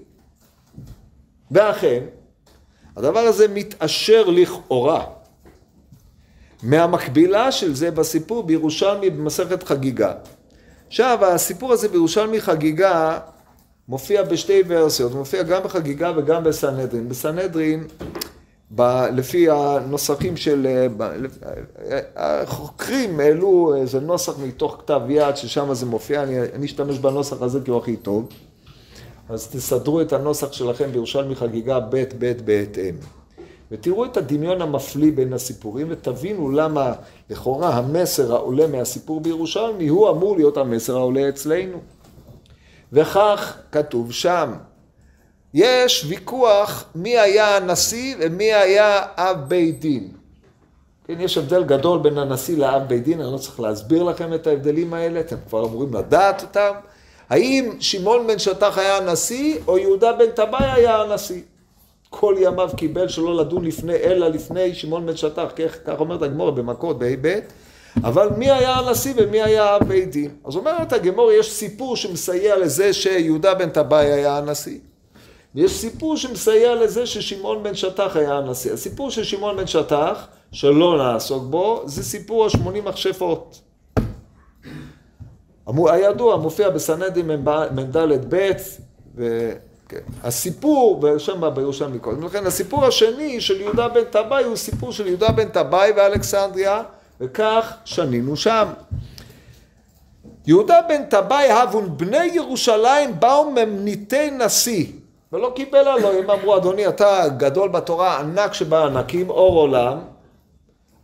ואכן, 1.51 2.03
הדבר 2.97 3.19
הזה 3.19 3.47
מתעשר 3.47 4.23
לכאורה. 4.29 5.05
מהמקבילה 6.63 7.51
של 7.51 7.75
זה 7.75 7.91
בסיפור 7.91 8.43
בירושלמי 8.43 9.09
במסכת 9.09 9.63
חגיגה. 9.63 10.13
עכשיו, 10.87 11.25
הסיפור 11.25 11.73
הזה 11.73 11.87
בירושלמי 11.87 12.41
חגיגה 12.41 13.19
מופיע 13.87 14.23
בשתי 14.23 14.63
ורסיות, 14.67 15.15
מופיע 15.15 15.43
גם 15.43 15.63
בחגיגה 15.63 16.11
וגם 16.17 16.43
בסנהדרין. 16.43 17.09
בסנהדרין 17.09 17.87
ב, 18.75 18.81
לפי 19.15 19.49
הנוסחים 19.49 20.37
של... 20.37 20.67
החוקרים 22.15 23.19
העלו 23.19 23.75
איזה 23.75 23.99
נוסח 23.99 24.39
מתוך 24.39 24.77
כתב 24.79 25.01
יד 25.09 25.35
ששם 25.35 25.73
זה 25.73 25.85
מופיע, 25.85 26.23
אני, 26.23 26.41
אני 26.41 26.65
אשתמש 26.65 26.99
בנוסח 26.99 27.41
הזה 27.41 27.59
כי 27.65 27.71
הוא 27.71 27.79
הכי 27.79 27.95
טוב. 27.95 28.29
אז 29.29 29.47
תסדרו 29.47 30.01
את 30.01 30.13
הנוסח 30.13 30.51
שלכם 30.51 30.91
בירושלמי 30.91 31.35
חגיגה 31.35 31.79
ב' 31.79 32.03
ב' 32.19 32.33
בהתאם. 32.45 32.95
ותראו 33.71 34.05
את 34.05 34.17
הדמיון 34.17 34.61
המפליא 34.61 35.11
בין 35.15 35.33
הסיפורים 35.33 35.87
ותבינו 35.89 36.51
למה 36.51 36.93
לכאורה 37.29 37.69
המסר 37.69 38.35
העולה 38.35 38.67
מהסיפור 38.67 39.21
בירושלמי 39.21 39.87
הוא 39.87 40.09
אמור 40.09 40.35
להיות 40.35 40.57
המסר 40.57 40.97
העולה 40.97 41.29
אצלנו. 41.29 41.77
וכך 42.93 43.57
כתוב 43.71 44.11
שם, 44.11 44.53
יש 45.53 46.05
ויכוח 46.07 46.83
מי 46.95 47.17
היה 47.17 47.57
הנשיא 47.57 48.15
ומי 48.19 48.53
היה 48.53 49.01
אב 49.17 49.37
בית 49.47 49.79
דין. 49.79 50.07
כן, 51.07 51.21
יש 51.21 51.37
הבדל 51.37 51.63
גדול 51.63 51.99
בין 51.99 52.17
הנשיא 52.17 52.57
לאב 52.57 52.81
בית 52.87 53.03
דין, 53.03 53.21
אני 53.21 53.33
לא 53.33 53.37
צריך 53.37 53.59
להסביר 53.59 54.03
לכם 54.03 54.33
את 54.33 54.47
ההבדלים 54.47 54.93
האלה, 54.93 55.19
אתם 55.19 55.35
כבר 55.49 55.65
אמורים 55.65 55.93
לדעת 55.93 56.41
אותם. 56.41 56.71
האם 57.29 57.71
שמעון 57.79 58.27
בן 58.27 58.39
שטח 58.39 58.77
היה 58.77 58.97
הנשיא, 58.97 59.57
או 59.67 59.77
יהודה 59.77 60.13
בן 60.13 60.31
טבעי 60.31 60.71
היה 60.71 61.01
הנשיא? 61.01 61.41
כל 62.09 62.35
ימיו 62.39 62.69
קיבל 62.77 63.07
שלא 63.07 63.35
לדון 63.35 63.65
לפני, 63.65 63.93
אלא 63.93 64.27
לפני 64.27 64.75
שמעון 64.75 65.05
בן 65.05 65.15
שטח, 65.15 65.45
כך, 65.55 65.77
כך 65.85 65.99
אומרת 65.99 66.21
הגמור 66.21 66.51
במכות, 66.51 66.99
בה' 66.99 67.39
אבל 68.03 68.29
מי 68.37 68.51
היה 68.51 68.75
הנשיא 68.75 69.13
ומי 69.17 69.41
היה 69.41 69.75
אב 69.75 69.83
בית 69.83 70.11
דין? 70.11 70.31
אז 70.45 70.55
אומרת 70.55 70.93
הגמור, 70.93 71.31
יש 71.31 71.51
סיפור 71.51 71.95
שמסייע 71.95 72.57
לזה 72.57 72.93
שיהודה 72.93 73.53
בן 73.53 73.69
טבעי 73.69 74.11
היה 74.11 74.37
הנשיא. 74.37 74.79
ויש 75.55 75.71
סיפור 75.71 76.17
שמסייע 76.17 76.75
לזה 76.75 77.05
ששמעון 77.05 77.63
בן 77.63 77.75
שטח 77.75 78.15
היה 78.15 78.33
הנשיא. 78.33 78.73
הסיפור 78.73 79.11
של 79.11 79.23
שמעון 79.23 79.57
בן 79.57 79.67
שטח, 79.67 80.27
שלא 80.51 80.97
נעסוק 80.97 81.43
בו, 81.43 81.83
זה 81.85 82.03
סיפור 82.03 82.45
השמונים 82.45 82.85
מכשפות. 82.85 83.61
הידוע, 85.77 86.37
מופיע 86.37 86.69
בסנדים 86.69 87.27
מ"ד 87.27 87.97
ב', 88.29 88.51
וכן. 89.15 89.99
הסיפור, 90.23 91.03
ושם 91.03 91.55
בירושלמי 91.55 91.99
קודם, 91.99 92.23
לכן 92.23 92.45
הסיפור 92.45 92.85
השני 92.85 93.41
של 93.41 93.61
יהודה 93.61 93.87
בן 93.87 94.03
טבעי 94.03 94.43
הוא 94.43 94.55
סיפור 94.55 94.91
של 94.91 95.07
יהודה 95.07 95.31
בן 95.31 95.49
טבעי 95.49 95.91
ואלכסנדריה, 95.91 96.83
וכך 97.21 97.73
שנינו 97.85 98.35
שם. 98.35 98.67
יהודה 100.47 100.79
בן 100.89 101.05
טבעי 101.05 101.51
הבון 101.51 101.97
בני 101.97 102.25
ירושלים 102.25 103.19
באו 103.19 103.51
ממניתי 103.51 104.31
נשיא 104.31 104.85
ולא 105.33 105.51
קיבל 105.55 105.87
עלו, 105.87 106.11
הם 106.11 106.29
אמרו 106.29 106.57
אדוני 106.57 106.87
אתה 106.87 107.23
גדול 107.37 107.69
בתורה 107.69 108.19
ענק 108.19 108.53
שבענקים 108.53 109.29
אור 109.29 109.59
עולם 109.59 109.99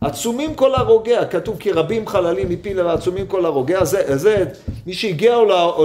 עצומים 0.00 0.54
כל 0.54 0.74
הרוגע, 0.74 1.24
כתוב 1.24 1.56
כי 1.58 1.72
רבים 1.72 2.06
חללים 2.06 2.48
מפילה 2.48 2.86
ועצומים 2.86 3.26
כל 3.26 3.44
הרוגע, 3.44 3.84
זה, 3.84 4.18
זה 4.18 4.44
מי 4.86 4.94
שהגיע 4.94 5.36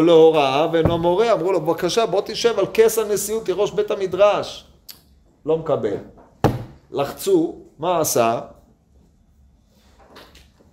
להוראה 0.05 0.67
ואינו 0.71 0.97
מורה, 0.97 1.33
אמרו 1.33 1.51
לו 1.51 1.61
בבקשה 1.61 2.05
בוא 2.05 2.21
תשב 2.25 2.59
על 2.59 2.65
כס 2.73 2.99
הנשיאות 2.99 3.45
כראש 3.45 3.71
בית 3.71 3.91
המדרש. 3.91 4.65
לא 5.45 5.57
מקבל. 5.57 5.97
לחצו, 6.91 7.55
מה 7.79 7.99
עשה? 7.99 8.39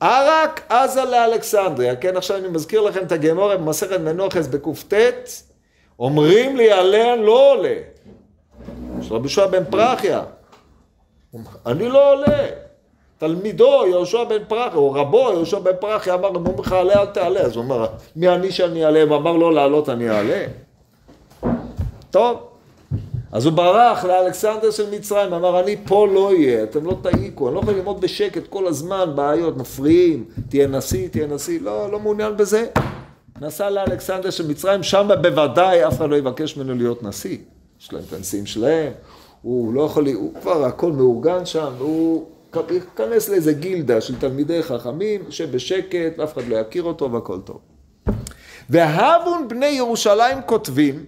ערק 0.01 0.61
עזה 0.69 1.05
לאלכסנדריה, 1.05 1.97
כן 1.97 2.17
עכשיו 2.17 2.37
אני 2.37 2.49
מזכיר 2.49 2.81
לכם 2.81 3.03
את 3.03 3.13
הגמורה 3.13 3.57
במסכת 3.57 4.01
מנוחס 4.01 4.47
בקט, 4.47 5.31
אומרים 6.01 6.57
לי 6.57 6.73
עליהן 6.73 7.19
לא 7.19 7.53
עולה. 7.53 7.77
של 9.03 9.15
רבי 9.15 9.29
שועה 9.29 9.49
בן 9.49 9.65
פרחיה. 9.65 10.23
אני 11.67 11.89
לא 11.89 12.13
עולה. 12.13 12.47
תלמידו 13.19 13.85
יהושע 13.87 14.25
בן 14.25 14.45
פרחי, 14.49 14.77
או 14.77 14.93
רבו 14.93 15.31
יהושע 15.33 15.59
בן 15.59 15.77
פרחי 15.81 16.13
אמר, 16.13 16.29
אומר 16.29 16.51
לך 16.59 16.73
עלה 16.73 17.01
אל 17.01 17.07
תעלה, 17.07 17.41
אז 17.41 17.57
הוא 17.57 17.65
אומר, 17.65 17.87
מי 18.17 18.29
אני 18.29 18.51
שאני 18.51 18.85
אעלה? 18.85 19.03
הוא 19.03 19.17
אמר 19.17 19.37
לא 19.37 19.53
לעלות 19.53 19.89
אני 19.89 20.11
אעלה. 20.11 20.47
טוב, 22.11 22.39
אז 23.33 23.47
הוא 23.47 23.53
ברח 23.53 24.05
לאלכסנדר 24.05 24.71
של 24.71 24.91
מצרים, 24.91 25.33
אמר 25.33 25.61
אני 25.61 25.77
פה 25.87 26.07
לא 26.07 26.29
אהיה, 26.29 26.63
אתם 26.63 26.85
לא 26.85 26.97
תעיקו, 27.03 27.49
אני 27.49 27.55
לא 27.55 27.61
יכול 27.61 27.75
ללמוד 27.75 28.01
בשקט 28.01 28.47
כל 28.49 28.67
הזמן, 28.67 29.13
בעיות, 29.15 29.57
מפריעים, 29.57 30.25
תהיה 30.49 30.67
נשיא, 30.67 31.09
תהיה 31.09 31.27
נשיא, 31.27 31.61
לא, 31.63 31.91
לא 31.93 31.99
מעוניין 31.99 32.37
בזה. 32.37 32.67
נסע 33.41 33.71
לאלכסנדר 33.71 34.31
של 34.31 34.49
מצרים, 34.49 34.83
שם 34.83 35.09
בוודאי 35.23 35.87
אף 35.87 35.97
אחד 35.97 36.11
לא 36.11 36.17
יבקש 36.17 36.57
ממנו 36.57 36.75
להיות 36.75 37.03
נשיא. 37.03 37.39
יש 37.81 37.93
להם 37.93 38.03
את 38.09 38.13
הנשיאים 38.13 38.47
שלהם, 38.47 38.93
הוא 39.43 39.75
לא 39.75 39.83
יכול, 39.83 40.09
הוא 40.09 40.35
כבר 40.41 40.65
הכל 40.65 40.93
מאורגן 40.93 41.47
שם, 41.47 41.73
הוא 41.79 42.27
ייכנס 42.71 43.29
לאיזה 43.29 43.53
גילדה 43.53 44.01
של 44.01 44.19
תלמידי 44.19 44.63
חכמים, 44.63 45.25
שבשקט, 45.31 46.19
ואף 46.19 46.33
אחד 46.33 46.49
לא 46.49 46.57
יכיר 46.57 46.83
אותו 46.83 47.13
והכל 47.13 47.41
טוב. 47.41 47.59
והבון 48.71 49.49
בני 49.49 49.67
ירושלים 49.67 50.39
כותבים, 50.47 51.05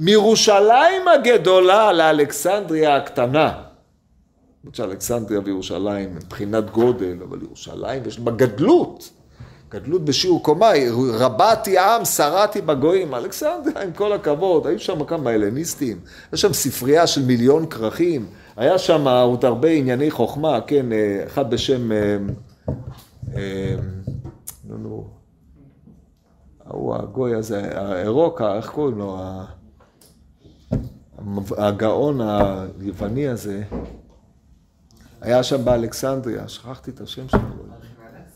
מירושלים 0.00 1.08
הגדולה 1.08 1.92
לאלכסנדריה 1.92 2.96
הקטנה. 2.96 3.62
למרות 4.64 4.74
שאלכסנדריה 4.74 5.40
וירושלים 5.44 6.14
מבחינת 6.14 6.70
גודל, 6.70 7.16
אבל 7.28 7.42
ירושלים 7.42 8.02
יש 8.06 8.18
בה 8.18 8.32
גדלות. 8.32 9.10
גדלות 9.70 10.04
בשיעור 10.04 10.42
קומה, 10.42 10.70
רבתי 11.12 11.78
עם, 11.78 12.04
שרתי 12.04 12.60
בגויים, 12.60 13.14
אלכסנדריה 13.14 13.82
עם 13.82 13.92
כל 13.92 14.12
הכבוד, 14.12 14.66
היו 14.66 14.78
שם 14.78 15.04
כמה 15.04 15.30
הלניסטים, 15.30 16.00
יש 16.32 16.40
שם 16.40 16.52
ספרייה 16.52 17.06
של 17.06 17.24
מיליון 17.26 17.66
כרכים, 17.66 18.26
היה 18.56 18.78
שם 18.78 19.08
עוד 19.08 19.44
הרבה 19.44 19.68
ענייני 19.68 20.10
חוכמה, 20.10 20.60
כן, 20.66 20.86
אחד 21.26 21.50
בשם, 21.50 21.92
אה, 21.92 22.16
אה, 23.36 23.74
נו 24.64 24.78
נו, 24.78 25.08
ההוא 26.66 26.94
הגוי 26.94 27.34
הזה, 27.34 27.78
האירוקה, 27.78 28.56
איך 28.56 28.70
קוראים 28.70 28.98
לו? 28.98 29.18
הגאון 31.58 32.20
היווני 32.20 33.28
הזה, 33.28 33.62
היה 35.20 35.42
שם 35.42 35.64
באלכסנדריה, 35.64 36.48
שכחתי 36.48 36.90
את 36.90 37.00
השם 37.00 37.28
שלו. 37.28 37.59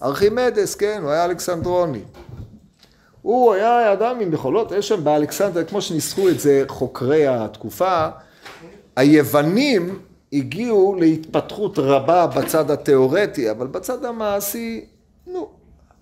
ארכימדס, 0.05 0.75
כן, 0.75 1.01
הוא 1.03 1.11
היה 1.11 1.25
אלכסנדרוני. 1.25 2.01
הוא 3.23 3.55
היה 3.55 3.93
אדם 3.93 4.21
עם 4.21 4.33
יכולות, 4.33 4.73
יש 4.73 4.89
שם 4.89 5.05
באלכסנדריה, 5.05 5.65
כמו 5.65 5.81
שניסחו 5.83 6.29
את 6.29 6.41
זה 6.41 6.65
חוקרי 6.69 7.27
התקופה, 7.27 8.09
היוונים 8.97 9.99
הגיעו 10.33 10.95
להתפתחות 10.99 11.79
רבה 11.79 12.27
בצד 12.27 12.71
התיאורטי, 12.71 13.51
אבל 13.51 13.67
בצד 13.67 14.05
המעשי, 14.05 14.85
נו, 15.27 15.49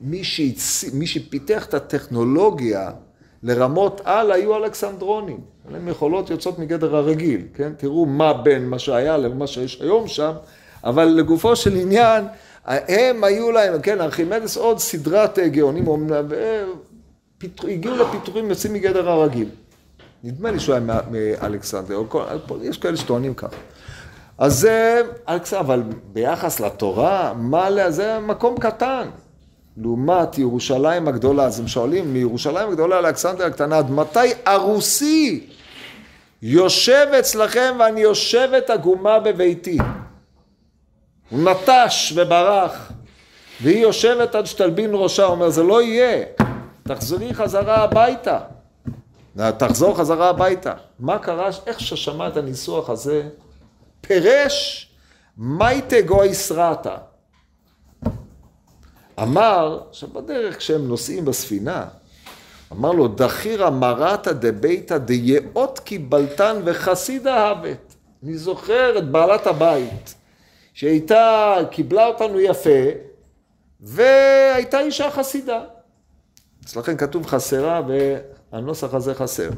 מי, 0.00 0.24
שהצ... 0.24 0.84
מי 0.92 1.07
שפיתח 1.07 1.66
את 1.66 1.74
הטכנולוגיה 1.74 2.90
לרמות 3.42 4.00
על 4.05 4.32
היו 4.32 4.57
אלכסנדרונים. 4.57 5.40
להם 5.70 5.88
יכולות 5.88 6.30
יוצאות 6.30 6.59
מגדר 6.59 6.96
הרגיל, 6.96 7.40
כן? 7.55 7.72
תראו 7.76 8.07
מה 8.07 8.32
בין 8.32 8.68
מה 8.68 8.78
שהיה 8.78 9.16
למה 9.16 9.46
שיש 9.46 9.80
היום 9.80 10.09
שם, 10.09 10.32
אבל 10.84 11.05
לגופו 11.05 11.57
של 11.57 11.76
עניין, 11.76 12.24
הם 12.67 13.25
היו 13.25 13.53
להם, 13.53 13.83
כן, 13.83 14.01
ארכימדס 14.01 14.57
עוד 14.57 14.79
סדרת 14.79 15.39
גאונים, 15.39 15.85
הגיעו 17.69 17.97
לפיתורים 17.97 18.51
יוצאים 18.51 18.73
מגדר 18.73 19.11
הרגיל. 19.11 19.49
נדמה 20.25 20.51
לי 20.51 20.61
שהוא 20.61 20.75
היה 20.75 20.85
מאלכסנדר, 21.11 22.03
יש 22.63 22.79
כאלה 22.79 22.97
שטוענים 22.97 23.35
ככה. 23.35 23.57
אז 24.39 24.59
זה, 24.59 25.03
אבל 25.59 25.83
ביחס 26.13 26.61
לתורה, 26.61 27.33
מה, 27.37 27.91
זה 27.91 28.19
מקום 28.19 28.55
קטן. 28.61 29.09
לעומת 29.77 30.39
ירושלים 30.39 31.09
הגדולה, 31.09 31.45
אז 31.45 31.61
הם 31.61 31.69
שואלים, 31.69 32.13
מירושלים 32.13 32.69
הגדולה 32.69 33.01
לאלכסנדר 33.01 33.47
הקטנה, 33.47 33.79
עד 33.79 33.91
מתי 33.91 34.19
ארוסי 34.47 35.47
יושב 36.43 37.07
אצלכם 37.19 37.75
ואני 37.79 38.01
יושבת 38.01 38.71
עגומה 38.71 39.21
בביתי? 39.21 39.79
הוא 41.33 41.41
נטש 41.41 42.12
וברח, 42.16 42.93
והיא 43.62 43.83
יושבת 43.83 44.35
עד 44.35 44.47
שתלבין 44.47 44.91
ראשה, 44.93 45.24
אומר, 45.24 45.51
זה 45.51 45.62
לא 45.62 45.83
יהיה, 45.83 46.24
תחזרי 46.83 47.35
חזרה 47.35 47.76
הביתה. 47.76 48.39
תחזור 49.59 49.99
חזרה 49.99 50.28
הביתה. 50.28 50.72
מה 50.99 51.18
קרה, 51.18 51.49
איך 51.66 51.80
ששמע 51.80 52.28
את 52.28 52.37
הניסוח 52.37 52.91
הזה? 52.91 53.28
פירש 54.01 54.89
מייטה 55.39 56.01
גוי 56.01 56.35
סרטה. 56.35 56.97
אמר, 59.22 59.80
עכשיו 59.91 60.09
בדרך 60.09 60.59
כשהם 60.59 60.89
נוסעים 60.89 61.24
בספינה, 61.24 61.85
אמר 62.72 62.93
לו, 62.93 63.09
דחירא 63.09 63.70
מרתא 63.70 64.33
דביתא 64.33 64.99
דייאות 64.99 65.78
קיבלתן 65.78 66.57
וחסידה 66.64 67.49
הבת. 67.49 67.95
אני 68.24 68.35
זוכר 68.37 68.99
את 68.99 69.11
בעלת 69.11 69.47
הבית, 69.47 70.14
שהייתה, 70.73 71.57
קיבלה 71.70 72.07
אותנו 72.07 72.41
יפה, 72.41 72.70
והייתה 73.81 74.81
אישה 74.81 75.11
חסידה. 75.11 75.61
אצלכם 76.64 76.97
כתוב 76.97 77.27
חסרה 77.27 77.83
והנוסח 78.53 78.95
הזה 78.95 79.14
חסר. 79.14 79.51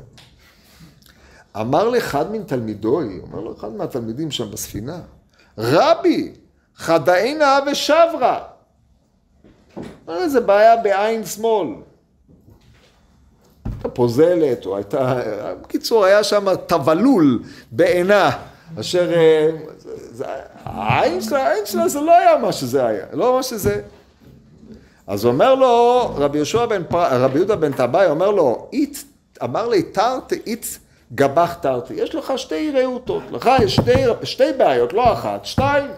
אמר 1.57 1.89
לאחד 1.89 2.33
מתלמידוי, 2.33 3.21
אומר 3.23 3.41
לו 3.41 3.55
אחד 3.55 3.73
מהתלמידים 3.73 4.31
שם 4.31 4.51
בספינה, 4.51 5.01
רבי, 5.59 6.33
חדאינה 6.77 7.59
ושברה. 7.67 8.45
איזה 10.09 10.41
בעיה 10.41 10.77
בעין 10.77 11.27
שמאל. 11.27 11.69
הייתה 13.65 13.89
פוזלת, 13.89 14.67
או 14.67 14.77
הייתה... 14.77 15.21
בקיצור, 15.62 16.05
היה 16.05 16.25
שם 16.25 16.45
טבלול 16.67 17.43
בעינה, 17.71 18.31
אשר... 18.81 19.12
אה, 19.12 19.51
העין 20.65 21.21
שלה, 21.21 21.47
העין 21.47 21.67
שלה 21.67 21.89
זה 21.89 22.01
לא 22.01 22.17
היה 22.17 22.39
מה 22.39 22.53
שזה 22.53 22.87
היה, 22.87 23.07
לא 23.12 23.37
מה 23.37 23.43
שזה. 23.43 23.83
אז 25.07 25.27
אומר 25.27 25.55
לו, 25.55 26.05
רבי 26.17 26.39
יהושע 26.39 26.67
בן, 26.67 26.83
רבי 26.93 27.39
יהודה 27.39 27.57
בן 27.57 27.73
טבעי 27.73 28.07
אומר 28.07 28.31
לו, 28.31 28.69
אית, 28.73 29.05
אמר 29.43 29.69
לי, 29.69 29.83
תרתי 29.83 30.41
אית 30.47 30.79
גבח 31.15 31.55
תרתי, 31.55 31.95
יש 31.95 32.15
לך 32.15 32.33
שתי 32.37 32.71
רעותות, 32.71 33.23
לך 33.31 33.51
יש 33.62 33.77
שתי, 33.77 33.93
שתי 34.23 34.53
בעיות, 34.59 34.93
לא 34.93 35.12
אחת, 35.12 35.45
שתיים. 35.45 35.91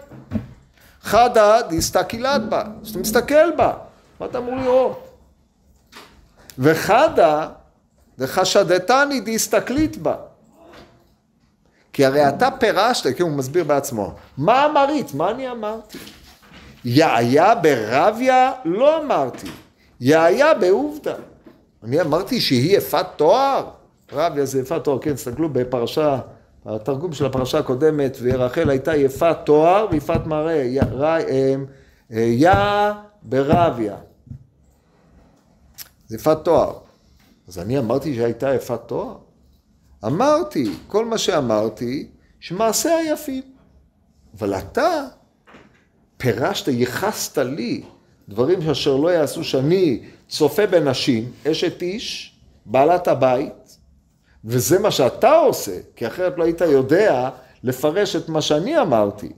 חדה 1.01 1.61
דיסתקילת 1.61 2.49
בה, 2.49 2.63
שאתה 2.83 2.99
מסתכל 2.99 3.51
בה, 3.55 3.73
מה 4.19 4.25
אתה 4.25 4.37
אמור 4.37 4.55
לראות? 4.55 5.07
וחדה 6.59 7.47
דחשדתני 8.17 9.19
דיסתכלית 9.19 9.97
בה. 9.97 10.15
כי 11.97 12.05
הרי 12.05 12.29
אתה 12.29 12.49
פירשת, 12.59 13.15
כי 13.15 13.21
הוא 13.21 13.31
מסביר 13.31 13.63
בעצמו, 13.63 14.13
מה 14.37 14.65
אמרית? 14.65 15.13
מה 15.13 15.31
אני 15.31 15.51
אמרתי? 15.51 15.97
יעיה 16.85 17.55
ברביה? 17.55 18.51
לא 18.65 19.01
אמרתי. 19.03 19.47
יעיה 19.99 20.53
בעובדה. 20.53 21.15
אני 21.83 22.01
אמרתי 22.01 22.41
שהיא 22.41 22.77
יפת 22.77 23.05
תואר? 23.15 23.69
רביה 24.11 24.45
זה 24.45 24.59
יפת 24.59 24.83
תואר, 24.83 24.99
כן, 24.99 25.13
תסתכלו 25.13 25.49
בפרשה, 25.49 26.19
התרגום 26.65 27.13
של 27.13 27.25
הפרשה 27.25 27.59
הקודמת, 27.59 28.17
ורחל 28.21 28.69
הייתה 28.69 28.95
יפת 28.95 29.37
תואר 29.43 29.87
ויפת 29.91 30.21
מראה, 30.25 30.63
יא 32.09 32.49
אה, 32.51 32.93
ברביה. 33.23 33.95
זה 36.07 36.15
יפת 36.15 36.37
תואר. 36.43 36.73
אז 37.47 37.59
אני 37.59 37.79
אמרתי 37.79 38.15
שהייתה 38.15 38.53
יפת 38.53 38.79
תואר? 38.85 39.26
אמרתי, 40.05 40.71
כל 40.87 41.05
מה 41.05 41.17
שאמרתי, 41.17 42.07
שמעשה 42.39 42.97
היפים. 42.97 43.43
אבל 44.37 44.53
אתה 44.53 45.05
פירשת, 46.17 46.67
ייחסת 46.67 47.37
לי 47.37 47.83
דברים 48.29 48.69
אשר 48.69 48.95
לא 48.95 49.09
יעשו 49.09 49.43
שאני 49.43 50.03
צופה 50.29 50.67
בנשים, 50.67 51.31
אשת 51.47 51.81
איש, 51.81 52.35
בעלת 52.65 53.07
הבית, 53.07 53.77
וזה 54.45 54.79
מה 54.79 54.91
שאתה 54.91 55.35
עושה, 55.35 55.77
כי 55.95 56.07
אחרת 56.07 56.37
לא 56.37 56.43
היית 56.43 56.61
יודע 56.61 57.29
לפרש 57.63 58.15
את 58.15 58.29
מה 58.29 58.41
שאני 58.41 58.81
אמרתי. 58.81 59.31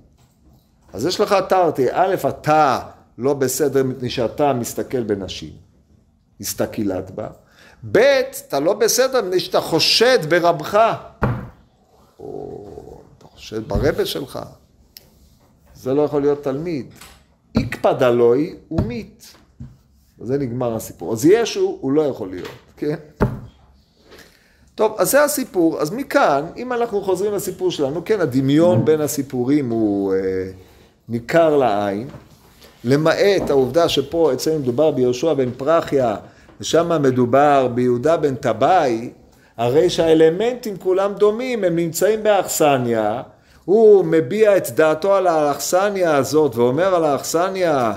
אז 0.94 1.06
יש 1.06 1.20
לך 1.20 1.36
תרתי, 1.50 1.88
א', 1.92 2.16
אתה 2.30 2.80
לא 3.18 3.34
בסדר 3.34 3.84
מפני 3.84 4.10
שאתה 4.10 4.54
מסתכל 4.54 5.04
בנשים, 5.04 5.54
הסתכלת 6.42 7.12
בה, 7.12 7.28
ב', 7.92 7.98
אתה 8.48 8.60
לא 8.60 8.74
בסדר 8.74 9.22
מפני 9.22 9.40
שאתה 9.40 9.62
חושד 9.62 10.20
ברבך, 10.30 10.96
או 12.20 13.02
אתה 13.18 13.26
חושד 13.28 13.68
ברבה 13.68 14.06
שלך, 14.06 14.40
זה 15.76 15.94
לא 15.94 16.02
יכול 16.02 16.22
להיות 16.22 16.44
תלמיד. 16.44 16.94
איקפד 17.56 18.04
אלוהי 18.04 18.56
ומית. 18.72 19.36
וזה 20.20 20.38
נגמר 20.38 20.76
הסיפור. 20.76 21.14
אז 21.14 21.26
ישו 21.26 21.78
הוא 21.82 21.92
לא 21.92 22.02
יכול 22.02 22.30
להיות, 22.30 22.50
כן? 22.78 22.96
טוב, 24.76 24.96
אז 24.98 25.12
זה 25.12 25.24
הסיפור. 25.24 25.80
אז 25.80 25.92
מכאן, 25.92 26.46
אם 26.58 26.74
אנחנו 26.74 27.02
חוזרים 27.02 27.34
לסיפור 27.34 27.72
שלנו, 27.72 28.06
כן, 28.06 28.22
הדמיון 28.22 28.86
בין 28.86 29.02
הסיפורים 29.02 29.70
הוא 29.70 30.14
אה, 30.14 30.20
ניכר 31.10 31.58
לעין, 31.58 32.08
למעט 32.84 33.50
העובדה 33.50 33.90
שפה 33.90 34.34
אצלנו 34.34 34.60
מדובר 34.60 34.92
ביהושע 34.92 35.34
בן 35.34 35.52
פרחיה, 35.58 36.16
ושם 36.62 37.02
מדובר 37.02 37.68
ביהודה 37.74 38.18
בן 38.18 38.36
טבעי, 38.36 39.10
הרי 39.58 39.90
שהאלמנטים 39.90 40.78
כולם 40.78 41.14
דומים, 41.14 41.64
הם 41.64 41.76
נמצאים 41.76 42.24
באכסניה, 42.24 43.22
הוא 43.66 44.06
מביע 44.06 44.58
את 44.58 44.70
דעתו 44.70 45.16
על 45.16 45.28
האכסניה 45.28 46.16
הזאת 46.16 46.56
ואומר 46.56 46.96
על 46.96 47.06
האכסניה, 47.06 47.94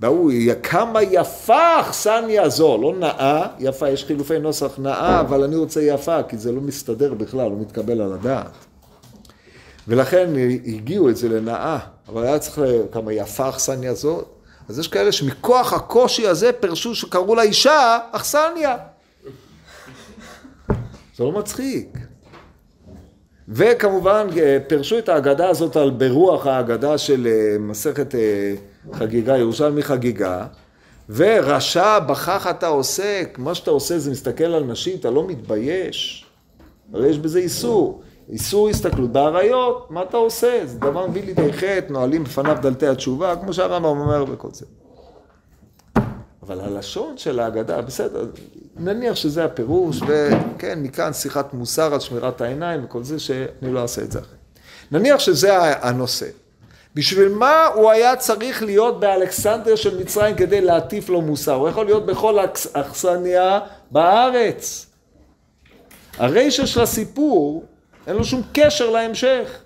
והוא, 0.00 0.32
אמ, 0.32 0.48
כמה 0.62 1.02
יפה 1.02 1.56
האכסניה 1.56 2.42
הזו, 2.42 2.78
לא 2.82 2.94
נאה, 2.98 3.46
יפה, 3.58 3.88
יש 3.88 4.04
חילופי 4.04 4.38
נוסח 4.38 4.78
נאה, 4.78 5.20
אבל 5.20 5.44
אני 5.44 5.56
רוצה 5.56 5.82
יפה, 5.82 6.22
כי 6.22 6.36
זה 6.38 6.52
לא 6.52 6.60
מסתדר 6.60 7.14
בכלל, 7.14 7.50
לא 7.50 7.56
מתקבל 7.60 8.00
על 8.00 8.12
הדעת. 8.12 8.52
ולכן 9.88 10.30
הגיעו 10.66 11.08
את 11.08 11.16
זה 11.16 11.28
לנאה, 11.28 11.78
אבל 12.08 12.24
היה 12.24 12.38
צריך 12.38 12.60
כמה 12.92 13.12
יפה 13.12 13.44
האכסניה 13.44 13.90
הזאת. 13.90 14.37
אז 14.68 14.78
יש 14.78 14.88
כאלה 14.88 15.12
שמכוח 15.12 15.72
הקושי 15.72 16.26
הזה 16.26 16.52
פרשו 16.52 16.94
שקראו 16.94 17.34
לאישה 17.34 17.98
אכסניה. 18.12 18.76
זה 21.16 21.24
לא 21.24 21.32
מצחיק. 21.32 21.98
וכמובן 23.48 24.26
אה, 24.36 24.58
פירשו 24.66 24.98
את 24.98 25.08
ההגדה 25.08 25.48
הזאת 25.48 25.76
על 25.76 25.90
ברוח 25.90 26.46
ההגדה 26.46 26.98
של 26.98 27.26
אה, 27.26 27.58
מסכת 27.58 28.14
אה, 28.14 28.54
חגיגה, 28.92 29.38
ירושלמי 29.38 29.82
חגיגה, 29.82 30.46
ורשע 31.08 31.98
בכך 31.98 32.46
אתה 32.50 32.66
עוסק, 32.66 33.36
מה 33.38 33.54
שאתה 33.54 33.70
עושה 33.70 33.98
זה 33.98 34.10
מסתכל 34.10 34.44
על 34.44 34.64
נשים, 34.64 34.96
אתה 35.00 35.10
לא 35.10 35.26
מתבייש, 35.26 36.26
הרי 36.92 37.08
יש 37.08 37.18
בזה 37.18 37.38
איסור, 37.38 38.02
איסור 38.32 38.68
הסתכלות 38.68 39.12
באריות, 39.12 39.90
מה 39.90 40.02
אתה 40.02 40.16
עושה? 40.16 40.60
זה 40.64 40.78
דבר 40.78 41.06
מביא 41.06 41.24
לידי 41.24 41.52
חטא, 41.52 41.86
נועלים 41.88 42.24
בפניו 42.24 42.56
דלתי 42.62 42.86
התשובה, 42.86 43.36
כמו 43.36 43.52
שהרמב"ם 43.52 43.98
אומר 43.98 44.24
בכל 44.24 44.48
זה. 44.52 44.66
אבל 46.42 46.60
הלשון 46.60 47.18
של 47.18 47.40
ההגדה, 47.40 47.82
בסדר, 47.82 48.26
נניח 48.76 49.14
שזה 49.14 49.44
הפירוש, 49.44 50.00
וכן, 50.02 50.78
מכאן 50.82 51.12
שיחת 51.12 51.54
מוסר 51.54 51.94
על 51.94 52.00
שמירת 52.00 52.40
העיניים 52.40 52.84
וכל 52.84 53.02
זה, 53.02 53.18
שאני 53.18 53.72
לא 53.72 53.82
אעשה 53.82 54.02
את 54.02 54.12
זה 54.12 54.18
אחרי. 54.18 54.36
נניח 54.92 55.18
שזה 55.18 55.58
הנושא. 55.60 56.26
בשביל 56.94 57.28
מה 57.28 57.66
הוא 57.66 57.90
היה 57.90 58.16
צריך 58.16 58.62
להיות 58.62 59.00
באלכסנדר 59.00 59.76
של 59.76 60.00
מצרים 60.00 60.36
כדי 60.36 60.60
להטיף 60.60 61.08
לו 61.08 61.20
מוסר? 61.20 61.54
הוא 61.54 61.68
יכול 61.68 61.86
להיות 61.86 62.06
בכל 62.06 62.38
אכסניה 62.72 63.60
בארץ. 63.90 64.86
הרשע 66.18 66.66
של 66.66 66.80
הסיפור, 66.80 67.64
אין 68.08 68.16
לו 68.16 68.24
שום 68.24 68.42
קשר 68.52 68.90
להמשך. 68.90 69.58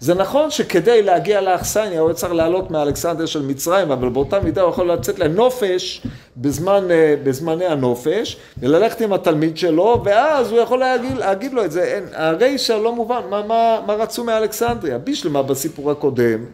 זה 0.00 0.14
נכון 0.14 0.50
שכדי 0.50 1.02
להגיע 1.02 1.40
לאכסניה 1.40 2.00
הוא 2.00 2.12
צריך 2.12 2.32
לעלות 2.32 2.70
מאלכסנדר 2.70 3.26
של 3.26 3.42
מצרים, 3.42 3.90
אבל 3.90 4.08
באותה 4.08 4.40
מידה 4.40 4.62
הוא 4.62 4.70
יכול 4.70 4.92
לצאת 4.92 5.18
לנופש 5.18 6.06
בזמן, 6.36 6.90
אה, 6.90 7.14
בזמני 7.24 7.66
הנופש, 7.66 8.36
וללכת 8.58 9.00
עם 9.00 9.12
התלמיד 9.12 9.56
שלו, 9.56 10.02
ואז 10.04 10.50
הוא 10.50 10.60
יכול 10.60 10.78
להגיד, 10.78 11.16
להגיד 11.16 11.52
לו 11.52 11.64
את 11.64 11.72
זה. 11.72 11.82
אין, 11.82 12.04
הרישא 12.12 12.72
לא 12.72 12.92
מובן, 12.94 13.20
מה, 13.30 13.42
מה, 13.42 13.80
מה 13.86 13.94
רצו 13.94 14.24
מאלכסנדריה? 14.24 14.98
בישלמה 14.98 15.42
בסיפור 15.42 15.90
הקודם. 15.90 16.44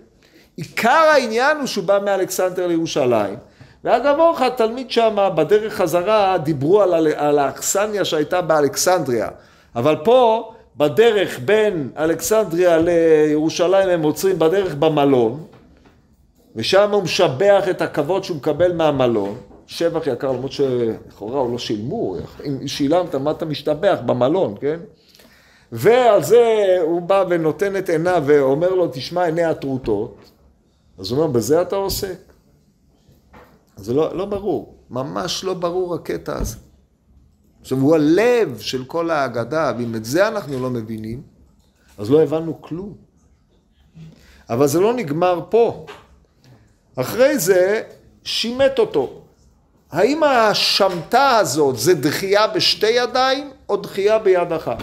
עיקר 0.56 1.08
העניין 1.12 1.56
הוא 1.56 1.66
שהוא 1.66 1.84
בא 1.84 1.98
מאלכסנדר 2.04 2.66
לירושלים. 2.66 3.36
ואגב 3.84 4.18
אורך 4.18 4.42
התלמיד 4.42 4.90
שם 4.90 5.28
בדרך 5.36 5.74
חזרה 5.74 6.38
דיברו 6.38 6.82
על, 6.82 7.06
על 7.16 7.38
האכסניה 7.38 8.04
שהייתה 8.04 8.40
באלכסנדריה. 8.40 9.28
אבל 9.76 9.96
פה 10.04 10.52
בדרך 10.76 11.40
בין 11.44 11.90
אלכסנדריה 11.96 12.78
לירושלים 12.78 13.88
הם 13.88 14.02
עוצרים 14.02 14.38
בדרך 14.38 14.74
במלון 14.74 15.44
ושם 16.56 16.90
הוא 16.90 17.02
משבח 17.02 17.64
את 17.70 17.82
הכבוד 17.82 18.24
שהוא 18.24 18.36
מקבל 18.36 18.72
מהמלון. 18.72 19.36
שבח 19.66 20.06
יקר 20.06 20.32
למרות 20.32 20.52
שלכאורה 20.52 21.40
הוא 21.40 21.52
לא 21.52 21.58
שילמו 21.58 22.16
אם 22.46 22.68
שילמת 22.68 23.14
מה 23.14 23.30
אתה 23.30 23.44
משתבח? 23.44 23.98
במלון 24.06 24.54
כן? 24.60 24.80
ועל 25.72 26.22
זה 26.22 26.76
הוא 26.82 27.02
בא 27.02 27.24
ונותן 27.28 27.76
את 27.76 27.88
עיניו 27.88 28.22
ואומר 28.26 28.74
לו 28.74 28.88
תשמע 28.92 29.24
עיני 29.24 29.44
הטרוטות. 29.44 30.16
אז 30.98 31.10
הוא 31.10 31.18
אומר 31.18 31.32
בזה 31.32 31.62
אתה 31.62 31.76
עוסק? 31.76 32.16
זה 33.76 33.94
לא, 33.94 34.16
לא 34.16 34.24
ברור. 34.24 34.74
ממש 34.90 35.44
לא 35.44 35.54
ברור 35.54 35.94
הקטע 35.94 36.38
הזה 36.38 36.56
עכשיו, 37.60 37.78
הוא 37.78 37.94
הלב 37.94 38.58
של 38.58 38.84
כל 38.84 39.10
ההגדה, 39.10 39.72
ואם 39.78 39.94
את 39.94 40.04
זה 40.04 40.28
אנחנו 40.28 40.62
לא 40.62 40.70
מבינים, 40.70 41.22
אז 41.98 42.10
לא 42.10 42.22
הבנו 42.22 42.62
כלום. 42.62 42.94
אבל 44.50 44.66
זה 44.66 44.80
לא 44.80 44.94
נגמר 44.94 45.40
פה. 45.48 45.86
אחרי 46.96 47.38
זה, 47.38 47.82
שימט 48.24 48.78
אותו. 48.78 49.22
האם 49.92 50.22
השמטה 50.22 51.36
הזאת 51.36 51.78
זה 51.78 51.94
דחייה 51.94 52.46
בשתי 52.46 52.86
ידיים, 52.86 53.50
או 53.68 53.76
דחייה 53.76 54.18
ביד 54.18 54.52
אחת? 54.52 54.82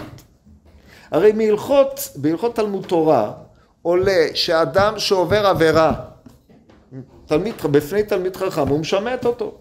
הרי 1.10 1.32
מהלכות, 1.32 2.08
בהלכות 2.16 2.56
תלמוד 2.56 2.86
תורה, 2.86 3.32
עולה 3.82 4.26
שאדם 4.34 4.98
שעובר 4.98 5.46
עבירה, 5.46 5.92
תלמיד, 7.26 7.54
בפני 7.70 8.02
תלמיד 8.02 8.36
חכם, 8.36 8.68
הוא 8.68 8.78
משמט 8.80 9.26
אותו. 9.26 9.54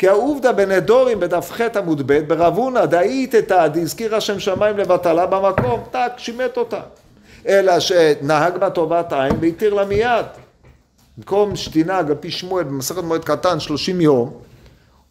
כי 0.00 0.08
העובדא 0.08 0.52
בנדורים 0.52 1.20
בדף 1.20 1.50
ח 1.52 1.60
עמוד 1.60 2.02
ב 2.06 2.12
ברב 2.28 2.56
הונא 2.56 2.84
דאית 2.84 3.30
דאיתתא 3.30 3.66
דהזכירה 3.66 4.20
שם 4.20 4.40
שמיים 4.40 4.78
לבטלה 4.78 5.26
במקום, 5.26 5.80
טק, 5.90 6.12
שימט 6.16 6.56
אותה. 6.56 6.80
אלא 7.48 7.80
שנהג 7.80 8.56
בה 8.56 8.70
טובת 8.70 9.12
עין 9.12 9.32
והתיר 9.40 9.74
לה 9.74 9.84
מיד. 9.84 10.26
במקום 11.18 11.56
שתנהג 11.56 12.10
על 12.10 12.16
פי 12.20 12.30
שמואל 12.30 12.64
במסכת 12.64 13.02
מועד 13.02 13.24
קטן 13.24 13.60
שלושים 13.60 14.00
יום, 14.00 14.32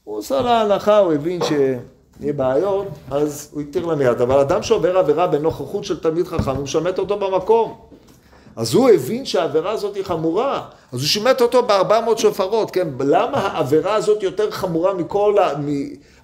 הוא 0.04 0.18
עושה 0.18 0.42
לה 0.42 0.62
הנחה, 0.62 0.98
הוא 0.98 1.14
הבין 1.14 1.40
שיהיה 1.44 2.34
בעיות, 2.34 2.88
אז 3.12 3.50
הוא 3.54 3.62
התיר 3.62 3.86
לה 3.86 3.96
מיד. 3.96 4.22
אבל 4.22 4.40
אדם 4.40 4.64
שעובר 4.64 4.98
עבירה 4.98 5.28
בנוכחות 5.28 5.84
של 5.84 6.00
תלמיד 6.00 6.28
חכם, 6.28 6.52
הוא 6.52 6.64
משמט 6.64 7.00
אותו 7.00 7.20
במקום. 7.20 7.78
אז 8.56 8.74
הוא 8.74 8.90
הבין 8.90 9.26
שהעבירה 9.26 9.72
הזאת 9.72 9.96
היא 9.96 10.04
חמורה, 10.04 10.62
אז 10.94 11.00
הוא 11.00 11.08
שימט 11.08 11.42
אותו 11.42 11.64
בארבע 11.64 12.02
מאות 12.02 12.20
שופרות, 12.20 12.72
כן? 12.72 12.88
למה 13.00 13.38
העבירה 13.38 13.96
הזאת 13.96 14.24
יותר 14.24 14.52
חמורה 14.52 14.94
מכל 14.94 15.36
ה... 15.40 15.54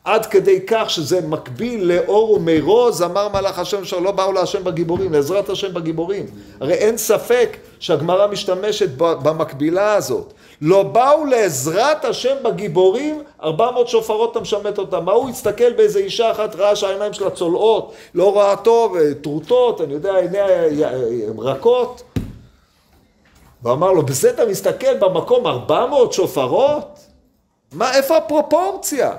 עד 0.04 0.26
כדי 0.26 0.60
כך 0.68 0.90
שזה 0.90 1.22
מקביל 1.28 1.92
לאור 1.92 2.32
ומרוז, 2.32 3.02
אמר 3.02 3.30
מלאך 3.30 3.60
השם 3.60 3.86
שלא 3.86 4.12
באו 4.12 4.32
להשם 4.32 4.64
בגיבורים, 4.64 5.14
לעזרת 5.14 5.50
השם 5.50 5.74
בגיבורים. 5.74 6.26
הרי 6.60 6.74
אין 6.74 6.98
ספק 6.98 7.58
שהגמרא 7.80 8.28
משתמשת 8.28 8.90
במקבילה 8.98 9.94
הזאת. 9.94 10.34
לא 10.62 10.84
באו 10.84 11.26
לעזרת 11.26 12.06
השם 12.06 12.36
בגיבורים, 12.44 13.24
ארבע 13.44 13.72
מאות 13.72 13.88
שופרות 13.88 14.32
אתה 14.32 14.40
משמט 14.40 14.78
אותם. 14.78 15.06
מה 15.06 15.12
הוא 15.12 15.30
הסתכל 15.30 15.74
באיזה 15.74 16.00
אישה 16.00 16.32
אחת, 16.32 16.56
ראה 16.56 16.76
שהעיניים 16.76 17.14
שלה 17.14 17.30
צולעות, 17.30 17.94
לא 18.16 18.38
ראה 18.38 18.56
טוב, 18.56 18.98
טרוטות, 19.22 19.82
אני 19.82 19.94
יודע, 19.94 20.16
עיניה 20.16 20.46
הן 21.30 21.40
רכות. 21.40 22.04
ואמר 23.64 23.92
לו, 23.92 24.06
בזה 24.06 24.30
אתה 24.30 24.46
מסתכל 24.46 24.98
במקום 24.98 25.48
ארבע 25.48 25.86
מאות 25.86 26.14
שופרות? 26.14 27.00
מה, 27.74 27.96
איפה 27.96 28.18
הפרופורציה? 28.18 29.14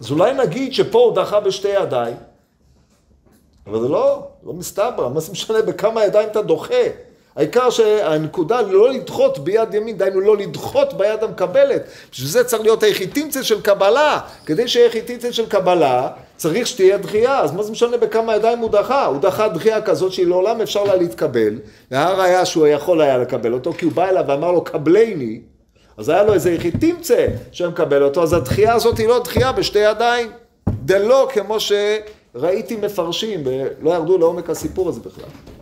אז 0.00 0.10
אולי 0.10 0.34
נגיד 0.34 0.74
שפה 0.74 0.98
הוא 0.98 1.14
דחה 1.14 1.40
בשתי 1.40 1.68
ידיים, 1.68 2.16
אבל 3.66 3.80
זה 3.80 3.88
לא, 3.88 4.22
לא 4.42 4.52
מסתבר, 4.52 5.08
מה 5.08 5.20
זה 5.20 5.32
משנה 5.32 5.62
בכמה 5.62 6.04
ידיים 6.04 6.28
אתה 6.28 6.42
דוחה? 6.42 6.74
העיקר 7.36 7.70
שהנקודה 7.70 8.60
לא 8.60 8.90
לדחות 8.92 9.38
ביד 9.38 9.74
ימין, 9.74 9.98
דהיינו 9.98 10.20
לא 10.20 10.36
לדחות 10.36 10.94
ביד 10.94 11.22
המקבלת. 11.22 11.82
בשביל 12.12 12.28
זה 12.28 12.44
צריך 12.44 12.62
להיות 12.62 12.82
היחיטימצה 12.82 13.42
של 13.42 13.60
קבלה. 13.60 14.20
כדי 14.46 14.68
שיהיה 14.68 14.86
היחיטימצה 14.86 15.32
של 15.32 15.46
קבלה, 15.46 16.08
צריך 16.36 16.66
שתהיה 16.66 16.98
דחייה. 16.98 17.40
אז 17.40 17.52
מה 17.52 17.62
זה 17.62 17.72
משנה 17.72 17.96
בכמה 17.96 18.36
ידיים 18.36 18.58
הוא 18.58 18.70
דחה? 18.70 19.06
הוא 19.06 19.20
דחה 19.20 19.48
דחייה 19.48 19.82
כזאת 19.82 20.12
שהיא 20.12 20.26
לעולם 20.26 20.60
אפשר 20.60 20.84
לה 20.84 20.96
להתקבל. 20.96 21.58
והראיה 21.90 22.44
שהוא 22.44 22.66
יכול 22.66 23.00
היה 23.00 23.18
לקבל 23.18 23.52
אותו, 23.52 23.72
כי 23.72 23.84
הוא 23.84 23.92
בא 23.92 24.08
אליו 24.08 24.24
ואמר 24.28 24.52
לו 24.52 24.64
קבלני, 24.64 25.40
אז 25.96 26.08
היה 26.08 26.22
לו 26.22 26.34
איזה 26.34 26.52
יחיטימצה 26.52 27.26
שמקבל 27.52 28.02
אותו, 28.02 28.22
אז 28.22 28.32
הדחייה 28.32 28.74
הזאת 28.74 28.98
היא 28.98 29.08
לא 29.08 29.18
דחייה 29.18 29.52
בשתי 29.52 29.78
ידיים. 29.78 30.30
דלא 30.68 31.28
כמו 31.32 31.56
שראיתי 31.60 32.76
מפרשים, 32.76 33.42
ולא 33.44 33.90
ירדו 33.90 34.18
לעומק 34.18 34.50
הסיפור 34.50 34.88
הזה 34.88 35.00
בכלל. 35.00 35.55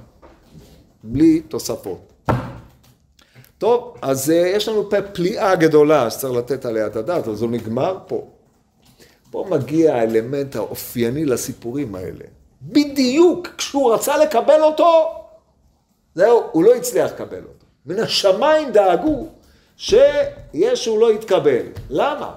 בלי 1.05 1.41
תוספות. 1.41 2.13
טוב, 3.59 3.97
אז 4.03 4.31
uh, 4.31 4.33
יש 4.33 4.69
לנו 4.69 4.91
פה 4.91 5.03
פליאה 5.03 5.55
גדולה 5.55 6.11
שצריך 6.11 6.35
לתת 6.35 6.65
עליה 6.65 6.87
את 6.87 6.97
הדעת, 6.97 7.29
אז 7.29 7.43
הוא 7.43 7.51
נגמר 7.51 7.99
פה. 8.07 8.27
פה 9.31 9.47
מגיע 9.51 9.95
האלמנט 9.95 10.57
האופייני 10.57 11.25
לסיפורים 11.25 11.95
האלה. 11.95 12.25
בדיוק 12.63 13.49
כשהוא 13.59 13.95
רצה 13.95 14.17
לקבל 14.17 14.63
אותו, 14.63 15.13
זהו, 16.15 16.43
הוא 16.53 16.65
לא 16.65 16.75
הצליח 16.75 17.13
לקבל 17.13 17.43
אותו. 17.43 17.67
מן 17.87 18.01
השמיים 18.01 18.73
דאגו 18.73 19.27
שישו 19.77 20.99
לא 21.01 21.13
יתקבל. 21.13 21.67
למה? 21.91 22.35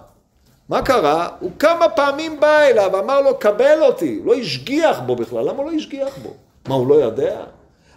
מה 0.69 0.81
קרה? 0.81 1.29
הוא 1.39 1.51
כמה 1.59 1.89
פעמים 1.89 2.39
בא 2.39 2.59
אליו, 2.59 2.99
אמר 2.99 3.21
לו, 3.21 3.37
קבל 3.37 3.81
אותי. 3.81 4.21
לא 4.25 4.35
השגיח 4.35 4.99
בו 4.99 5.15
בכלל. 5.15 5.49
למה 5.49 5.57
הוא 5.57 5.71
לא 5.71 5.75
השגיח 5.75 6.17
בו? 6.23 6.33
מה, 6.67 6.75
הוא 6.75 6.87
לא 6.87 6.95
יודע? 6.95 7.43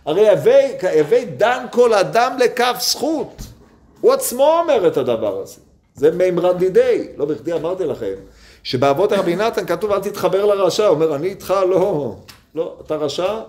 הרי 0.07 0.29
הווי 0.29 1.25
דן 1.25 1.67
כל 1.71 1.95
אדם 1.95 2.37
לכף 2.39 2.77
זכות. 2.81 3.43
הוא 4.01 4.13
עצמו 4.13 4.61
אומר 4.61 4.87
את 4.87 4.97
הדבר 4.97 5.41
הזה. 5.43 5.61
זה 5.95 6.11
מימרן 6.11 6.59
דידי. 6.59 7.09
לא 7.17 7.25
בכדי 7.25 7.53
אמרתי 7.53 7.85
לכם, 7.85 8.15
שבאבות 8.63 9.13
רבי 9.13 9.37
נתן 9.37 9.67
כתוב 9.67 9.93
אל 9.93 10.01
תתחבר 10.01 10.45
לרשע. 10.45 10.87
הוא 10.87 10.95
אומר, 10.95 11.15
אני 11.15 11.29
איתך 11.29 11.55
לא. 11.69 12.15
לא, 12.55 12.77
אתה 12.87 12.97
רשע? 12.97 13.41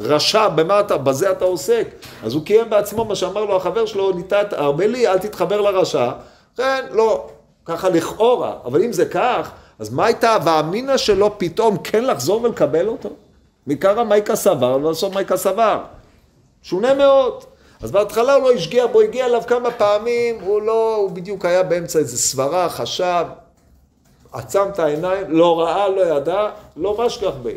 רשע, 0.00 0.48
במה 0.48 0.80
אתה, 0.80 0.98
בזה 0.98 1.32
אתה 1.32 1.44
עוסק. 1.44 1.88
אז 2.22 2.34
הוא 2.34 2.44
קיים 2.44 2.70
בעצמו 2.70 3.04
מה 3.04 3.14
שאמר 3.14 3.44
לו 3.44 3.56
החבר 3.56 3.86
שלו, 3.86 4.12
ניתת 4.12 4.54
ארמלי, 4.54 5.08
אל 5.08 5.18
תתחבר 5.18 5.60
לרשע. 5.60 6.10
כן, 6.56 6.84
לא, 6.90 7.26
ככה 7.64 7.88
לכאורה. 7.88 8.54
אבל 8.64 8.82
אם 8.82 8.92
זה 8.92 9.06
כך, 9.06 9.50
אז 9.78 9.90
מה 9.90 10.06
הייתה 10.06 10.34
הווה 10.34 10.98
שלו 10.98 11.38
פתאום 11.38 11.76
כן 11.78 12.04
לחזור 12.04 12.42
ולקבל 12.42 12.88
אותו? 12.88 13.08
מקרא 13.70 14.02
מייקה 14.04 14.36
סבר, 14.36 14.78
ולעשות 14.82 15.14
מייקה 15.14 15.36
סבר. 15.36 15.78
שונה 16.62 16.94
מאוד. 16.94 17.44
אז 17.82 17.90
בהתחלה 17.90 18.34
הוא 18.34 18.42
לא 18.42 18.52
השגיע 18.52 18.86
בו, 18.86 19.00
הגיע 19.00 19.26
אליו 19.26 19.42
כמה 19.46 19.70
פעמים, 19.70 20.40
הוא 20.40 20.62
לא, 20.62 20.96
הוא 20.96 21.10
בדיוק 21.10 21.44
היה 21.44 21.62
באמצע 21.62 21.98
איזה 21.98 22.18
סברה, 22.18 22.68
חשב, 22.68 23.24
עצם 24.32 24.62
את 24.72 24.78
העיניים, 24.78 25.24
לא 25.28 25.60
ראה, 25.60 25.88
לא 25.88 26.16
ידע, 26.16 26.50
לא 26.76 26.96
משכח 26.98 27.32
בי. 27.42 27.54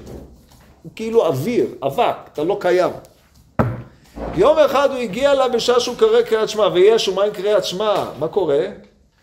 הוא 0.83 0.91
כאילו 0.95 1.25
אוויר, 1.25 1.67
אבק, 1.83 2.15
אתה 2.33 2.43
לא 2.43 2.57
קיים. 2.59 2.91
יום 4.35 4.59
אחד 4.59 4.89
הוא 4.91 4.97
הגיע 4.97 5.31
אליו 5.31 5.49
בשעה 5.53 5.79
שהוא 5.79 5.95
קורא 5.99 6.21
קריאת 6.21 6.49
שמע, 6.49 6.67
וישו, 6.73 7.13
מה 7.15 7.23
עם 7.23 7.31
קריאת 7.31 7.65
שמע? 7.65 8.05
מה 8.19 8.27
קורה? 8.27 8.65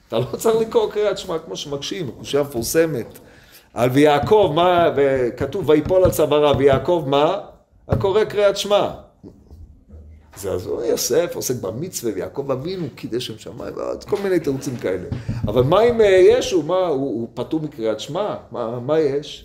אתה 0.09 0.19
לא 0.19 0.37
צריך 0.37 0.57
לקרוא 0.61 0.91
קריאת 0.91 1.19
שמע 1.19 1.39
כמו 1.39 1.57
שמקשים, 1.57 2.11
קושייה 2.19 2.43
מפורסמת. 2.43 3.19
על 3.75 3.91
ויעקב, 3.91 4.53
מה, 4.55 4.91
וכתוב 4.97 5.69
ויפול 5.69 6.05
על 6.05 6.11
צווארה, 6.11 6.57
ויעקב 6.57 7.05
מה? 7.07 7.39
הקורא 7.89 8.25
קריאת 8.25 8.57
שמע. 8.57 8.91
זה 10.37 10.51
הוא 10.51 10.83
יוסף 10.83 11.33
עוסק 11.35 11.55
במצווה, 11.61 12.13
ויעקב 12.15 12.51
אבינו 12.51 12.87
קידש 12.95 13.27
שם 13.27 13.39
שמיים, 13.39 13.75
ועוד 13.77 14.05
כל 14.05 14.17
מיני 14.23 14.41
תירוצים 14.41 14.77
כאלה. 14.77 15.09
אבל 15.47 15.63
מה 15.63 15.81
עם 15.81 16.01
אה, 16.01 16.07
ישו? 16.07 16.63
מה, 16.63 16.87
הוא, 16.87 16.95
הוא 16.97 17.29
פטור 17.35 17.61
מקריאת 17.61 18.01
שמע? 18.01 18.35
מה, 18.53 18.81
מה 18.81 18.99
יש? 19.01 19.45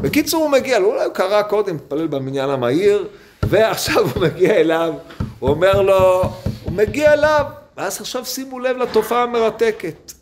בקיצור 0.00 0.42
הוא 0.42 0.50
מגיע, 0.50 0.78
אולי 0.78 1.04
הוא 1.04 1.14
קרא 1.14 1.42
קודם, 1.42 1.76
מתפלל 1.76 2.06
במניין 2.06 2.50
המהיר, 2.50 3.08
ועכשיו 3.42 4.08
הוא 4.14 4.22
מגיע 4.22 4.54
אליו, 4.54 4.94
הוא 5.38 5.50
אומר 5.50 5.82
לו, 5.82 6.22
הוא 6.64 6.72
מגיע 6.72 7.12
אליו, 7.12 7.44
ואז 7.76 8.00
עכשיו 8.00 8.24
שימו 8.24 8.58
לב 8.58 8.76
לתופעה 8.76 9.22
המרתקת. 9.22 10.12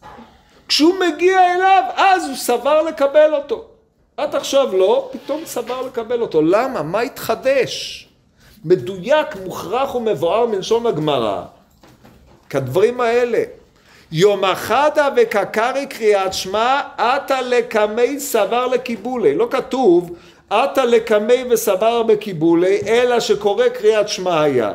כשהוא 0.69 0.95
מגיע 1.01 1.55
אליו, 1.55 1.83
אז 1.97 2.29
הוא 2.29 2.37
סבר 2.37 2.83
לקבל 2.83 3.35
אותו. 3.35 3.65
עד 4.17 4.35
עכשיו 4.35 4.77
לא, 4.77 5.11
פתאום 5.13 5.43
סבר 5.45 5.83
לקבל 5.83 6.21
אותו. 6.21 6.43
למה? 6.43 6.83
מה 6.83 7.01
התחדש? 7.01 8.09
מדויק, 8.65 9.37
מוכרח 9.45 9.95
ומבואר 9.95 10.47
מלשון 10.47 10.87
הגמרא. 10.87 11.43
כדברים 12.51 13.01
האלה. 13.01 13.43
יום 14.13 14.45
אחדה 14.45 15.09
וקקרי 15.17 15.87
קריאת 15.87 16.35
שמע, 16.35 16.81
עתה 16.99 17.41
לקמי 17.41 18.21
סבר 18.21 18.67
לקיבולי. 18.67 19.35
לא 19.35 19.49
כתוב, 19.51 20.17
עתה 20.51 20.85
לקמי 20.85 21.45
וסבר 21.51 22.03
בקיבולי, 22.03 22.81
אלא 22.87 23.21
שקורא 23.21 23.69
קריאת 23.69 24.09
שמע 24.09 24.41
היה. 24.41 24.73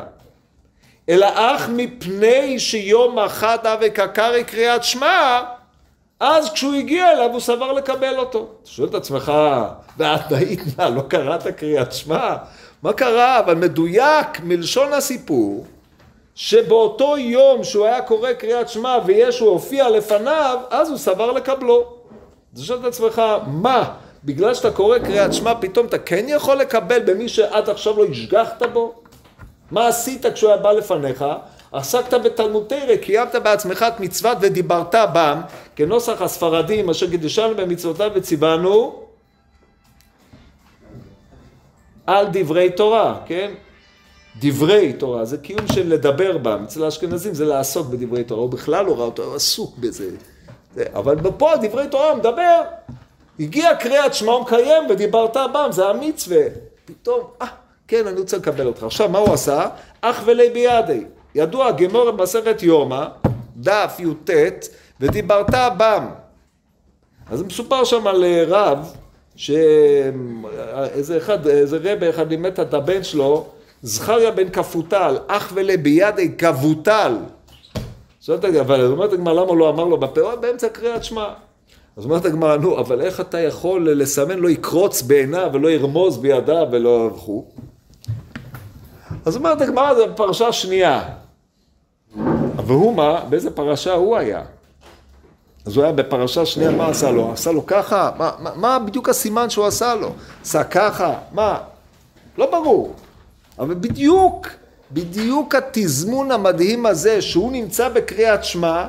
אלא 1.08 1.26
אך 1.34 1.68
מפני 1.68 2.58
שיום 2.58 3.18
אחדה 3.18 3.76
וקקרי 3.80 4.44
קריאת 4.44 4.84
שמע, 4.84 5.42
אז 6.24 6.52
כשהוא 6.52 6.74
הגיע 6.74 7.12
אליו 7.12 7.30
הוא 7.32 7.40
סבר 7.40 7.72
לקבל 7.72 8.18
אותו. 8.18 8.46
אתה 8.62 8.70
שואל 8.70 8.88
את 8.88 8.94
עצמך, 8.94 9.32
ואת 9.98 10.32
היית 10.32 10.60
מה, 10.78 10.88
לא 10.88 11.00
קראת 11.00 11.46
קריאת 11.46 11.92
שמע? 11.92 12.36
מה 12.82 12.92
קרה? 12.92 13.38
אבל 13.38 13.54
מדויק 13.54 14.40
מלשון 14.42 14.92
הסיפור, 14.92 15.66
שבאותו 16.34 17.18
יום 17.18 17.64
שהוא 17.64 17.86
היה 17.86 18.02
קורא 18.02 18.32
קריאת 18.32 18.68
שמע 18.68 18.98
וישו 19.04 19.44
הופיע 19.44 19.90
לפניו, 19.90 20.58
אז 20.70 20.90
הוא 20.90 20.98
סבר 20.98 21.32
לקבלו. 21.32 21.84
אתה 22.54 22.62
שואל 22.62 22.78
את 22.78 22.84
עצמך, 22.84 23.22
מה? 23.46 23.94
בגלל 24.24 24.54
שאתה 24.54 24.70
קורא 24.70 24.98
קריאת 24.98 25.32
שמע, 25.32 25.52
פתאום 25.60 25.86
אתה 25.86 25.98
כן 25.98 26.24
יכול 26.28 26.56
לקבל 26.56 27.00
במי 27.00 27.28
שעד 27.28 27.70
עכשיו 27.70 27.96
לא 27.98 28.04
השגחת 28.10 28.62
בו? 28.72 28.94
מה 29.70 29.88
עשית 29.88 30.26
כשהוא 30.26 30.50
היה 30.50 30.58
בא 30.58 30.72
לפניך? 30.72 31.24
עסקת 31.72 32.14
בתלמוד 32.14 32.64
תרא, 32.66 32.96
קיימת 32.96 33.34
בעצמך 33.34 33.84
את 33.88 34.00
מצוות 34.00 34.38
ודיברת 34.40 34.94
בם, 35.14 35.40
כנוסח 35.76 36.22
הספרדים 36.22 36.90
אשר 36.90 37.10
קידשנו 37.10 37.56
במצוותיו 37.56 38.10
וציוונו 38.14 39.02
על 42.06 42.26
דברי 42.32 42.70
תורה, 42.70 43.20
כן? 43.26 43.50
דברי 44.40 44.92
תורה, 44.92 45.24
זה 45.24 45.38
קיום 45.38 45.66
של 45.72 45.88
לדבר 45.88 46.38
בם, 46.38 46.62
אצל 46.64 46.84
האשכנזים 46.84 47.34
זה 47.34 47.44
לעסוק 47.44 47.86
בדברי 47.86 48.24
תורה, 48.24 48.42
הוא 48.42 48.50
בכלל 48.50 48.86
לא 48.86 48.96
ראה 48.96 49.04
אותו, 49.04 49.24
הוא 49.24 49.34
עסוק 49.34 49.78
בזה. 49.78 50.10
אבל 50.94 51.16
פה 51.36 51.50
דברי 51.62 51.88
תורה 51.88 52.14
מדבר, 52.14 52.60
הגיע 53.40 53.74
קריאת 53.74 54.14
שמע 54.14 54.32
הוא 54.32 54.42
מקיים 54.42 54.82
ודיברת 54.90 55.36
בם, 55.36 55.68
זה 55.70 55.88
המצווה. 55.88 56.42
פתאום, 56.84 57.20
אה, 57.42 57.46
כן, 57.88 58.06
אני 58.06 58.20
רוצה 58.20 58.36
לקבל 58.36 58.66
אותך. 58.66 58.82
עכשיו, 58.82 59.08
מה 59.08 59.18
הוא 59.18 59.34
עשה? 59.34 59.68
אח 60.00 60.22
ולי 60.24 60.50
בידי. 60.50 61.04
ידוע 61.34 61.70
גמור 61.70 62.10
במסכת 62.10 62.62
יומא, 62.62 63.04
דף 63.56 63.96
י"ט, 63.98 64.30
ודיברת 65.00 65.54
בם. 65.78 66.06
אז 67.30 67.42
מסופר 67.42 67.84
שם 67.84 68.06
על 68.06 68.24
אה, 68.24 68.44
רב, 68.48 68.92
שאיזה 69.36 71.16
אחד, 71.16 71.46
איזה 71.46 71.78
רבה 71.82 72.10
אחד 72.10 72.30
לימד 72.30 72.60
את 72.60 72.74
הבן 72.74 73.04
שלו, 73.04 73.46
זכריה 73.82 74.30
בן 74.30 74.48
כפותל, 74.48 75.16
אח 75.26 75.52
ולה 75.54 75.76
בידי 75.76 76.36
כבותל. 76.38 77.16
שואלת 78.20 78.44
הגמרא, 78.44 78.86
אומרת 78.86 79.12
הגמרא, 79.12 79.32
למה 79.32 79.54
לא 79.54 79.70
אמר 79.70 79.84
לו 79.84 80.00
בפה? 80.00 80.36
באמצע 80.36 80.68
קריאת 80.68 81.04
שמע. 81.04 81.28
אז 81.96 82.04
אומרת 82.04 82.24
הגמרא, 82.24 82.56
נו, 82.56 82.78
אבל 82.78 83.00
איך 83.00 83.20
אתה 83.20 83.40
יכול 83.40 83.92
לסמן, 83.92 84.38
לא 84.38 84.48
יקרוץ 84.48 85.02
בעיניו 85.02 85.50
ולא 85.52 85.68
ירמוז 85.68 86.18
בידיו 86.18 86.66
ולא 86.72 87.10
וכו'? 87.14 87.44
אז 89.24 89.36
אומרת 89.36 89.60
הגמרא, 89.60 89.94
זה 89.94 90.02
פרשה 90.16 90.52
שנייה. 90.52 91.02
והוא 92.66 92.96
מה? 92.96 93.20
באיזה 93.28 93.50
פרשה 93.50 93.92
הוא 93.92 94.16
היה? 94.16 94.42
אז 95.66 95.76
הוא 95.76 95.84
היה 95.84 95.92
בפרשה 95.92 96.46
שנייה, 96.46 96.70
מה 96.70 96.88
עשה 96.88 97.10
לו? 97.10 97.32
עשה 97.32 97.52
לו 97.52 97.66
ככה? 97.66 98.10
מה, 98.18 98.30
מה, 98.38 98.50
מה 98.56 98.78
בדיוק 98.78 99.08
הסימן 99.08 99.50
שהוא 99.50 99.66
עשה 99.66 99.94
לו? 99.94 100.12
עשה 100.42 100.64
ככה? 100.64 101.14
מה? 101.32 101.58
לא 102.38 102.50
ברור. 102.50 102.94
אבל 103.58 103.74
בדיוק, 103.74 104.48
בדיוק 104.92 105.54
התזמון 105.54 106.30
המדהים 106.30 106.86
הזה, 106.86 107.22
שהוא 107.22 107.52
נמצא 107.52 107.88
בקריאת 107.88 108.44
שמע, 108.44 108.86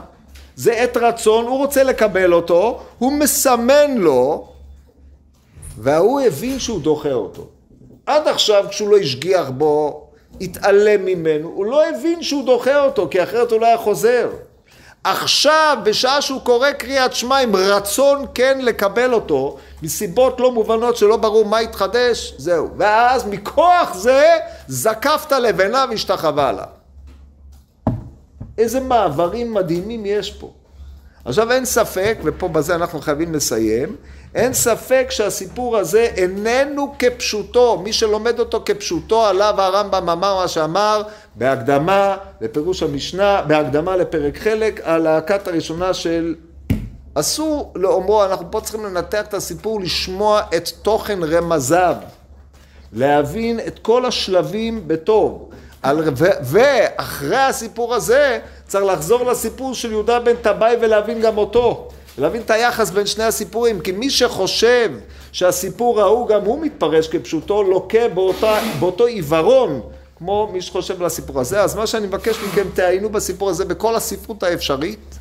זה 0.55 0.73
עת 0.73 0.97
רצון, 0.97 1.45
הוא 1.45 1.57
רוצה 1.57 1.83
לקבל 1.83 2.33
אותו, 2.33 2.79
הוא 2.97 3.11
מסמן 3.11 3.97
לו, 3.97 4.47
וההוא 5.77 6.21
הבין 6.21 6.59
שהוא 6.59 6.81
דוחה 6.81 7.11
אותו. 7.11 7.47
עד 8.05 8.27
עכשיו 8.27 8.65
כשהוא 8.69 8.89
לא 8.89 8.97
השגיח 8.97 9.49
בו, 9.49 10.02
התעלם 10.41 11.05
ממנו, 11.05 11.49
הוא 11.49 11.65
לא 11.65 11.89
הבין 11.89 12.23
שהוא 12.23 12.45
דוחה 12.45 12.85
אותו, 12.85 13.07
כי 13.11 13.23
אחרת 13.23 13.51
הוא 13.51 13.61
לא 13.61 13.65
היה 13.65 13.77
חוזר. 13.77 14.29
עכשיו, 15.03 15.77
בשעה 15.83 16.21
שהוא 16.21 16.41
קורא 16.41 16.71
קריאת 16.71 17.13
שמע 17.13 17.37
עם 17.37 17.55
רצון 17.55 18.25
כן 18.33 18.59
לקבל 18.61 19.13
אותו, 19.13 19.57
מסיבות 19.83 20.39
לא 20.39 20.51
מובנות 20.51 20.97
שלא 20.97 21.17
ברור 21.17 21.45
מה 21.45 21.57
התחדש, 21.57 22.33
זהו. 22.37 22.69
ואז 22.77 23.27
מכוח 23.27 23.93
זה 23.93 24.37
זקפת 24.67 25.31
לבנה 25.31 25.85
והשתחווה 25.89 26.51
לה. 26.51 26.65
איזה 28.57 28.79
מעברים 28.79 29.53
מדהימים 29.53 30.05
יש 30.05 30.31
פה. 30.31 30.51
עכשיו 31.25 31.51
אין 31.51 31.65
ספק, 31.65 32.17
ופה 32.23 32.47
בזה 32.47 32.75
אנחנו 32.75 33.01
חייבים 33.01 33.33
לסיים, 33.33 33.95
אין 34.35 34.53
ספק 34.53 35.07
שהסיפור 35.09 35.77
הזה 35.77 36.07
איננו 36.15 36.95
כפשוטו, 36.99 37.81
מי 37.83 37.93
שלומד 37.93 38.39
אותו 38.39 38.61
כפשוטו 38.65 39.25
עליו 39.25 39.53
הרמב"ם 39.57 40.09
אמר 40.09 40.35
מה 40.35 40.47
שאמר 40.47 41.01
בהקדמה 41.35 42.17
לפירוש 42.41 42.83
המשנה, 42.83 43.41
בהקדמה 43.41 43.95
לפרק 43.95 44.37
חלק, 44.37 44.81
על 44.83 45.07
הכת 45.07 45.47
הראשונה 45.47 45.93
של 45.93 46.35
אסור 47.13 47.71
לאומרו, 47.75 48.25
אנחנו 48.25 48.51
פה 48.51 48.61
צריכים 48.61 48.85
לנתח 48.85 49.21
את 49.21 49.33
הסיפור, 49.33 49.81
לשמוע 49.81 50.41
את 50.55 50.69
תוכן 50.81 51.23
רמזיו, 51.23 51.95
להבין 52.93 53.59
את 53.67 53.79
כל 53.79 54.05
השלבים 54.05 54.87
בטוב. 54.87 55.49
על, 55.81 55.99
ו, 56.17 56.25
ואחרי 56.43 57.37
הסיפור 57.37 57.95
הזה 57.95 58.39
צריך 58.67 58.85
לחזור 58.85 59.23
לסיפור 59.23 59.73
של 59.73 59.91
יהודה 59.91 60.19
בן 60.19 60.35
טבעי 60.35 60.75
ולהבין 60.81 61.21
גם 61.21 61.37
אותו. 61.37 61.89
להבין 62.17 62.41
את 62.41 62.51
היחס 62.51 62.89
בין 62.89 63.05
שני 63.05 63.23
הסיפורים, 63.23 63.79
כי 63.79 63.91
מי 63.91 64.09
שחושב 64.09 64.91
שהסיפור 65.31 66.01
ההוא 66.01 66.27
גם 66.27 66.41
הוא 66.41 66.61
מתפרש 66.61 67.07
כפשוטו, 67.07 67.63
לוקה 67.63 68.07
באותה, 68.13 68.59
באותו 68.79 69.05
עיוורון, 69.05 69.81
כמו 70.17 70.49
מי 70.53 70.61
שחושב 70.61 70.99
על 70.99 71.05
הסיפור 71.05 71.39
הזה. 71.39 71.61
אז 71.61 71.75
מה 71.75 71.87
שאני 71.87 72.07
מבקש 72.07 72.37
מכם, 72.39 72.67
תעיינו 72.73 73.09
בסיפור 73.09 73.49
הזה 73.49 73.65
בכל 73.65 73.95
הספרות 73.95 74.43
האפשרית, 74.43 75.19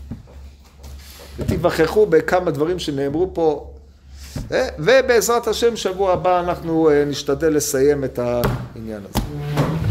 ותיווכחו 1.38 2.07
בכמה 2.07 2.51
דברים 2.51 2.78
שנאמרו 2.78 3.30
פה, 3.34 3.66
ובעזרת 4.78 5.49
השם, 5.49 5.76
שבוע 5.76 6.12
הבא 6.12 6.40
אנחנו 6.40 6.90
אה, 6.90 7.05
נשתדל 7.05 7.49
לסיים 7.49 8.05
את 8.05 8.18
העניין 8.18 9.01
הזה. 9.11 9.82